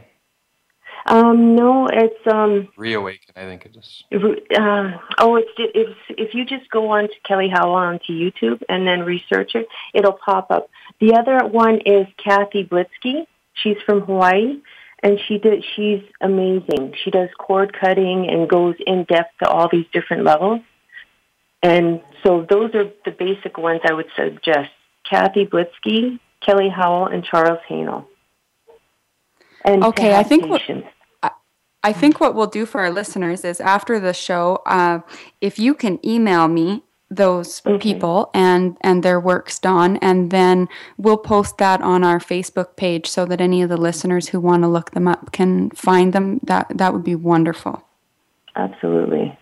um, 1.05 1.55
no, 1.55 1.87
it's 1.91 2.27
um. 2.27 2.67
Reawaken, 2.77 3.33
I 3.35 3.41
think 3.41 3.65
it 3.65 3.77
is. 3.77 4.03
Uh, 4.11 4.97
oh, 5.19 5.35
it's 5.35 5.49
if 5.57 5.95
if 6.09 6.33
you 6.33 6.45
just 6.45 6.69
go 6.71 6.89
on 6.89 7.03
to 7.03 7.13
Kelly 7.27 7.47
Howell 7.47 7.75
onto 7.75 8.11
YouTube 8.11 8.63
and 8.67 8.87
then 8.87 9.01
research 9.01 9.53
it, 9.53 9.67
it'll 9.93 10.13
pop 10.13 10.49
up. 10.49 10.69
The 10.99 11.13
other 11.13 11.47
one 11.47 11.79
is 11.85 12.07
Kathy 12.23 12.63
Blitzky. 12.63 13.27
She's 13.53 13.77
from 13.85 14.01
Hawaii, 14.01 14.61
and 15.03 15.19
she 15.27 15.37
did. 15.37 15.63
She's 15.75 16.01
amazing. 16.21 16.95
She 17.03 17.11
does 17.11 17.29
cord 17.37 17.77
cutting 17.79 18.27
and 18.27 18.49
goes 18.49 18.75
in 18.85 19.03
depth 19.03 19.37
to 19.43 19.49
all 19.49 19.69
these 19.71 19.85
different 19.93 20.23
levels. 20.23 20.61
And 21.61 22.01
so 22.23 22.47
those 22.49 22.73
are 22.73 22.91
the 23.05 23.11
basic 23.11 23.59
ones 23.59 23.81
I 23.87 23.93
would 23.93 24.09
suggest: 24.15 24.71
Kathy 25.07 25.45
Blitzky, 25.45 26.19
Kelly 26.43 26.69
Howell, 26.69 27.07
and 27.07 27.23
Charles 27.23 27.59
Haanel. 27.69 28.05
And 29.63 29.83
okay, 29.83 30.15
I 30.15 30.23
think 30.23 30.45
what, 30.45 30.61
I 31.85 31.93
think 31.93 32.19
what 32.19 32.33
we'll 32.33 32.47
do 32.47 32.65
for 32.65 32.81
our 32.81 32.89
listeners 32.89 33.45
is 33.45 33.61
after 33.61 33.99
the 33.99 34.11
show, 34.11 34.63
uh, 34.65 35.01
if 35.39 35.59
you 35.59 35.75
can 35.75 36.03
email 36.03 36.47
me 36.47 36.81
those 37.11 37.61
okay. 37.63 37.77
people 37.77 38.31
and 38.33 38.75
and 38.81 39.03
their 39.03 39.19
works 39.19 39.59
Dawn 39.59 39.97
and 39.97 40.31
then 40.31 40.67
we'll 40.97 41.19
post 41.19 41.59
that 41.59 41.79
on 41.83 42.03
our 42.03 42.17
Facebook 42.17 42.75
page 42.75 43.07
so 43.07 43.23
that 43.25 43.39
any 43.39 43.61
of 43.61 43.69
the 43.69 43.77
listeners 43.77 44.29
who 44.29 44.39
want 44.39 44.63
to 44.63 44.67
look 44.67 44.91
them 44.91 45.07
up 45.07 45.31
can 45.31 45.69
find 45.69 46.11
them. 46.11 46.39
That 46.41 46.75
that 46.75 46.91
would 46.91 47.03
be 47.03 47.13
wonderful. 47.13 47.83
Absolutely. 48.55 49.37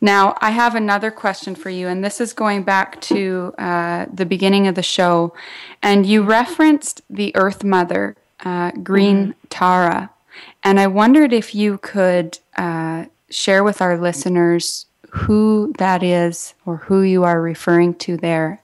Now 0.00 0.34
i 0.40 0.50
have 0.50 0.74
another 0.74 1.12
question 1.12 1.54
for 1.54 1.70
you 1.70 1.86
and 1.86 2.04
this 2.04 2.20
is 2.20 2.32
going 2.32 2.64
back 2.64 3.00
to 3.02 3.54
uh, 3.58 4.06
the 4.12 4.26
beginning 4.26 4.66
of 4.66 4.74
the 4.74 4.82
show. 4.82 5.32
And 5.84 6.04
you 6.04 6.24
referenced 6.24 7.02
the 7.08 7.30
earth 7.36 7.62
mother 7.62 8.16
uh, 8.44 8.72
green 8.72 9.18
mm-hmm. 9.28 9.48
tara 9.50 10.10
and 10.66 10.80
I 10.80 10.88
wondered 10.88 11.32
if 11.32 11.54
you 11.54 11.78
could 11.78 12.40
uh, 12.56 13.04
share 13.30 13.62
with 13.62 13.80
our 13.80 13.96
listeners 13.96 14.86
who 15.10 15.72
that 15.78 16.02
is 16.02 16.54
or 16.66 16.78
who 16.78 17.02
you 17.02 17.22
are 17.22 17.40
referring 17.40 17.94
to 17.94 18.16
there. 18.16 18.60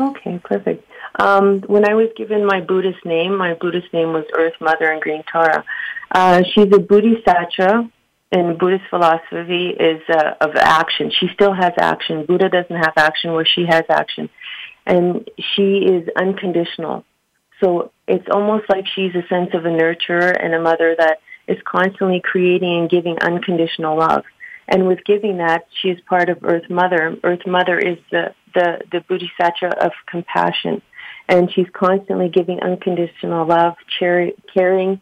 Okay, 0.00 0.40
perfect. 0.42 0.84
Um, 1.20 1.60
when 1.68 1.88
I 1.88 1.94
was 1.94 2.08
given 2.16 2.44
my 2.44 2.60
Buddhist 2.60 3.04
name, 3.04 3.36
my 3.36 3.54
Buddhist 3.54 3.92
name 3.92 4.12
was 4.12 4.24
Earth 4.36 4.54
Mother 4.60 4.90
and 4.90 5.00
Green 5.00 5.22
Tara. 5.30 5.64
Uh, 6.10 6.42
she's 6.52 6.72
a 6.72 6.80
bodhisattva, 6.80 7.88
and 8.32 8.58
Buddhist 8.58 8.84
philosophy 8.90 9.68
is 9.68 10.02
uh, 10.08 10.34
of 10.40 10.56
action. 10.56 11.12
She 11.12 11.28
still 11.34 11.54
has 11.54 11.72
action. 11.78 12.26
Buddha 12.26 12.48
doesn't 12.48 12.76
have 12.76 12.94
action 12.96 13.32
where 13.32 13.46
she 13.46 13.64
has 13.66 13.84
action. 13.88 14.28
And 14.86 15.30
she 15.54 15.84
is 15.84 16.08
unconditional. 16.16 17.04
So 17.62 17.92
it's 18.10 18.26
almost 18.28 18.64
like 18.68 18.86
she's 18.88 19.14
a 19.14 19.26
sense 19.28 19.50
of 19.54 19.64
a 19.64 19.68
nurturer 19.68 20.36
and 20.36 20.52
a 20.52 20.60
mother 20.60 20.96
that 20.98 21.18
is 21.46 21.58
constantly 21.64 22.20
creating 22.20 22.80
and 22.80 22.90
giving 22.90 23.16
unconditional 23.20 23.96
love. 23.96 24.24
And 24.66 24.88
with 24.88 25.04
giving 25.04 25.38
that, 25.38 25.66
she 25.80 25.88
is 25.90 26.00
part 26.08 26.28
of 26.28 26.38
Earth 26.42 26.68
Mother. 26.68 27.16
Earth 27.22 27.46
Mother 27.46 27.78
is 27.78 27.98
the, 28.10 28.34
the, 28.52 28.80
the 28.90 29.00
bodhisattva 29.08 29.84
of 29.84 29.92
compassion. 30.08 30.82
And 31.28 31.52
she's 31.52 31.68
constantly 31.72 32.28
giving 32.28 32.60
unconditional 32.60 33.46
love, 33.46 33.74
caring, 33.96 35.00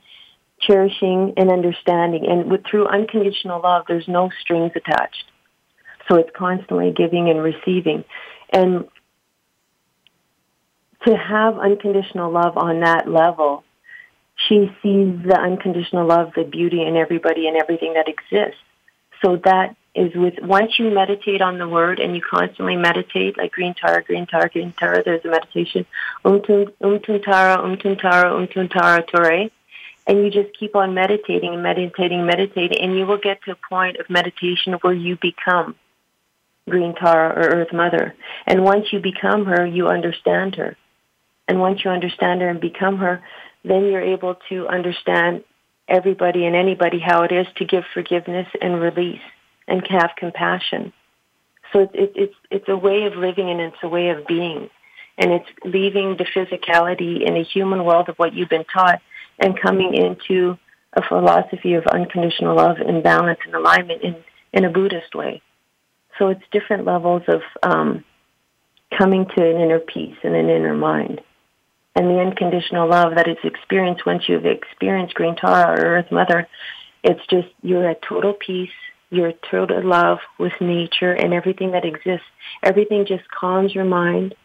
cherishing, 0.61 1.33
and 1.37 1.51
understanding. 1.51 2.27
And 2.29 2.51
with, 2.51 2.61
through 2.71 2.89
unconditional 2.89 3.63
love, 3.63 3.85
there's 3.89 4.09
no 4.09 4.29
strings 4.43 4.73
attached. 4.77 5.25
So 6.11 6.17
it's 6.17 6.31
constantly 6.37 6.93
giving 6.95 7.31
and 7.31 7.43
receiving. 7.43 8.05
And 8.53 8.87
to 11.07 11.17
have 11.17 11.59
unconditional 11.59 12.31
love 12.31 12.57
on 12.57 12.81
that 12.81 13.09
level, 13.09 13.65
she 14.37 14.71
sees 14.83 15.23
the 15.25 15.39
unconditional 15.39 16.07
love, 16.07 16.33
the 16.35 16.45
beauty 16.45 16.83
in 16.83 16.97
everybody 16.97 17.49
and 17.49 17.57
everything 17.57 17.95
that 17.95 18.09
exists. 18.09 18.61
So 19.23 19.37
that 19.45 19.77
is 19.95 20.15
with, 20.15 20.35
once 20.41 20.79
you 20.79 20.91
meditate 20.91 21.43
on 21.43 21.59
the 21.59 21.69
word 21.69 21.99
and 21.99 22.15
you 22.15 22.23
constantly 22.23 22.77
meditate, 22.77 23.37
like 23.37 23.53
green 23.53 23.75
tara, 23.75 24.03
green 24.03 24.27
tara, 24.27 24.49
green 24.49 24.73
tara, 24.73 25.03
there's 25.03 25.25
a 25.25 25.29
meditation, 25.29 25.87
umtum, 26.25 26.73
umtum 26.81 27.23
tara, 27.25 27.59
umtum 27.59 28.01
tara, 28.01 28.31
umtum 28.31 28.71
tara, 28.71 29.03
tore. 29.03 29.51
And 30.07 30.25
you 30.25 30.31
just 30.31 30.57
keep 30.59 30.75
on 30.75 30.95
meditating 30.95 31.53
and 31.53 31.63
meditating, 31.63 32.25
meditating, 32.25 32.81
and 32.81 32.97
you 32.97 33.07
will 33.07 33.19
get 33.19 33.43
to 33.43 33.53
a 33.53 33.57
point 33.69 33.99
of 33.99 34.09
meditation 34.09 34.73
where 34.81 34.95
you 34.95 35.19
become 35.21 35.75
Green 36.69 36.95
Tara 36.95 37.29
or 37.29 37.61
Earth 37.61 37.73
Mother. 37.73 38.15
And 38.47 38.65
once 38.65 38.87
you 38.93 39.01
become 39.01 39.45
her, 39.47 39.67
you 39.67 39.89
understand 39.89 40.55
her. 40.55 40.77
And 41.49 41.59
once 41.61 41.85
you 41.85 41.91
understand 41.91 42.43
her 42.43 42.49
and 42.49 42.61
become 42.61 42.99
her, 42.99 43.23
then 43.65 43.87
you're 43.87 44.01
able 44.03 44.37
to 44.51 44.69
understand 44.69 45.45
everybody 45.89 46.45
and 46.45 46.55
anybody 46.55 46.99
how 46.99 47.23
it 47.23 47.33
is 47.33 47.47
to 47.57 47.65
give 47.65 47.85
forgiveness 47.95 48.47
and 48.61 48.81
release 48.81 49.21
and 49.67 49.83
have 49.89 50.11
compassion. 50.17 50.93
So 51.73 51.81
it, 51.81 51.91
it, 51.95 52.13
it's 52.15 52.35
it's 52.51 52.69
a 52.69 52.77
way 52.77 53.05
of 53.05 53.15
living 53.15 53.51
and 53.51 53.61
it's 53.61 53.83
a 53.83 53.89
way 53.89 54.11
of 54.11 54.27
being, 54.27 54.71
and 55.19 55.33
it's 55.33 55.49
leaving 55.65 56.17
the 56.17 56.25
physicality 56.25 57.27
in 57.27 57.37
a 57.37 57.43
human 57.43 57.85
world 57.85 58.09
of 58.09 58.17
what 58.17 58.35
you've 58.35 58.49
been 58.49 58.65
taught 58.65 59.01
and 59.39 59.61
coming 59.61 59.95
into 59.95 60.59
a 60.95 61.03
philosophy 61.07 61.75
of 61.75 61.87
unconditional 61.87 62.57
love 62.57 62.79
and 62.79 63.03
balance 63.03 63.39
and 63.45 63.55
alignment 63.55 64.03
in, 64.03 64.17
in 64.53 64.65
a 64.65 64.71
Buddhist 64.71 65.15
way. 65.15 65.43
So 66.19 66.29
it's 66.29 66.43
different 66.51 66.87
levels 66.87 67.23
of 67.29 67.43
um, 67.63 68.05
coming 68.97 69.27
to 69.37 69.45
an 69.45 69.61
inner 69.61 69.79
peace 69.79 70.17
and 70.23 70.35
an 70.35 70.49
inner 70.49 70.75
mind. 70.75 71.21
And 71.99 72.09
the 72.09 72.21
unconditional 72.21 72.89
love 72.89 73.17
that 73.17 73.27
is 73.27 73.39
experienced 73.43 74.07
once 74.07 74.29
you've 74.29 74.47
experienced 74.47 75.17
Green 75.17 75.35
Tara 75.35 75.73
or 75.73 75.97
Earth 75.97 76.13
Mother, 76.13 76.47
it's 77.03 77.27
just 77.27 77.49
you're 77.61 77.91
at 77.91 78.03
total 78.03 78.35
peace, 78.35 78.71
you're 79.11 79.31
at 79.31 79.43
total 79.43 79.83
love 79.83 80.19
with 80.39 80.53
nature 80.61 81.11
and 81.11 81.35
everything 81.35 81.73
that 81.73 81.85
exists. 81.85 82.29
Everything 82.63 83.05
just 83.05 83.29
calms 83.29 83.75
your 83.75 83.85
mind 83.85 84.37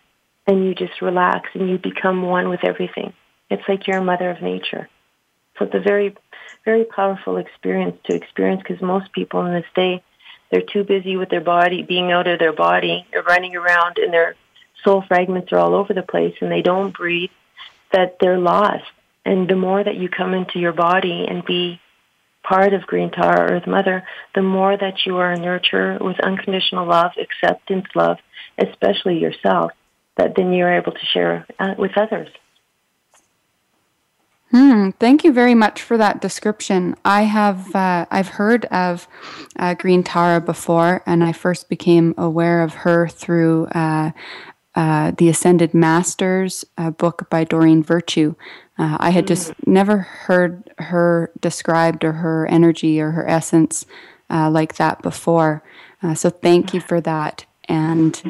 and 0.47 0.65
you 0.65 0.73
just 0.73 0.99
relax 0.99 1.51
and 1.53 1.69
you 1.69 1.77
become 1.77 2.23
one 2.23 2.49
with 2.49 2.63
everything. 2.63 3.13
It's 3.51 3.69
like 3.69 3.85
you're 3.85 3.99
a 3.99 4.03
mother 4.03 4.31
of 4.31 4.41
nature. 4.41 4.89
So 5.59 5.65
it's 5.65 5.75
a 5.75 5.79
very, 5.79 6.15
very 6.65 6.85
powerful 6.85 7.37
experience 7.37 7.97
to 8.05 8.15
experience 8.15 8.63
because 8.67 8.81
most 8.81 9.11
people 9.11 9.45
in 9.45 9.53
this 9.53 9.71
day, 9.75 10.01
they're 10.49 10.61
too 10.61 10.83
busy 10.83 11.17
with 11.17 11.29
their 11.29 11.39
body, 11.39 11.83
being 11.83 12.11
out 12.11 12.25
of 12.25 12.39
their 12.39 12.51
body, 12.51 13.05
they're 13.11 13.21
running 13.21 13.55
around 13.55 13.99
and 13.99 14.11
their 14.11 14.35
soul 14.83 15.03
fragments 15.07 15.51
are 15.51 15.59
all 15.59 15.75
over 15.75 15.93
the 15.93 16.01
place 16.01 16.33
and 16.41 16.51
they 16.51 16.63
don't 16.63 16.97
breathe, 16.97 17.29
that 17.93 18.17
they're 18.19 18.39
lost. 18.39 18.83
And 19.25 19.47
the 19.47 19.55
more 19.55 19.83
that 19.83 19.95
you 19.95 20.09
come 20.09 20.33
into 20.33 20.59
your 20.59 20.73
body 20.73 21.25
and 21.29 21.45
be 21.45 21.79
part 22.43 22.73
of 22.73 22.81
Green 22.81 23.09
Tara 23.09 23.53
Earth 23.53 23.67
Mother, 23.67 24.03
the 24.35 24.41
more 24.41 24.75
that 24.77 25.05
you 25.05 25.17
are 25.17 25.35
nurtured 25.35 26.01
with 26.01 26.19
unconditional 26.19 26.85
love, 26.85 27.11
acceptance, 27.17 27.85
love, 27.95 28.17
especially 28.57 29.17
yourself, 29.19 29.71
that 30.17 30.33
then 30.35 30.51
you're 30.51 30.75
able 30.75 30.91
to 30.91 31.05
share 31.13 31.45
uh, 31.59 31.73
with 31.77 31.97
others. 31.97 32.27
Hmm, 34.51 34.91
thank 34.99 35.23
you 35.23 35.33
very 35.33 35.55
much 35.55 35.81
for 35.81 35.97
that 35.97 36.21
description. 36.21 36.95
I 37.03 37.23
have 37.23 37.75
uh, 37.75 38.05
I've 38.11 38.27
heard 38.27 38.65
of 38.65 39.07
uh, 39.57 39.73
Green 39.73 40.03
Tara 40.03 40.39
before, 40.39 41.01
and 41.07 41.23
I 41.23 41.31
first 41.31 41.69
became 41.69 42.13
aware 42.19 42.61
of 42.61 42.75
her 42.75 43.07
through 43.07 43.65
uh, 43.67 44.11
uh 44.75 45.11
the 45.17 45.29
Ascended 45.29 45.73
Masters 45.73 46.65
book 46.97 47.29
by 47.29 47.43
Doreen 47.43 47.83
Virtue. 47.83 48.35
Uh, 48.77 48.97
I 48.99 49.11
had 49.11 49.27
just 49.27 49.51
mm. 49.51 49.67
never 49.67 49.97
heard 49.97 50.71
her 50.79 51.31
described 51.39 52.03
or 52.03 52.13
her 52.13 52.47
energy 52.47 52.99
or 52.99 53.11
her 53.11 53.27
essence 53.29 53.85
uh, 54.31 54.49
like 54.49 54.75
that 54.75 55.01
before. 55.03 55.61
so 56.15 56.29
thank 56.29 56.73
you 56.73 56.81
for 56.81 56.99
that. 56.99 57.45
And 57.69 58.21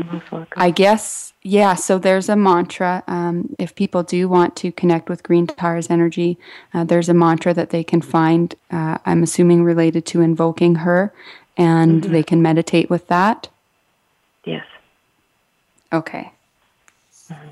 I 0.56 0.70
guess, 0.70 1.34
yeah, 1.42 1.74
so 1.74 1.98
there's 1.98 2.30
a 2.30 2.36
mantra. 2.36 3.04
Um, 3.08 3.56
if 3.58 3.74
people 3.74 4.04
do 4.04 4.30
want 4.30 4.56
to 4.58 4.72
connect 4.72 5.10
with 5.10 5.24
Green 5.24 5.48
Tara's 5.48 5.90
energy, 5.90 6.38
uh, 6.74 6.84
there's 6.84 7.10
a 7.10 7.16
mantra 7.16 7.54
that 7.54 7.72
they 7.72 7.84
can 7.84 8.02
find, 8.02 8.54
uh, 8.70 9.00
I'm 9.06 9.24
assuming 9.24 9.64
related 9.64 10.06
to 10.08 10.22
invoking 10.22 10.76
her, 10.76 11.12
and 11.58 12.04
mm-hmm. 12.04 12.12
they 12.12 12.24
can 12.24 12.44
meditate 12.44 12.92
with 12.92 13.08
that. 13.08 13.50
Yes. 14.46 14.66
Okay. 15.94 16.32
Mm-hmm. 17.30 17.48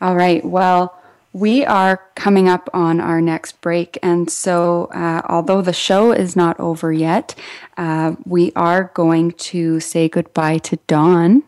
All 0.00 0.16
right. 0.16 0.44
Well, 0.44 0.94
we 1.32 1.64
are 1.64 2.02
coming 2.14 2.48
up 2.48 2.68
on 2.72 3.00
our 3.00 3.20
next 3.20 3.60
break, 3.60 3.98
and 4.02 4.30
so 4.30 4.86
uh, 4.94 5.22
although 5.28 5.62
the 5.62 5.72
show 5.72 6.12
is 6.12 6.34
not 6.34 6.58
over 6.58 6.92
yet, 6.92 7.34
uh, 7.76 8.16
we 8.24 8.52
are 8.56 8.90
going 8.94 9.32
to 9.32 9.80
say 9.80 10.08
goodbye 10.08 10.58
to 10.58 10.76
Dawn. 10.86 11.44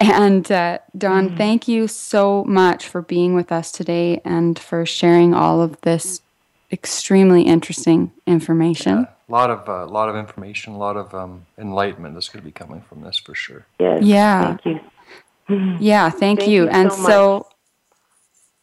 And 0.00 0.50
uh, 0.50 0.78
Dawn, 0.96 1.30
mm. 1.30 1.36
thank 1.36 1.68
you 1.68 1.88
so 1.88 2.44
much 2.44 2.86
for 2.88 3.02
being 3.02 3.34
with 3.34 3.50
us 3.50 3.72
today 3.72 4.20
and 4.24 4.58
for 4.58 4.86
sharing 4.86 5.34
all 5.34 5.60
of 5.60 5.80
this 5.80 6.20
extremely 6.70 7.42
interesting 7.42 8.12
information. 8.26 8.98
Yeah, 8.98 9.06
a 9.28 9.32
lot 9.32 9.50
of 9.50 9.68
a 9.68 9.82
uh, 9.82 9.86
lot 9.86 10.08
of 10.08 10.16
information, 10.16 10.72
a 10.72 10.78
lot 10.78 10.96
of 10.96 11.14
um, 11.14 11.46
enlightenment 11.58 12.14
that's 12.14 12.28
going 12.28 12.42
to 12.42 12.46
be 12.46 12.52
coming 12.52 12.80
from 12.80 13.02
this 13.02 13.18
for 13.18 13.34
sure. 13.34 13.66
Yes, 13.78 14.02
yeah. 14.02 14.56
Thank 14.56 14.64
you. 14.64 14.80
Yeah, 15.80 16.10
thank, 16.10 16.40
thank 16.40 16.50
you. 16.50 16.64
you. 16.64 16.68
And 16.68 16.92
so, 16.92 17.06
so 17.06 17.48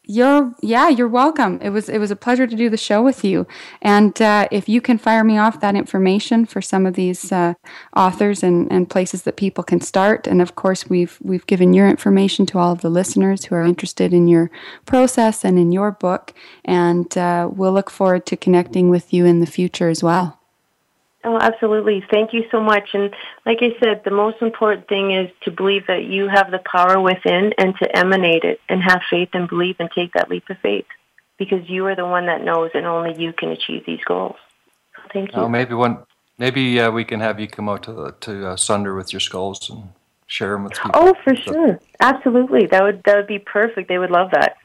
you're 0.07 0.53
yeah, 0.61 0.89
you're 0.89 1.07
welcome. 1.07 1.59
It 1.61 1.70
was 1.70 1.89
it 1.89 1.97
was 1.97 2.11
a 2.11 2.16
pleasure 2.16 2.47
to 2.47 2.55
do 2.55 2.70
the 2.70 2.78
show 2.78 3.01
with 3.01 3.24
you. 3.24 3.47
And 3.82 4.20
uh, 4.22 4.47
if 4.51 4.70
you 4.70 4.82
can 4.82 4.97
fire 4.97 5.24
me 5.24 5.38
off 5.38 5.59
that 5.61 5.76
information 5.76 6.45
for 6.45 6.61
some 6.61 6.86
of 6.86 6.93
these 6.93 7.32
uh, 7.32 7.55
authors 7.95 8.43
and, 8.43 8.72
and 8.72 8.89
places 8.89 9.24
that 9.24 9.36
people 9.36 9.63
can 9.63 9.82
start, 9.82 10.28
and 10.28 10.41
of 10.41 10.55
course 10.55 10.89
we've 10.89 11.18
we've 11.22 11.47
given 11.47 11.74
your 11.74 11.89
information 11.89 12.45
to 12.47 12.59
all 12.59 12.72
of 12.72 12.82
the 12.82 12.89
listeners 12.89 13.45
who 13.45 13.55
are 13.55 13.63
interested 13.63 14.13
in 14.13 14.28
your 14.28 14.51
process 14.86 15.43
and 15.43 15.57
in 15.57 15.72
your 15.72 15.91
book, 15.91 16.34
and 16.63 17.18
uh, 17.18 17.49
we'll 17.51 17.74
look 17.74 17.89
forward 17.89 18.26
to 18.28 18.38
connecting 18.38 18.89
with 18.89 19.13
you 19.13 19.26
in 19.26 19.39
the 19.39 19.47
future 19.47 19.89
as 19.89 20.03
well. 20.03 20.34
Oh, 21.26 21.39
absolutely. 21.39 22.05
Thank 22.11 22.34
you 22.34 22.43
so 22.51 22.61
much. 22.61 22.89
And 22.93 23.11
like 23.47 23.57
I 23.61 23.71
said, 23.84 24.03
the 24.05 24.11
most 24.11 24.41
important 24.41 24.88
thing 24.88 25.11
is 25.11 25.32
to 25.41 25.51
believe 25.51 25.88
that 25.88 26.03
you 26.03 26.28
have 26.28 26.51
the 26.51 26.59
power 26.59 27.01
within 27.01 27.51
and 27.57 27.76
to 27.82 27.97
emanate 27.97 28.43
it 28.43 28.61
and 28.69 28.82
have 28.84 29.01
faith 29.09 29.30
and 29.34 29.49
believe 29.49 29.78
and 29.80 29.89
take 29.93 30.13
that 30.13 30.30
leap 30.30 30.47
of 30.51 30.57
faith 30.59 30.86
because 31.39 31.67
you 31.67 31.86
are 31.88 31.95
the 31.95 32.05
one 32.05 32.28
that 32.28 32.43
knows 32.43 32.69
and 32.76 32.86
only 32.86 33.19
you 33.19 33.34
can 33.34 33.49
achieve 33.49 33.84
these 33.88 34.03
goals. 34.05 34.36
thank 35.11 35.34
you. 35.36 35.41
Oh, 35.41 35.49
maybe 35.49 35.73
one, 35.73 35.97
maybe 36.38 36.80
uh, 36.80 36.91
we 36.91 37.03
can 37.03 37.19
have 37.19 37.39
you 37.39 37.47
come 37.47 37.69
out 37.69 37.82
to 37.84 37.93
the, 37.93 38.11
to 38.21 38.49
uh, 38.49 38.55
Sundra 38.55 38.95
with 38.95 39.11
your 39.11 39.19
skulls 39.19 39.67
and 39.69 39.89
share 40.28 40.53
them 40.53 40.65
with 40.65 40.73
people. 40.73 40.91
Oh, 40.93 41.15
for 41.23 41.36
sure. 41.36 41.80
Absolutely. 41.99 42.67
That 42.67 42.84
would 42.84 43.01
that 43.05 43.15
would 43.15 43.28
be 43.28 43.39
perfect. 43.39 43.88
They 43.88 43.97
would 43.97 44.11
love 44.11 44.30
that. 44.32 44.57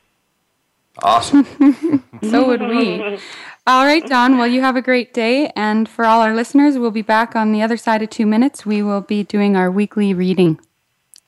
Awesome. 1.02 1.44
so 2.22 2.46
would 2.46 2.60
we. 2.60 3.18
All 3.70 3.84
right, 3.84 4.04
Dawn. 4.04 4.36
Well, 4.36 4.48
you 4.48 4.62
have 4.62 4.74
a 4.74 4.82
great 4.82 5.14
day. 5.14 5.52
And 5.54 5.88
for 5.88 6.04
all 6.04 6.22
our 6.22 6.34
listeners, 6.34 6.76
we'll 6.76 6.90
be 6.90 7.02
back 7.02 7.36
on 7.36 7.52
the 7.52 7.62
other 7.62 7.76
side 7.76 8.02
of 8.02 8.10
two 8.10 8.26
minutes. 8.26 8.66
We 8.66 8.82
will 8.82 9.00
be 9.00 9.22
doing 9.22 9.54
our 9.54 9.70
weekly 9.70 10.12
reading. 10.12 10.58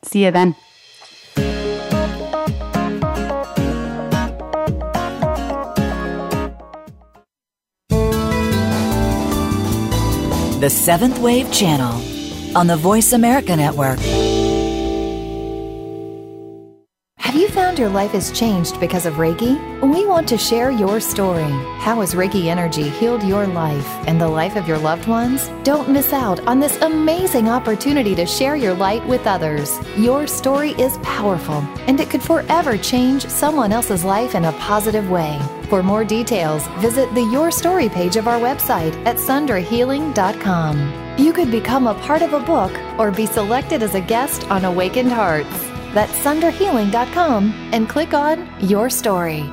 See 0.02 0.24
you 0.24 0.32
then. 0.32 0.56
The 10.58 10.68
Seventh 10.68 11.20
Wave 11.20 11.52
Channel 11.52 11.94
on 12.56 12.66
the 12.66 12.76
Voice 12.76 13.12
America 13.12 13.54
Network. 13.54 14.00
Have 17.32 17.40
you 17.40 17.48
found 17.48 17.78
your 17.78 17.88
life 17.88 18.10
has 18.10 18.30
changed 18.30 18.78
because 18.78 19.06
of 19.06 19.14
Reiki? 19.14 19.58
We 19.80 20.04
want 20.04 20.28
to 20.28 20.36
share 20.36 20.70
your 20.70 21.00
story. 21.00 21.50
How 21.78 22.02
has 22.02 22.12
Reiki 22.12 22.48
energy 22.48 22.90
healed 22.90 23.22
your 23.22 23.46
life 23.46 23.88
and 24.06 24.20
the 24.20 24.28
life 24.28 24.54
of 24.54 24.68
your 24.68 24.76
loved 24.76 25.08
ones? 25.08 25.48
Don't 25.64 25.88
miss 25.88 26.12
out 26.12 26.46
on 26.46 26.60
this 26.60 26.76
amazing 26.82 27.48
opportunity 27.48 28.14
to 28.16 28.26
share 28.26 28.54
your 28.54 28.74
light 28.74 29.02
with 29.06 29.26
others. 29.26 29.78
Your 29.96 30.26
story 30.26 30.72
is 30.72 30.98
powerful 30.98 31.66
and 31.86 31.98
it 32.00 32.10
could 32.10 32.22
forever 32.22 32.76
change 32.76 33.26
someone 33.28 33.72
else's 33.72 34.04
life 34.04 34.34
in 34.34 34.44
a 34.44 34.52
positive 34.58 35.08
way. 35.08 35.40
For 35.70 35.82
more 35.82 36.04
details, 36.04 36.66
visit 36.80 37.14
the 37.14 37.24
Your 37.32 37.50
Story 37.50 37.88
page 37.88 38.16
of 38.16 38.28
our 38.28 38.40
website 38.40 38.94
at 39.06 39.16
sundrahealing.com. 39.16 41.16
You 41.16 41.32
could 41.32 41.50
become 41.50 41.86
a 41.86 41.94
part 41.94 42.20
of 42.20 42.34
a 42.34 42.40
book 42.40 42.78
or 42.98 43.10
be 43.10 43.24
selected 43.24 43.82
as 43.82 43.94
a 43.94 44.02
guest 44.02 44.50
on 44.50 44.66
Awakened 44.66 45.10
Hearts. 45.10 45.71
That's 45.94 46.12
sundrahealing.com 46.24 47.70
and 47.72 47.88
click 47.88 48.14
on 48.14 48.48
Your 48.60 48.90
Story. 48.90 49.44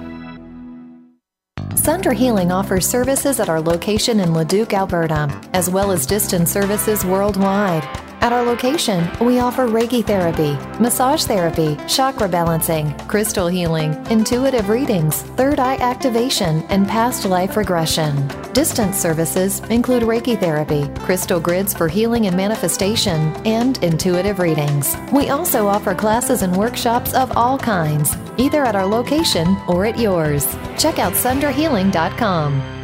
Sundra 1.75 2.13
Healing 2.13 2.51
offers 2.51 2.87
services 2.87 3.39
at 3.39 3.49
our 3.49 3.61
location 3.61 4.19
in 4.19 4.33
Leduc, 4.33 4.73
Alberta, 4.73 5.29
as 5.53 5.69
well 5.69 5.91
as 5.91 6.05
distance 6.05 6.51
services 6.51 7.05
worldwide. 7.05 8.08
At 8.21 8.33
our 8.33 8.43
location, 8.43 9.09
we 9.21 9.39
offer 9.39 9.65
Reiki 9.65 10.05
therapy, 10.05 10.57
massage 10.81 11.23
therapy, 11.23 11.77
chakra 11.87 12.27
balancing, 12.27 12.93
crystal 13.07 13.47
healing, 13.47 13.93
intuitive 14.07 14.67
readings, 14.67 15.21
third 15.37 15.57
eye 15.57 15.77
activation, 15.77 16.63
and 16.63 16.85
past 16.85 17.23
life 17.23 17.55
regression. 17.55 18.27
Distance 18.51 18.97
services 18.97 19.61
include 19.69 20.03
Reiki 20.03 20.37
therapy, 20.37 20.89
crystal 20.99 21.39
grids 21.39 21.73
for 21.73 21.87
healing 21.87 22.27
and 22.27 22.35
manifestation, 22.35 23.33
and 23.45 23.81
intuitive 23.81 24.39
readings. 24.39 24.97
We 25.13 25.29
also 25.29 25.67
offer 25.67 25.95
classes 25.95 26.41
and 26.41 26.55
workshops 26.57 27.13
of 27.13 27.31
all 27.37 27.57
kinds, 27.57 28.17
either 28.37 28.65
at 28.65 28.75
our 28.75 28.85
location 28.85 29.47
or 29.69 29.85
at 29.85 29.97
yours. 29.97 30.45
Check 30.77 30.99
out 30.99 31.13
sundrahealing.com. 31.13 32.78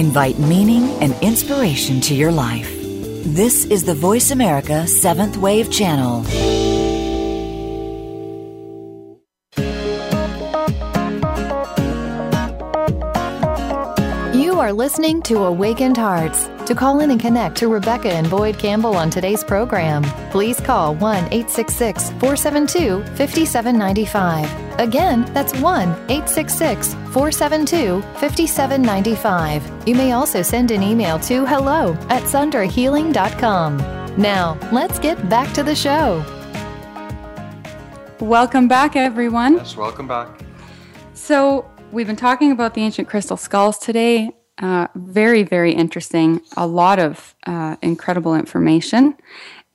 Invite 0.00 0.38
meaning 0.38 0.88
and 1.02 1.14
inspiration 1.20 2.00
to 2.00 2.14
your 2.14 2.32
life. 2.32 2.74
This 3.22 3.66
is 3.66 3.84
the 3.84 3.92
Voice 3.92 4.30
America 4.30 4.86
Seventh 4.86 5.36
Wave 5.36 5.70
Channel. 5.70 6.24
You 14.34 14.58
are 14.58 14.72
listening 14.72 15.20
to 15.24 15.44
Awakened 15.44 15.98
Hearts. 15.98 16.48
To 16.70 16.76
call 16.76 17.00
in 17.00 17.10
and 17.10 17.20
connect 17.20 17.56
to 17.56 17.66
Rebecca 17.66 18.12
and 18.12 18.30
Boyd 18.30 18.56
Campbell 18.56 18.94
on 18.94 19.10
today's 19.10 19.42
program, 19.42 20.04
please 20.30 20.60
call 20.60 20.94
1 20.94 21.16
866 21.32 22.10
472 22.10 23.02
5795 23.16 24.78
Again, 24.78 25.24
that's 25.34 25.52
1 25.58 25.88
866 26.08 26.94
472 27.12 28.00
5795. 28.20 29.88
You 29.88 29.96
may 29.96 30.12
also 30.12 30.42
send 30.42 30.70
an 30.70 30.84
email 30.84 31.18
to 31.18 31.44
hello 31.44 31.94
at 32.08 32.22
sundrahealing.com. 32.22 33.76
Now, 34.16 34.56
let's 34.70 35.00
get 35.00 35.28
back 35.28 35.52
to 35.54 35.64
the 35.64 35.74
show. 35.74 36.24
Welcome 38.20 38.68
back, 38.68 38.94
everyone. 38.94 39.56
Yes, 39.56 39.76
welcome 39.76 40.06
back. 40.06 40.28
So, 41.14 41.68
we've 41.90 42.06
been 42.06 42.14
talking 42.14 42.52
about 42.52 42.74
the 42.74 42.82
ancient 42.82 43.08
crystal 43.08 43.36
skulls 43.36 43.76
today. 43.76 44.30
Uh, 44.60 44.86
very, 44.94 45.42
very 45.42 45.72
interesting. 45.72 46.40
A 46.56 46.66
lot 46.66 46.98
of 46.98 47.34
uh, 47.46 47.76
incredible 47.82 48.34
information. 48.34 49.16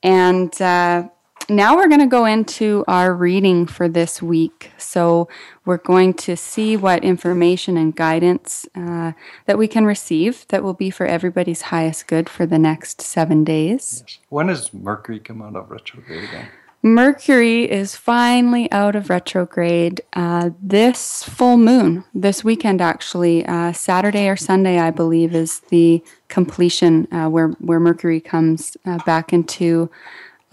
And 0.02 0.60
uh, 0.62 1.08
now 1.48 1.76
we're 1.76 1.88
going 1.88 2.00
to 2.00 2.06
go 2.06 2.24
into 2.24 2.84
our 2.86 3.12
reading 3.12 3.66
for 3.66 3.88
this 3.88 4.22
week. 4.22 4.70
So, 4.78 5.28
we're 5.64 5.78
going 5.78 6.14
to 6.14 6.36
see 6.36 6.76
what 6.76 7.02
information 7.02 7.76
and 7.76 7.94
guidance 7.94 8.66
uh, 8.76 9.12
that 9.46 9.58
we 9.58 9.66
can 9.66 9.84
receive 9.84 10.46
that 10.48 10.62
will 10.62 10.74
be 10.74 10.90
for 10.90 11.06
everybody's 11.06 11.62
highest 11.62 12.06
good 12.06 12.28
for 12.28 12.46
the 12.46 12.58
next 12.58 13.00
seven 13.00 13.42
days. 13.42 14.04
Yes. 14.06 14.18
When 14.28 14.46
does 14.46 14.72
Mercury 14.72 15.18
come 15.18 15.42
out 15.42 15.56
of 15.56 15.68
retrograde 15.68 16.24
again? 16.24 16.48
Mercury 16.86 17.68
is 17.68 17.96
finally 17.96 18.70
out 18.70 18.94
of 18.94 19.10
retrograde 19.10 20.02
uh, 20.12 20.50
this 20.62 21.24
full 21.24 21.56
moon, 21.56 22.04
this 22.14 22.44
weekend 22.44 22.80
actually. 22.80 23.44
Uh, 23.44 23.72
Saturday 23.72 24.28
or 24.28 24.36
Sunday, 24.36 24.78
I 24.78 24.92
believe, 24.92 25.34
is 25.34 25.58
the 25.68 26.00
completion 26.28 27.12
uh, 27.12 27.28
where, 27.28 27.48
where 27.58 27.80
Mercury 27.80 28.20
comes 28.20 28.76
uh, 28.86 28.98
back 29.04 29.32
into 29.32 29.90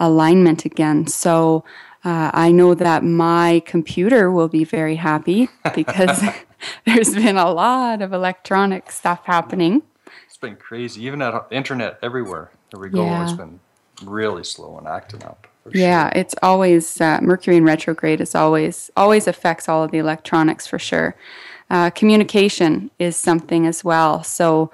alignment 0.00 0.64
again. 0.64 1.06
So 1.06 1.62
uh, 2.04 2.32
I 2.34 2.50
know 2.50 2.74
that 2.74 3.04
my 3.04 3.62
computer 3.64 4.28
will 4.28 4.48
be 4.48 4.64
very 4.64 4.96
happy 4.96 5.48
because 5.72 6.20
there's 6.84 7.14
been 7.14 7.36
a 7.36 7.52
lot 7.52 8.02
of 8.02 8.12
electronic 8.12 8.90
stuff 8.90 9.20
happening. 9.26 9.82
It's 10.26 10.36
been 10.36 10.56
crazy. 10.56 11.04
Even 11.04 11.22
at 11.22 11.46
internet 11.52 12.00
everywhere 12.02 12.50
where 12.72 12.82
we 12.82 12.88
go, 12.90 13.04
Yeah. 13.04 13.22
it's 13.22 13.34
been 13.34 13.60
really 14.02 14.42
slow 14.42 14.76
and 14.78 14.88
acting 14.88 15.22
up. 15.22 15.46
Yeah, 15.72 16.10
it's 16.14 16.34
always 16.42 17.00
uh, 17.00 17.20
Mercury 17.22 17.56
in 17.56 17.64
retrograde 17.64 18.20
is 18.20 18.34
always 18.34 18.90
always 18.96 19.26
affects 19.26 19.68
all 19.68 19.82
of 19.82 19.90
the 19.90 19.98
electronics 19.98 20.66
for 20.66 20.78
sure. 20.78 21.16
Uh, 21.70 21.90
communication 21.90 22.90
is 22.98 23.16
something 23.16 23.66
as 23.66 23.82
well. 23.82 24.22
So, 24.22 24.70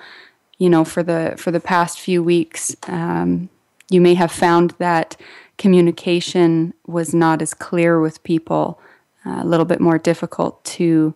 you 0.59 0.68
know, 0.68 0.84
for 0.84 1.03
the 1.03 1.34
for 1.36 1.51
the 1.53 1.61
past 1.61 2.01
few 2.01 2.22
weeks, 2.22 2.74
um, 2.88 3.49
you 3.88 4.01
may 4.01 4.14
have 4.14 4.32
found 4.32 4.74
that 4.78 5.16
communication 5.59 6.74
was 6.86 7.14
not 7.14 7.41
as 7.41 7.55
clear 7.55 8.01
with 8.01 8.22
people, 8.24 8.80
uh, 9.24 9.41
a 9.43 9.47
little 9.47 9.66
bit 9.66 9.80
more 9.80 9.99
difficult 9.99 10.64
to 10.64 11.14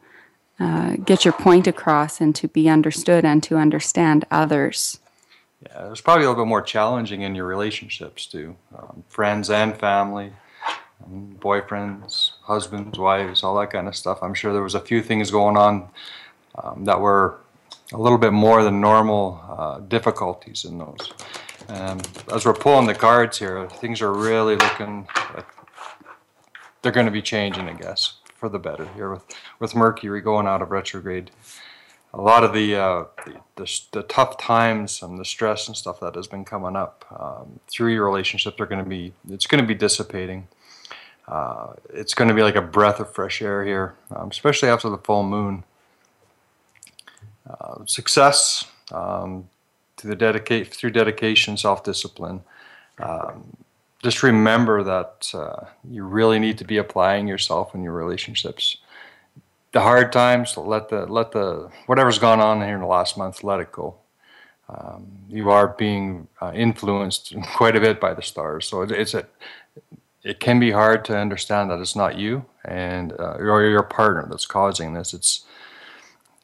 uh, 0.60 0.96
get 1.04 1.24
your 1.24 1.32
point 1.32 1.66
across 1.66 2.20
and 2.20 2.34
to 2.36 2.46
be 2.46 2.68
understood 2.68 3.24
and 3.24 3.42
to 3.42 3.56
understand 3.56 4.24
others. 4.30 5.00
Yeah, 5.66 5.86
it 5.86 5.90
was 5.90 6.00
probably 6.00 6.24
a 6.24 6.28
little 6.28 6.44
bit 6.44 6.48
more 6.48 6.62
challenging 6.62 7.22
in 7.22 7.34
your 7.34 7.46
relationships 7.46 8.26
too, 8.26 8.56
um, 8.76 9.04
friends 9.08 9.50
and 9.50 9.76
family, 9.76 10.32
um, 11.04 11.36
boyfriends, 11.40 12.32
husbands, 12.42 12.98
wives, 12.98 13.42
all 13.42 13.56
that 13.56 13.70
kind 13.70 13.88
of 13.88 13.96
stuff. 13.96 14.22
I'm 14.22 14.34
sure 14.34 14.52
there 14.52 14.62
was 14.62 14.74
a 14.74 14.80
few 14.80 15.02
things 15.02 15.30
going 15.30 15.56
on 15.56 15.88
um, 16.56 16.84
that 16.84 17.00
were 17.00 17.38
a 17.92 17.98
little 17.98 18.18
bit 18.18 18.32
more 18.32 18.62
than 18.62 18.80
normal 18.80 19.40
uh, 19.48 19.78
difficulties 19.80 20.64
in 20.64 20.78
those. 20.78 21.12
And 21.68 22.06
as 22.32 22.44
we're 22.44 22.54
pulling 22.54 22.86
the 22.86 22.94
cards 22.94 23.38
here, 23.38 23.68
things 23.68 24.02
are 24.02 24.12
really 24.12 24.56
looking 24.56 25.08
like 25.34 25.46
they're 26.82 26.92
going 26.92 27.06
to 27.06 27.12
be 27.12 27.22
changing, 27.22 27.68
I 27.68 27.72
guess, 27.72 28.14
for 28.34 28.48
the 28.48 28.58
better 28.58 28.86
here 28.94 29.10
with 29.10 29.24
with 29.58 29.74
Mercury 29.74 30.20
going 30.20 30.46
out 30.46 30.60
of 30.60 30.70
retrograde 30.70 31.30
a 32.14 32.20
lot 32.20 32.44
of 32.44 32.52
the, 32.52 32.76
uh, 32.76 33.04
the, 33.24 33.40
the 33.56 33.80
the 33.92 34.02
tough 34.04 34.38
times 34.38 35.02
and 35.02 35.18
the 35.18 35.24
stress 35.24 35.66
and 35.68 35.76
stuff 35.76 36.00
that 36.00 36.14
has 36.14 36.26
been 36.26 36.44
coming 36.44 36.76
up 36.76 37.04
um, 37.18 37.60
through 37.68 37.92
your 37.92 38.04
relationship 38.04 38.60
are 38.60 38.66
going 38.66 38.82
to 38.82 38.88
be 38.88 39.12
it's 39.28 39.46
going 39.46 39.62
to 39.62 39.68
be 39.68 39.74
dissipating. 39.74 40.48
Uh, 41.26 41.72
it's 41.92 42.14
going 42.14 42.28
to 42.28 42.34
be 42.34 42.42
like 42.42 42.56
a 42.56 42.62
breath 42.62 43.00
of 43.00 43.12
fresh 43.12 43.40
air 43.42 43.64
here, 43.64 43.94
um, 44.14 44.28
especially 44.30 44.68
after 44.68 44.88
the 44.88 44.98
full 44.98 45.22
moon. 45.22 45.64
Uh, 47.48 47.84
success 47.86 48.64
um, 48.92 49.48
the 50.04 50.14
dedicate 50.14 50.72
through 50.74 50.90
dedication, 50.90 51.56
self 51.56 51.82
discipline. 51.82 52.42
Um, 52.98 53.56
just 54.02 54.22
remember 54.22 54.82
that 54.82 55.30
uh, 55.34 55.64
you 55.88 56.04
really 56.04 56.38
need 56.38 56.58
to 56.58 56.64
be 56.64 56.76
applying 56.76 57.26
yourself 57.26 57.74
in 57.74 57.82
your 57.82 57.92
relationships 57.92 58.76
the 59.74 59.80
hard 59.80 60.10
times 60.12 60.56
let 60.56 60.88
the 60.88 61.04
let 61.06 61.32
the 61.32 61.70
whatever's 61.86 62.18
gone 62.18 62.40
on 62.40 62.62
here 62.62 62.76
in 62.76 62.80
the 62.80 62.86
last 62.86 63.18
month 63.18 63.44
let 63.44 63.60
it 63.60 63.70
go. 63.70 63.96
Um, 64.68 65.18
you 65.28 65.50
are 65.50 65.68
being 65.68 66.28
uh, 66.40 66.52
influenced 66.54 67.34
quite 67.54 67.76
a 67.76 67.80
bit 67.80 68.00
by 68.00 68.14
the 68.14 68.22
stars. 68.22 68.66
So 68.66 68.80
it, 68.82 68.90
it's 68.90 69.12
a 69.12 69.26
it 70.22 70.40
can 70.40 70.58
be 70.58 70.70
hard 70.70 71.04
to 71.06 71.18
understand 71.18 71.70
that 71.70 71.80
it's 71.80 71.94
not 71.94 72.16
you 72.16 72.46
and 72.64 73.12
uh, 73.12 73.36
or 73.38 73.62
your 73.64 73.82
partner 73.82 74.26
that's 74.30 74.46
causing 74.46 74.94
this. 74.94 75.12
It's 75.12 75.44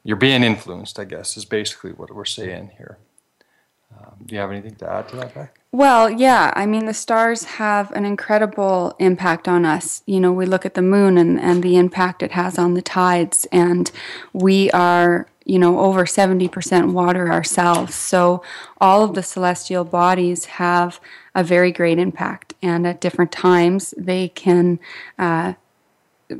you're 0.03 0.17
being 0.17 0.43
influenced 0.43 0.99
i 0.99 1.03
guess 1.03 1.37
is 1.37 1.45
basically 1.45 1.91
what 1.91 2.13
we're 2.13 2.25
saying 2.25 2.71
here 2.77 2.97
um, 4.03 4.13
do 4.25 4.35
you 4.35 4.41
have 4.41 4.51
anything 4.51 4.75
to 4.75 4.91
add 4.91 5.07
to 5.09 5.15
that 5.17 5.33
Beck? 5.33 5.59
Well, 5.71 6.09
yeah. 6.09 6.51
I 6.55 6.65
mean, 6.65 6.85
the 6.85 6.93
stars 6.93 7.43
have 7.43 7.91
an 7.91 8.05
incredible 8.05 8.95
impact 8.99 9.47
on 9.47 9.65
us. 9.65 10.03
You 10.05 10.19
know, 10.19 10.31
we 10.31 10.45
look 10.45 10.65
at 10.65 10.73
the 10.73 10.81
moon 10.81 11.17
and, 11.17 11.39
and 11.39 11.63
the 11.63 11.77
impact 11.77 12.23
it 12.23 12.31
has 12.31 12.57
on 12.57 12.73
the 12.73 12.81
tides, 12.81 13.45
and 13.51 13.89
we 14.33 14.69
are, 14.71 15.27
you 15.45 15.59
know, 15.59 15.79
over 15.79 16.05
70% 16.05 16.91
water 16.91 17.31
ourselves. 17.31 17.95
So 17.95 18.43
all 18.79 19.03
of 19.03 19.13
the 19.13 19.23
celestial 19.23 19.85
bodies 19.85 20.45
have 20.45 20.99
a 21.33 21.43
very 21.43 21.71
great 21.71 21.99
impact, 21.99 22.53
and 22.61 22.85
at 22.85 22.99
different 22.99 23.31
times, 23.31 23.93
they 23.97 24.29
can. 24.29 24.79
Uh, 25.17 25.53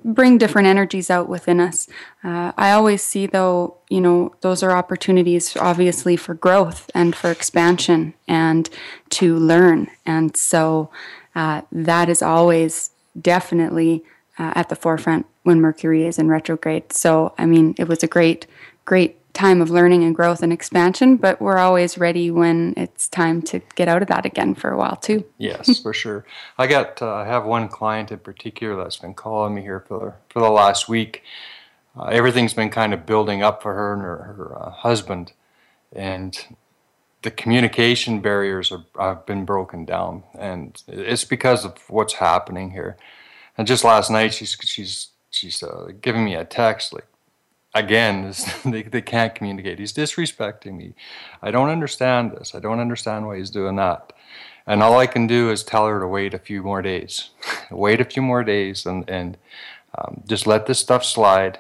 bring 0.03 0.37
different 0.37 0.67
energies 0.67 1.09
out 1.09 1.29
within 1.29 1.59
us. 1.59 1.87
Uh, 2.23 2.51
I 2.57 2.71
always 2.71 3.03
see, 3.03 3.25
though, 3.25 3.77
you 3.89 4.01
know, 4.01 4.33
those 4.41 4.63
are 4.63 4.71
opportunities, 4.71 5.55
obviously, 5.57 6.15
for 6.15 6.33
growth 6.33 6.89
and 6.93 7.15
for 7.15 7.31
expansion 7.31 8.13
and 8.27 8.69
to 9.11 9.35
learn. 9.37 9.89
And 10.05 10.35
so 10.35 10.89
uh, 11.35 11.61
that 11.71 12.09
is 12.09 12.21
always 12.21 12.91
definitely 13.19 14.03
uh, 14.37 14.53
at 14.55 14.69
the 14.69 14.75
forefront 14.75 15.25
when 15.43 15.61
Mercury 15.61 16.05
is 16.05 16.19
in 16.19 16.27
retrograde. 16.27 16.93
So, 16.93 17.33
I 17.37 17.45
mean, 17.45 17.75
it 17.77 17.87
was 17.87 18.03
a 18.03 18.07
great, 18.07 18.45
great 18.85 19.17
time 19.33 19.61
of 19.61 19.69
learning 19.69 20.03
and 20.03 20.15
growth 20.15 20.43
and 20.43 20.51
expansion, 20.51 21.17
but 21.17 21.41
we're 21.41 21.57
always 21.57 21.97
ready 21.97 22.31
when 22.31 22.73
it's 22.77 23.07
time 23.07 23.41
to 23.43 23.61
get 23.75 23.87
out 23.87 24.01
of 24.01 24.07
that 24.09 24.25
again 24.25 24.55
for 24.55 24.69
a 24.71 24.77
while, 24.77 24.95
too. 24.95 25.25
Yes, 25.37 25.79
for 25.83 25.93
sure. 25.93 26.25
I 26.57 26.67
got 26.67 27.01
uh, 27.01 27.13
I 27.13 27.25
have 27.25 27.45
one 27.45 27.67
client 27.67 28.11
in 28.11 28.19
particular 28.19 28.75
that's 28.75 28.97
been 28.97 29.13
calling 29.13 29.55
me 29.55 29.61
here 29.61 29.79
for 29.87 29.99
the, 29.99 30.13
for 30.33 30.39
the 30.41 30.49
last 30.49 30.89
week. 30.89 31.23
Uh, 31.97 32.05
everything's 32.05 32.53
been 32.53 32.69
kind 32.69 32.93
of 32.93 33.05
building 33.05 33.43
up 33.43 33.61
for 33.61 33.73
her 33.73 33.93
and 33.93 34.01
her, 34.01 34.17
her 34.17 34.61
uh, 34.61 34.71
husband, 34.71 35.33
and 35.93 36.55
the 37.21 37.31
communication 37.31 38.21
barriers 38.21 38.71
are, 38.71 38.85
have 38.99 39.25
been 39.25 39.45
broken 39.45 39.85
down, 39.85 40.23
and 40.37 40.81
it's 40.87 41.25
because 41.25 41.65
of 41.65 41.77
what's 41.89 42.13
happening 42.13 42.71
here. 42.71 42.97
And 43.57 43.67
just 43.67 43.83
last 43.83 44.09
night, 44.09 44.33
she's 44.33 44.57
she's 44.61 45.09
she's 45.29 45.61
uh, 45.61 45.91
giving 46.01 46.23
me 46.23 46.35
a 46.35 46.45
text 46.45 46.93
like, 46.93 47.07
again, 47.73 48.33
they, 48.65 48.83
they 48.83 49.01
can't 49.01 49.35
communicate. 49.35 49.79
He's 49.79 49.93
disrespecting 49.93 50.77
me. 50.77 50.93
I 51.41 51.51
don't 51.51 51.69
understand 51.69 52.31
this. 52.31 52.55
I 52.55 52.59
don't 52.59 52.79
understand 52.79 53.27
why 53.27 53.37
he's 53.37 53.49
doing 53.49 53.75
that. 53.77 54.13
And 54.67 54.83
all 54.83 54.99
I 54.99 55.07
can 55.07 55.27
do 55.27 55.49
is 55.49 55.63
tell 55.63 55.87
her 55.87 55.99
to 55.99 56.07
wait 56.07 56.33
a 56.33 56.39
few 56.39 56.61
more 56.61 56.81
days. 56.81 57.31
wait 57.71 57.99
a 57.99 58.05
few 58.05 58.21
more 58.21 58.43
days 58.43 58.85
and, 58.85 59.09
and 59.09 59.37
um, 59.97 60.23
just 60.27 60.47
let 60.47 60.65
this 60.65 60.79
stuff 60.79 61.03
slide. 61.03 61.59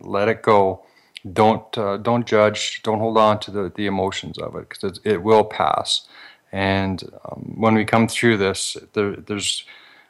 Let 0.00 0.28
it 0.28 0.42
go. 0.42 0.84
Don't 1.32 1.76
uh, 1.76 1.96
don't 1.96 2.26
judge. 2.26 2.80
Don't 2.84 3.00
hold 3.00 3.18
on 3.18 3.40
to 3.40 3.50
the, 3.50 3.72
the 3.74 3.86
emotions 3.86 4.38
of 4.38 4.54
it 4.54 4.68
because 4.68 4.84
it, 4.84 5.00
it 5.04 5.22
will 5.22 5.44
pass. 5.44 6.06
And 6.52 7.02
um, 7.24 7.54
when 7.56 7.74
we 7.74 7.84
come 7.84 8.06
through 8.06 8.36
this, 8.36 8.76
there, 8.92 9.16
there's 9.16 9.64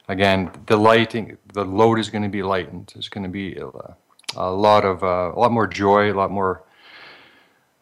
again 0.07 0.51
the 0.67 0.77
lighting. 0.77 1.37
The 1.51 1.65
load 1.65 1.97
is 1.97 2.09
going 2.09 2.21
to 2.21 2.29
be 2.29 2.43
lightened. 2.43 2.93
It's 2.95 3.09
going 3.09 3.23
to 3.23 3.29
be 3.29 3.59
uh, 3.59 3.93
a 4.35 4.51
lot 4.51 4.85
of 4.85 5.03
uh, 5.03 5.31
a 5.35 5.39
lot 5.39 5.51
more 5.51 5.67
joy, 5.67 6.11
a 6.11 6.15
lot 6.15 6.31
more 6.31 6.63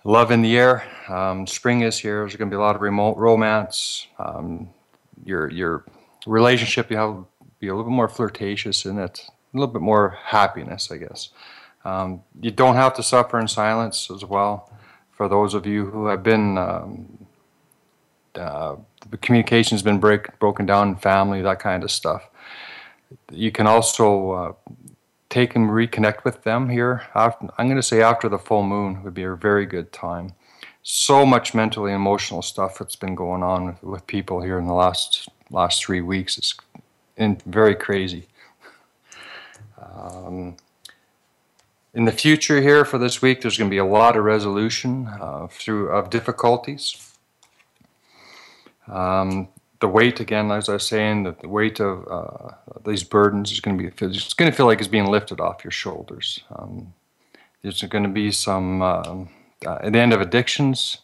love 0.04 0.32
in 0.32 0.42
the 0.42 0.58
air. 0.58 0.84
Um, 1.10 1.48
spring 1.48 1.82
is 1.82 2.00
here. 2.00 2.20
There's 2.20 2.36
going 2.36 2.50
to 2.50 2.54
be 2.54 2.58
a 2.58 2.62
lot 2.62 2.76
of 2.76 2.82
remote 2.82 3.18
romance. 3.18 4.08
Um, 4.20 4.70
your 5.24 5.50
your 5.52 5.86
relationship 6.26 6.90
you 6.92 6.98
have 6.98 7.24
be 7.60 7.68
a 7.68 7.76
little 7.76 7.90
bit 7.90 7.96
more 7.96 8.08
flirtatious 8.08 8.86
in 8.86 9.00
it, 9.00 9.26
a 9.54 9.58
little 9.58 9.74
bit 9.74 9.82
more 9.82 10.18
happiness, 10.24 10.92
I 10.92 10.98
guess. 10.98 11.30
Um, 11.84 12.22
you 12.40 12.52
don't 12.52 12.76
have 12.76 12.94
to 12.96 13.04
suffer 13.04 13.40
in 13.40 13.48
silence 13.48 14.12
as 14.12 14.24
well. 14.24 14.72
For 15.12 15.28
those 15.28 15.56
of 15.56 15.66
you 15.66 15.90
who 15.90 16.06
have 16.08 16.22
been 16.22 16.58
um, 16.58 17.28
uh, 18.38 18.76
the 19.10 19.18
communication's 19.18 19.82
been 19.82 20.00
break, 20.00 20.38
broken 20.40 20.66
down 20.66 20.90
in 20.90 20.96
family, 20.96 21.42
that 21.42 21.60
kind 21.60 21.84
of 21.84 21.92
stuff. 21.92 22.30
You 23.32 23.52
can 23.52 23.68
also 23.68 24.32
uh, 24.32 24.54
take 25.30 25.56
and 25.56 25.70
reconnect 25.70 26.24
with 26.24 26.44
them 26.44 26.70
here. 26.70 27.04
After, 27.14 27.48
I'm 27.58 27.68
going 27.68 27.78
to 27.78 27.84
say 27.84 28.02
after 28.02 28.30
the 28.30 28.40
full 28.40 28.64
moon 28.64 29.04
would 29.04 29.14
be 29.14 29.24
a 29.24 29.36
very 29.36 29.66
good 29.66 29.92
time. 29.92 30.34
So 30.84 31.26
much 31.26 31.54
mentally 31.54 31.92
emotional 31.92 32.42
stuff 32.42 32.80
that's 32.80 32.96
been 32.96 33.16
going 33.16 33.44
on 33.44 33.66
with, 33.66 33.84
with 33.84 34.08
people 34.08 34.42
here 34.42 34.58
in 34.58 34.68
the 34.68 34.74
last 34.74 35.28
last 35.50 35.84
three 35.84 36.02
weeks. 36.02 36.38
It's 36.38 36.56
in, 37.18 37.42
very 37.46 37.76
crazy. 37.76 38.28
Um, 39.82 40.56
in 41.94 42.06
the 42.06 42.12
future 42.12 42.62
here 42.62 42.86
for 42.86 42.98
this 42.98 43.22
week, 43.22 43.42
there's 43.42 43.58
going 43.58 43.70
to 43.70 43.74
be 43.74 43.80
a 43.80 43.86
lot 43.86 44.16
of 44.16 44.24
resolution 44.24 45.08
uh, 45.08 45.48
through 45.48 45.90
of 45.90 46.10
difficulties. 46.10 47.12
Um, 48.88 49.50
the 49.80 49.88
weight 49.88 50.20
again, 50.20 50.52
as 50.52 50.70
I 50.70 50.74
was 50.74 50.88
saying, 50.88 51.24
the, 51.24 51.36
the 51.40 51.50
weight 51.50 51.80
of 51.80 52.08
uh, 52.10 52.56
these 52.86 53.04
burdens 53.04 53.52
is 53.52 53.60
going 53.60 53.78
to 53.78 53.84
be 53.84 54.06
it's 54.06 54.34
going 54.34 54.52
to 54.52 54.56
feel 54.56 54.66
like 54.66 54.80
it's 54.80 54.88
being 54.88 55.08
lifted 55.08 55.40
off 55.40 55.64
your 55.64 55.72
shoulders. 55.72 56.44
Um, 56.56 56.94
there's 57.62 57.82
going 57.84 58.04
to 58.04 58.10
be 58.10 58.32
some 58.32 58.82
uh, 58.82 59.26
at 59.66 59.94
the 59.94 60.00
end 60.00 60.14
of 60.14 60.22
addictions. 60.22 61.00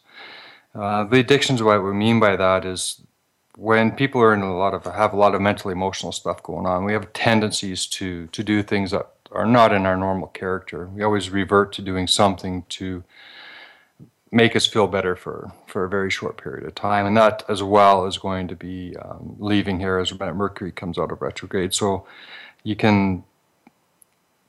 Uh, 0.74 1.04
the 1.04 1.20
addictions, 1.20 1.62
what 1.62 1.84
we 1.84 1.92
mean 1.92 2.18
by 2.18 2.36
that 2.36 2.64
is 2.64 3.02
when 3.56 3.92
people 3.92 4.20
are 4.20 4.34
in 4.34 4.42
a 4.42 4.56
lot 4.56 4.74
of 4.74 4.84
have 4.84 5.12
a 5.12 5.16
lot 5.16 5.34
of 5.34 5.40
mental 5.40 5.70
emotional 5.70 6.12
stuff 6.12 6.42
going 6.42 6.66
on, 6.66 6.84
we 6.84 6.92
have 6.92 7.12
tendencies 7.12 7.86
to 7.86 8.26
to 8.28 8.42
do 8.42 8.62
things 8.62 8.90
that 8.90 9.08
are 9.30 9.46
not 9.46 9.72
in 9.72 9.86
our 9.86 9.96
normal 9.96 10.28
character. 10.28 10.86
We 10.86 11.02
always 11.02 11.30
revert 11.30 11.72
to 11.74 11.82
doing 11.82 12.06
something 12.06 12.64
to 12.70 13.04
make 14.34 14.56
us 14.56 14.66
feel 14.66 14.88
better 14.88 15.14
for, 15.14 15.52
for 15.68 15.84
a 15.84 15.88
very 15.88 16.10
short 16.10 16.36
period 16.36 16.66
of 16.66 16.74
time. 16.74 17.06
And 17.06 17.16
that 17.16 17.44
as 17.48 17.62
well 17.62 18.04
is 18.04 18.18
going 18.18 18.48
to 18.48 18.56
be 18.56 18.96
um, 18.96 19.36
leaving 19.38 19.78
here 19.78 19.98
as 19.98 20.12
Mercury 20.18 20.72
comes 20.72 20.98
out 20.98 21.12
of 21.12 21.22
retrograde. 21.22 21.72
So 21.72 22.04
you 22.64 22.74
can 22.74 23.22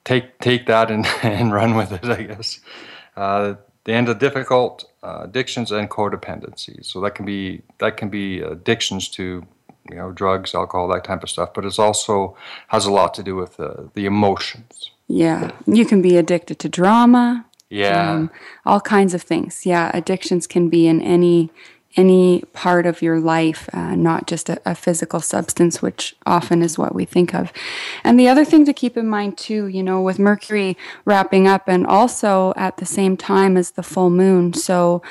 take 0.03 0.39
take 0.39 0.65
that 0.65 0.89
and, 0.89 1.05
and 1.23 1.53
run 1.53 1.75
with 1.75 1.91
it, 1.91 2.05
I 2.05 2.23
guess. 2.23 2.59
Uh, 3.15 3.55
the 3.83 3.93
end 3.93 4.09
of 4.09 4.17
difficult 4.17 4.85
uh, 5.03 5.21
addictions 5.25 5.71
and 5.71 5.87
codependencies. 5.89 6.85
So 6.85 6.99
that 7.01 7.13
can 7.13 7.25
be 7.25 7.61
that 7.77 7.95
can 7.95 8.09
be 8.09 8.41
addictions 8.41 9.07
to 9.09 9.45
you 9.89 9.95
know 9.95 10.11
drugs, 10.11 10.55
alcohol, 10.55 10.87
that 10.87 11.03
type 11.03 11.21
of 11.21 11.29
stuff. 11.29 11.53
But 11.53 11.63
it 11.65 11.77
also 11.77 12.35
has 12.69 12.87
a 12.87 12.91
lot 12.91 13.13
to 13.13 13.23
do 13.23 13.35
with 13.35 13.59
uh, 13.59 13.83
the 13.93 14.05
emotions. 14.05 14.89
Yeah, 15.07 15.51
you 15.67 15.85
can 15.85 16.01
be 16.01 16.17
addicted 16.17 16.57
to 16.59 16.69
drama. 16.69 17.45
Yeah. 17.69 18.11
Um, 18.11 18.31
all 18.65 18.81
kinds 18.81 19.13
of 19.13 19.21
things. 19.21 19.65
Yeah, 19.65 19.91
addictions 19.93 20.47
can 20.47 20.69
be 20.69 20.87
in 20.87 21.01
any 21.01 21.49
any 21.97 22.41
part 22.53 22.85
of 22.85 23.01
your 23.01 23.19
life, 23.19 23.69
uh, 23.73 23.95
not 23.95 24.27
just 24.27 24.49
a, 24.49 24.61
a, 24.65 24.75
physical 24.75 25.21
substance, 25.21 25.81
which 25.81 26.15
often 26.25 26.61
is 26.61 26.77
what 26.77 26.93
we 26.93 27.05
think 27.05 27.33
of. 27.33 27.53
And 28.03 28.19
the 28.19 28.27
other 28.27 28.43
thing 28.43 28.65
to 28.65 28.73
keep 28.73 28.97
in 28.97 29.07
mind, 29.07 29.37
too, 29.37 29.67
you 29.67 29.81
know, 29.81 30.01
with 30.01 30.19
Mercury 30.19 30.77
wrapping 31.05 31.47
up 31.47 31.67
and 31.67 31.87
also 31.87 32.53
at 32.57 32.77
the 32.77 32.85
same 32.85 33.15
time 33.15 33.55
as 33.55 33.71
the 33.71 33.83
full 33.83 34.09
moon. 34.09 34.53
So 34.53 35.01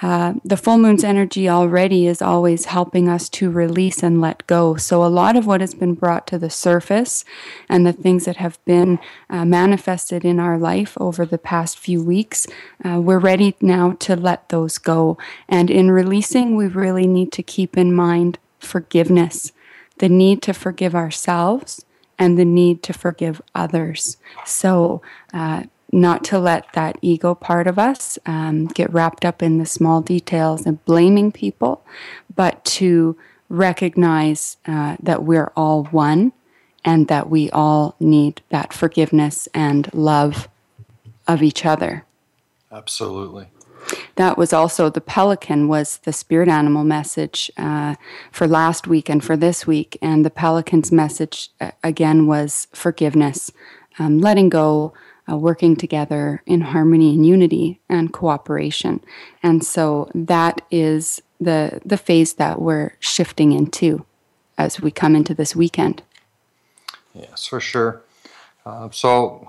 uh, 0.00 0.34
the 0.44 0.56
full 0.56 0.78
moon's 0.78 1.02
energy 1.02 1.48
already 1.48 2.06
is 2.06 2.22
always 2.22 2.66
helping 2.66 3.08
us 3.08 3.28
to 3.28 3.50
release 3.50 4.02
and 4.02 4.20
let 4.20 4.46
go. 4.46 4.76
So, 4.76 5.04
a 5.04 5.06
lot 5.06 5.36
of 5.36 5.46
what 5.46 5.60
has 5.60 5.74
been 5.74 5.94
brought 5.94 6.26
to 6.28 6.38
the 6.38 6.50
surface 6.50 7.24
and 7.68 7.84
the 7.84 7.92
things 7.92 8.24
that 8.24 8.36
have 8.36 8.62
been 8.64 9.00
uh, 9.28 9.44
manifested 9.44 10.24
in 10.24 10.38
our 10.38 10.56
life 10.58 10.96
over 11.00 11.26
the 11.26 11.38
past 11.38 11.78
few 11.78 12.02
weeks, 12.02 12.46
uh, 12.84 13.00
we're 13.00 13.18
ready 13.18 13.56
now 13.60 13.92
to 14.00 14.14
let 14.14 14.48
those 14.50 14.78
go. 14.78 15.18
And 15.48 15.70
in 15.70 15.90
releasing, 15.90 16.54
we 16.54 16.68
really 16.68 17.06
need 17.06 17.32
to 17.32 17.42
keep 17.42 17.76
in 17.76 17.92
mind 17.92 18.38
forgiveness, 18.60 19.52
the 19.98 20.08
need 20.08 20.42
to 20.42 20.52
forgive 20.52 20.94
ourselves 20.94 21.84
and 22.18 22.38
the 22.38 22.44
need 22.44 22.82
to 22.84 22.92
forgive 22.92 23.40
others. 23.54 24.16
So, 24.44 25.02
uh, 25.32 25.64
not 25.92 26.24
to 26.24 26.38
let 26.38 26.72
that 26.74 26.98
ego 27.00 27.34
part 27.34 27.66
of 27.66 27.78
us 27.78 28.18
um, 28.26 28.66
get 28.66 28.92
wrapped 28.92 29.24
up 29.24 29.42
in 29.42 29.58
the 29.58 29.66
small 29.66 30.00
details 30.00 30.66
and 30.66 30.84
blaming 30.84 31.32
people, 31.32 31.84
but 32.34 32.64
to 32.64 33.16
recognize 33.48 34.58
uh, 34.66 34.96
that 35.02 35.22
we're 35.24 35.50
all 35.56 35.84
one 35.84 36.32
and 36.84 37.08
that 37.08 37.28
we 37.28 37.50
all 37.50 37.94
need 37.98 38.42
that 38.50 38.72
forgiveness 38.72 39.48
and 39.54 39.92
love 39.94 40.48
of 41.26 41.42
each 41.42 41.64
other. 41.64 42.04
Absolutely. 42.70 43.48
That 44.16 44.36
was 44.36 44.52
also 44.52 44.90
the 44.90 45.00
pelican 45.00 45.68
was 45.68 45.98
the 45.98 46.12
spirit 46.12 46.48
animal 46.48 46.84
message 46.84 47.50
uh, 47.56 47.94
for 48.32 48.46
last 48.46 48.86
week 48.86 49.08
and 49.08 49.24
for 49.24 49.36
this 49.36 49.66
week, 49.66 49.96
and 50.02 50.24
the 50.24 50.30
pelican's 50.30 50.92
message 50.92 51.50
uh, 51.60 51.70
again 51.82 52.26
was 52.26 52.66
forgiveness, 52.72 53.50
um, 53.98 54.18
letting 54.18 54.48
go, 54.48 54.92
uh, 55.30 55.36
working 55.36 55.76
together 55.76 56.42
in 56.46 56.60
harmony 56.60 57.14
and 57.14 57.26
unity 57.26 57.80
and 57.88 58.12
cooperation. 58.12 59.00
And 59.42 59.64
so 59.64 60.10
that 60.14 60.62
is 60.70 61.22
the 61.40 61.80
the 61.84 61.96
phase 61.96 62.34
that 62.34 62.60
we're 62.60 62.92
shifting 62.98 63.52
into 63.52 64.04
as 64.56 64.80
we 64.80 64.90
come 64.90 65.14
into 65.14 65.34
this 65.34 65.54
weekend. 65.54 66.02
Yes, 67.14 67.46
for 67.46 67.60
sure. 67.60 68.02
Uh, 68.66 68.90
so 68.90 69.48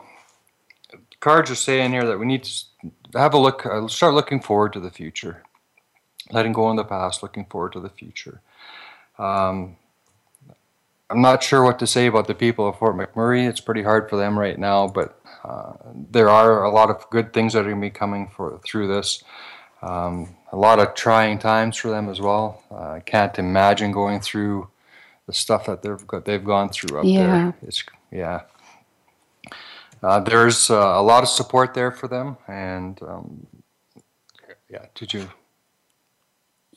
cards 1.20 1.52
are 1.52 1.56
saying 1.56 1.92
here 1.92 2.06
that 2.06 2.18
we 2.18 2.26
need 2.26 2.44
to 2.44 2.64
have 3.16 3.34
a 3.34 3.38
look, 3.38 3.66
uh, 3.66 3.88
start 3.88 4.14
looking 4.14 4.40
forward 4.40 4.74
to 4.74 4.80
the 4.80 4.92
future, 4.92 5.44
letting 6.32 6.54
go 6.54 6.70
in 6.70 6.78
the 6.78 6.86
past, 6.86 7.24
looking 7.24 7.46
forward 7.46 7.74
to 7.74 7.80
the 7.80 7.90
future. 7.90 8.42
Um, 9.18 9.76
I'm 11.10 11.22
not 11.22 11.41
sure 11.41 11.64
what 11.64 11.80
to 11.80 11.88
say 11.88 12.05
about 12.05 12.28
the 12.28 12.36
people 12.36 12.68
of 12.68 12.78
Fort 12.78 12.95
McMurray. 12.95 13.47
It's 13.47 13.60
pretty 13.60 13.82
hard 13.82 14.10
for 14.10 14.16
them 14.16 14.38
right 14.38 14.60
now, 14.60 14.88
but 14.88 15.20
uh, 15.43 15.74
there 16.12 16.30
are 16.30 16.64
a 16.64 16.72
lot 16.72 16.89
of 16.89 17.10
good 17.10 17.34
things 17.34 17.53
that 17.53 17.60
are 17.60 17.70
going 17.70 17.76
to 17.76 17.82
be 17.82 17.89
coming 17.89 18.28
for 18.28 18.60
through 18.66 18.88
this. 18.88 19.24
Um, 19.82 20.36
a 20.51 20.57
lot 20.57 20.80
of 20.80 20.93
trying 20.93 21.39
times 21.39 21.78
for 21.78 21.89
them 21.89 22.10
as 22.10 22.20
well. 22.20 22.64
Uh, 22.70 22.91
I 22.91 22.99
can't 22.99 23.38
imagine 23.39 23.91
going 23.91 24.20
through 24.20 24.70
the 25.26 25.34
stuff 25.34 25.66
that 25.66 25.82
they've 25.82 26.07
got, 26.07 26.26
they've 26.26 26.43
gone 26.43 26.70
through 26.70 26.99
up 26.99 27.05
yeah. 27.05 27.26
there. 27.28 27.55
It's 27.64 27.84
yeah. 28.12 28.41
Uh, 30.01 30.20
there's 30.20 30.70
uh, 30.70 30.76
a 30.76 31.01
lot 31.01 31.24
of 31.24 31.30
support 31.30 31.74
there 31.74 31.91
for 31.91 32.07
them, 32.07 32.38
and 32.47 33.01
um, 33.01 33.47
yeah. 34.70 34.86
Did 34.95 35.14
you? 35.14 35.30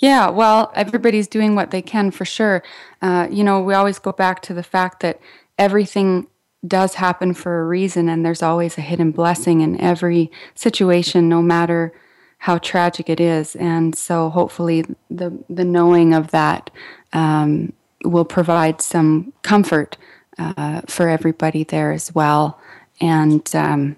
Yeah, 0.03 0.31
well, 0.31 0.73
everybody's 0.75 1.29
doing 1.29 1.55
what 1.55 1.71
they 1.71 1.81
can 1.81 2.11
for 2.11 2.25
sure. 2.25 2.65
Uh, 3.01 3.29
you 3.31 3.45
know, 3.45 3.63
we 3.63 3.73
always 3.73 4.01
go 4.01 4.11
back 4.13 4.43
to 4.43 4.55
the 4.55 4.65
fact 4.65 5.01
that 5.01 5.21
everything 5.59 6.27
does 6.67 6.95
happen 6.95 7.35
for 7.35 7.61
a 7.61 7.67
reason, 7.67 8.09
and 8.09 8.27
there's 8.27 8.43
always 8.43 8.77
a 8.77 8.81
hidden 8.83 9.13
blessing 9.13 9.61
in 9.61 9.81
every 9.81 10.31
situation, 10.57 11.29
no 11.29 11.41
matter 11.41 11.93
how 12.39 12.59
tragic 12.59 13.09
it 13.09 13.21
is. 13.21 13.55
And 13.57 13.95
so, 13.95 14.29
hopefully, 14.31 14.85
the 15.09 15.39
the 15.49 15.65
knowing 15.65 16.15
of 16.15 16.33
that 16.33 16.71
um, 17.13 17.73
will 18.05 18.25
provide 18.25 18.83
some 18.83 19.33
comfort 19.43 19.97
uh, 20.37 20.81
for 20.89 21.09
everybody 21.09 21.63
there 21.63 21.93
as 21.93 22.13
well. 22.15 22.61
And 23.01 23.49
um, 23.55 23.97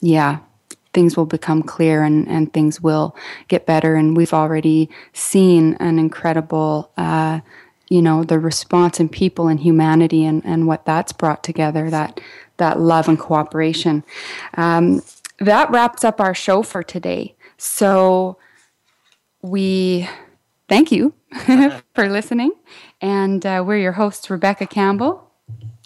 yeah, 0.00 0.38
things 0.96 1.14
will 1.14 1.26
become 1.26 1.62
clear 1.62 2.02
and, 2.02 2.26
and 2.26 2.54
things 2.54 2.80
will 2.80 3.14
get 3.48 3.66
better. 3.66 3.96
And 3.96 4.16
we've 4.16 4.32
already 4.32 4.88
seen 5.12 5.74
an 5.74 5.98
incredible 5.98 6.90
uh, 6.96 7.40
you 7.88 8.02
know 8.02 8.24
the 8.24 8.38
response 8.38 8.98
in 8.98 9.08
people 9.08 9.46
and 9.46 9.60
humanity 9.60 10.24
and, 10.24 10.44
and 10.44 10.66
what 10.66 10.86
that's 10.86 11.12
brought 11.12 11.44
together 11.44 11.88
that 11.90 12.18
that 12.56 12.80
love 12.80 13.08
and 13.08 13.18
cooperation. 13.18 14.02
Um, 14.54 15.02
that 15.38 15.70
wraps 15.70 16.02
up 16.02 16.18
our 16.18 16.34
show 16.34 16.62
for 16.62 16.82
today. 16.82 17.36
So 17.58 18.38
we 19.42 20.08
thank 20.66 20.90
you 20.90 21.12
for 21.94 22.08
listening. 22.08 22.52
And 23.02 23.44
uh, 23.44 23.62
we're 23.66 23.76
your 23.76 23.92
hosts 23.92 24.30
rebecca 24.30 24.66
campbell. 24.66 25.30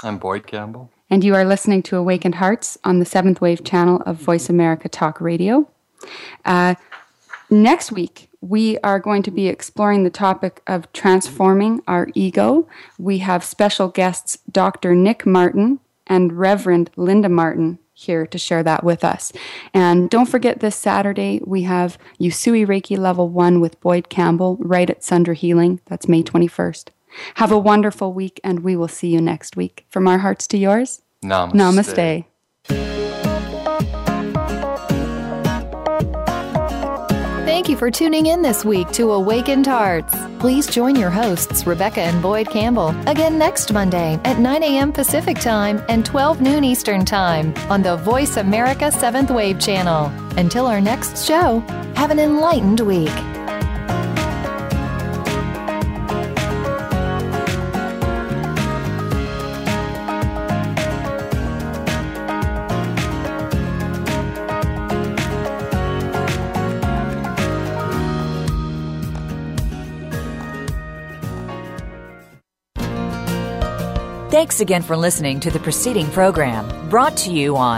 I'm 0.04 0.18
boyd 0.18 0.46
campbell 0.46 0.88
and 1.11 1.24
you 1.24 1.34
are 1.34 1.44
listening 1.44 1.82
to 1.82 1.96
awakened 1.96 2.36
hearts 2.36 2.78
on 2.84 2.98
the 2.98 3.04
seventh 3.04 3.40
wave 3.40 3.64
channel 3.64 4.02
of 4.06 4.16
voice 4.16 4.48
america 4.48 4.88
talk 4.88 5.20
radio 5.20 5.68
uh, 6.44 6.74
next 7.50 7.92
week 7.92 8.30
we 8.40 8.78
are 8.78 8.98
going 8.98 9.22
to 9.22 9.30
be 9.30 9.48
exploring 9.48 10.04
the 10.04 10.11
topic 10.11 10.62
of 10.66 10.90
transforming 10.92 11.82
our 11.86 12.08
ego. 12.14 12.66
We 12.98 13.18
have 13.18 13.44
special 13.44 13.88
guests 13.88 14.38
Dr. 14.50 14.94
Nick 14.94 15.26
Martin 15.26 15.80
and 16.06 16.32
Reverend 16.32 16.90
Linda 16.96 17.28
Martin 17.28 17.78
here 17.92 18.26
to 18.26 18.38
share 18.38 18.62
that 18.62 18.82
with 18.82 19.04
us. 19.04 19.30
And 19.74 20.08
don't 20.08 20.28
forget 20.28 20.61
this 20.61 20.74
Saturday, 20.74 21.40
we 21.44 21.62
have 21.62 21.98
Usui 22.18 22.66
Reiki 22.66 22.96
Level 22.96 23.28
1 23.28 23.61
with 23.61 23.78
Boyd 23.80 24.08
Campbell 24.08 24.56
right 24.58 24.88
at 24.88 25.04
Sundra 25.04 25.34
Healing. 25.34 25.80
That's 25.86 26.08
May 26.08 26.22
21st. 26.22 26.88
Have 27.34 27.52
a 27.52 27.58
wonderful 27.58 28.12
week, 28.12 28.40
and 28.44 28.61
we 28.61 28.76
will 28.76 28.88
see 28.88 29.08
you 29.08 29.20
next 29.20 29.56
week. 29.56 29.86
From 29.88 30.06
our 30.08 30.18
hearts 30.18 30.46
to 30.48 30.58
yours, 30.58 31.02
Namaste. 31.24 31.52
Namaste. 31.52 32.24
Thank 37.46 37.68
you 37.68 37.76
for 37.76 37.90
tuning 37.90 38.26
in 38.26 38.40
this 38.40 38.64
week 38.64 38.90
to 38.92 39.12
Awakened 39.12 39.66
Hearts. 39.66 40.14
Please 40.38 40.66
join 40.66 40.96
your 40.96 41.11
hosts, 41.11 41.66
Rebecca 41.66 42.00
and 42.00 42.22
Boyd 42.22 42.48
Campbell, 42.48 42.94
again 43.06 43.36
next 43.38 43.72
Monday 43.72 44.18
at 44.24 44.38
9 44.38 44.62
a.m. 44.62 44.92
Pacific 44.92 45.38
Time 45.38 45.82
and 45.88 46.06
12 46.06 46.40
noon 46.40 46.64
Eastern 46.64 47.04
Time 47.04 47.52
on 47.68 47.82
the 47.82 47.96
Voice 47.98 48.38
America 48.38 48.86
7th 48.86 49.34
Wave 49.34 49.61
channel. 49.61 50.06
Until 50.38 50.66
our 50.66 50.80
next 50.80 51.26
show, 51.26 51.61
have 51.96 52.11
an 52.11 52.18
enlightened 52.18 52.80
week. 52.80 53.12
Thanks 74.41 74.61
again 74.61 74.80
for 74.80 74.97
listening 74.97 75.38
to 75.41 75.51
the 75.51 75.59
preceding 75.59 76.11
program 76.12 76.64
brought 76.88 77.14
to 77.18 77.30
you 77.30 77.59
on 77.59 77.68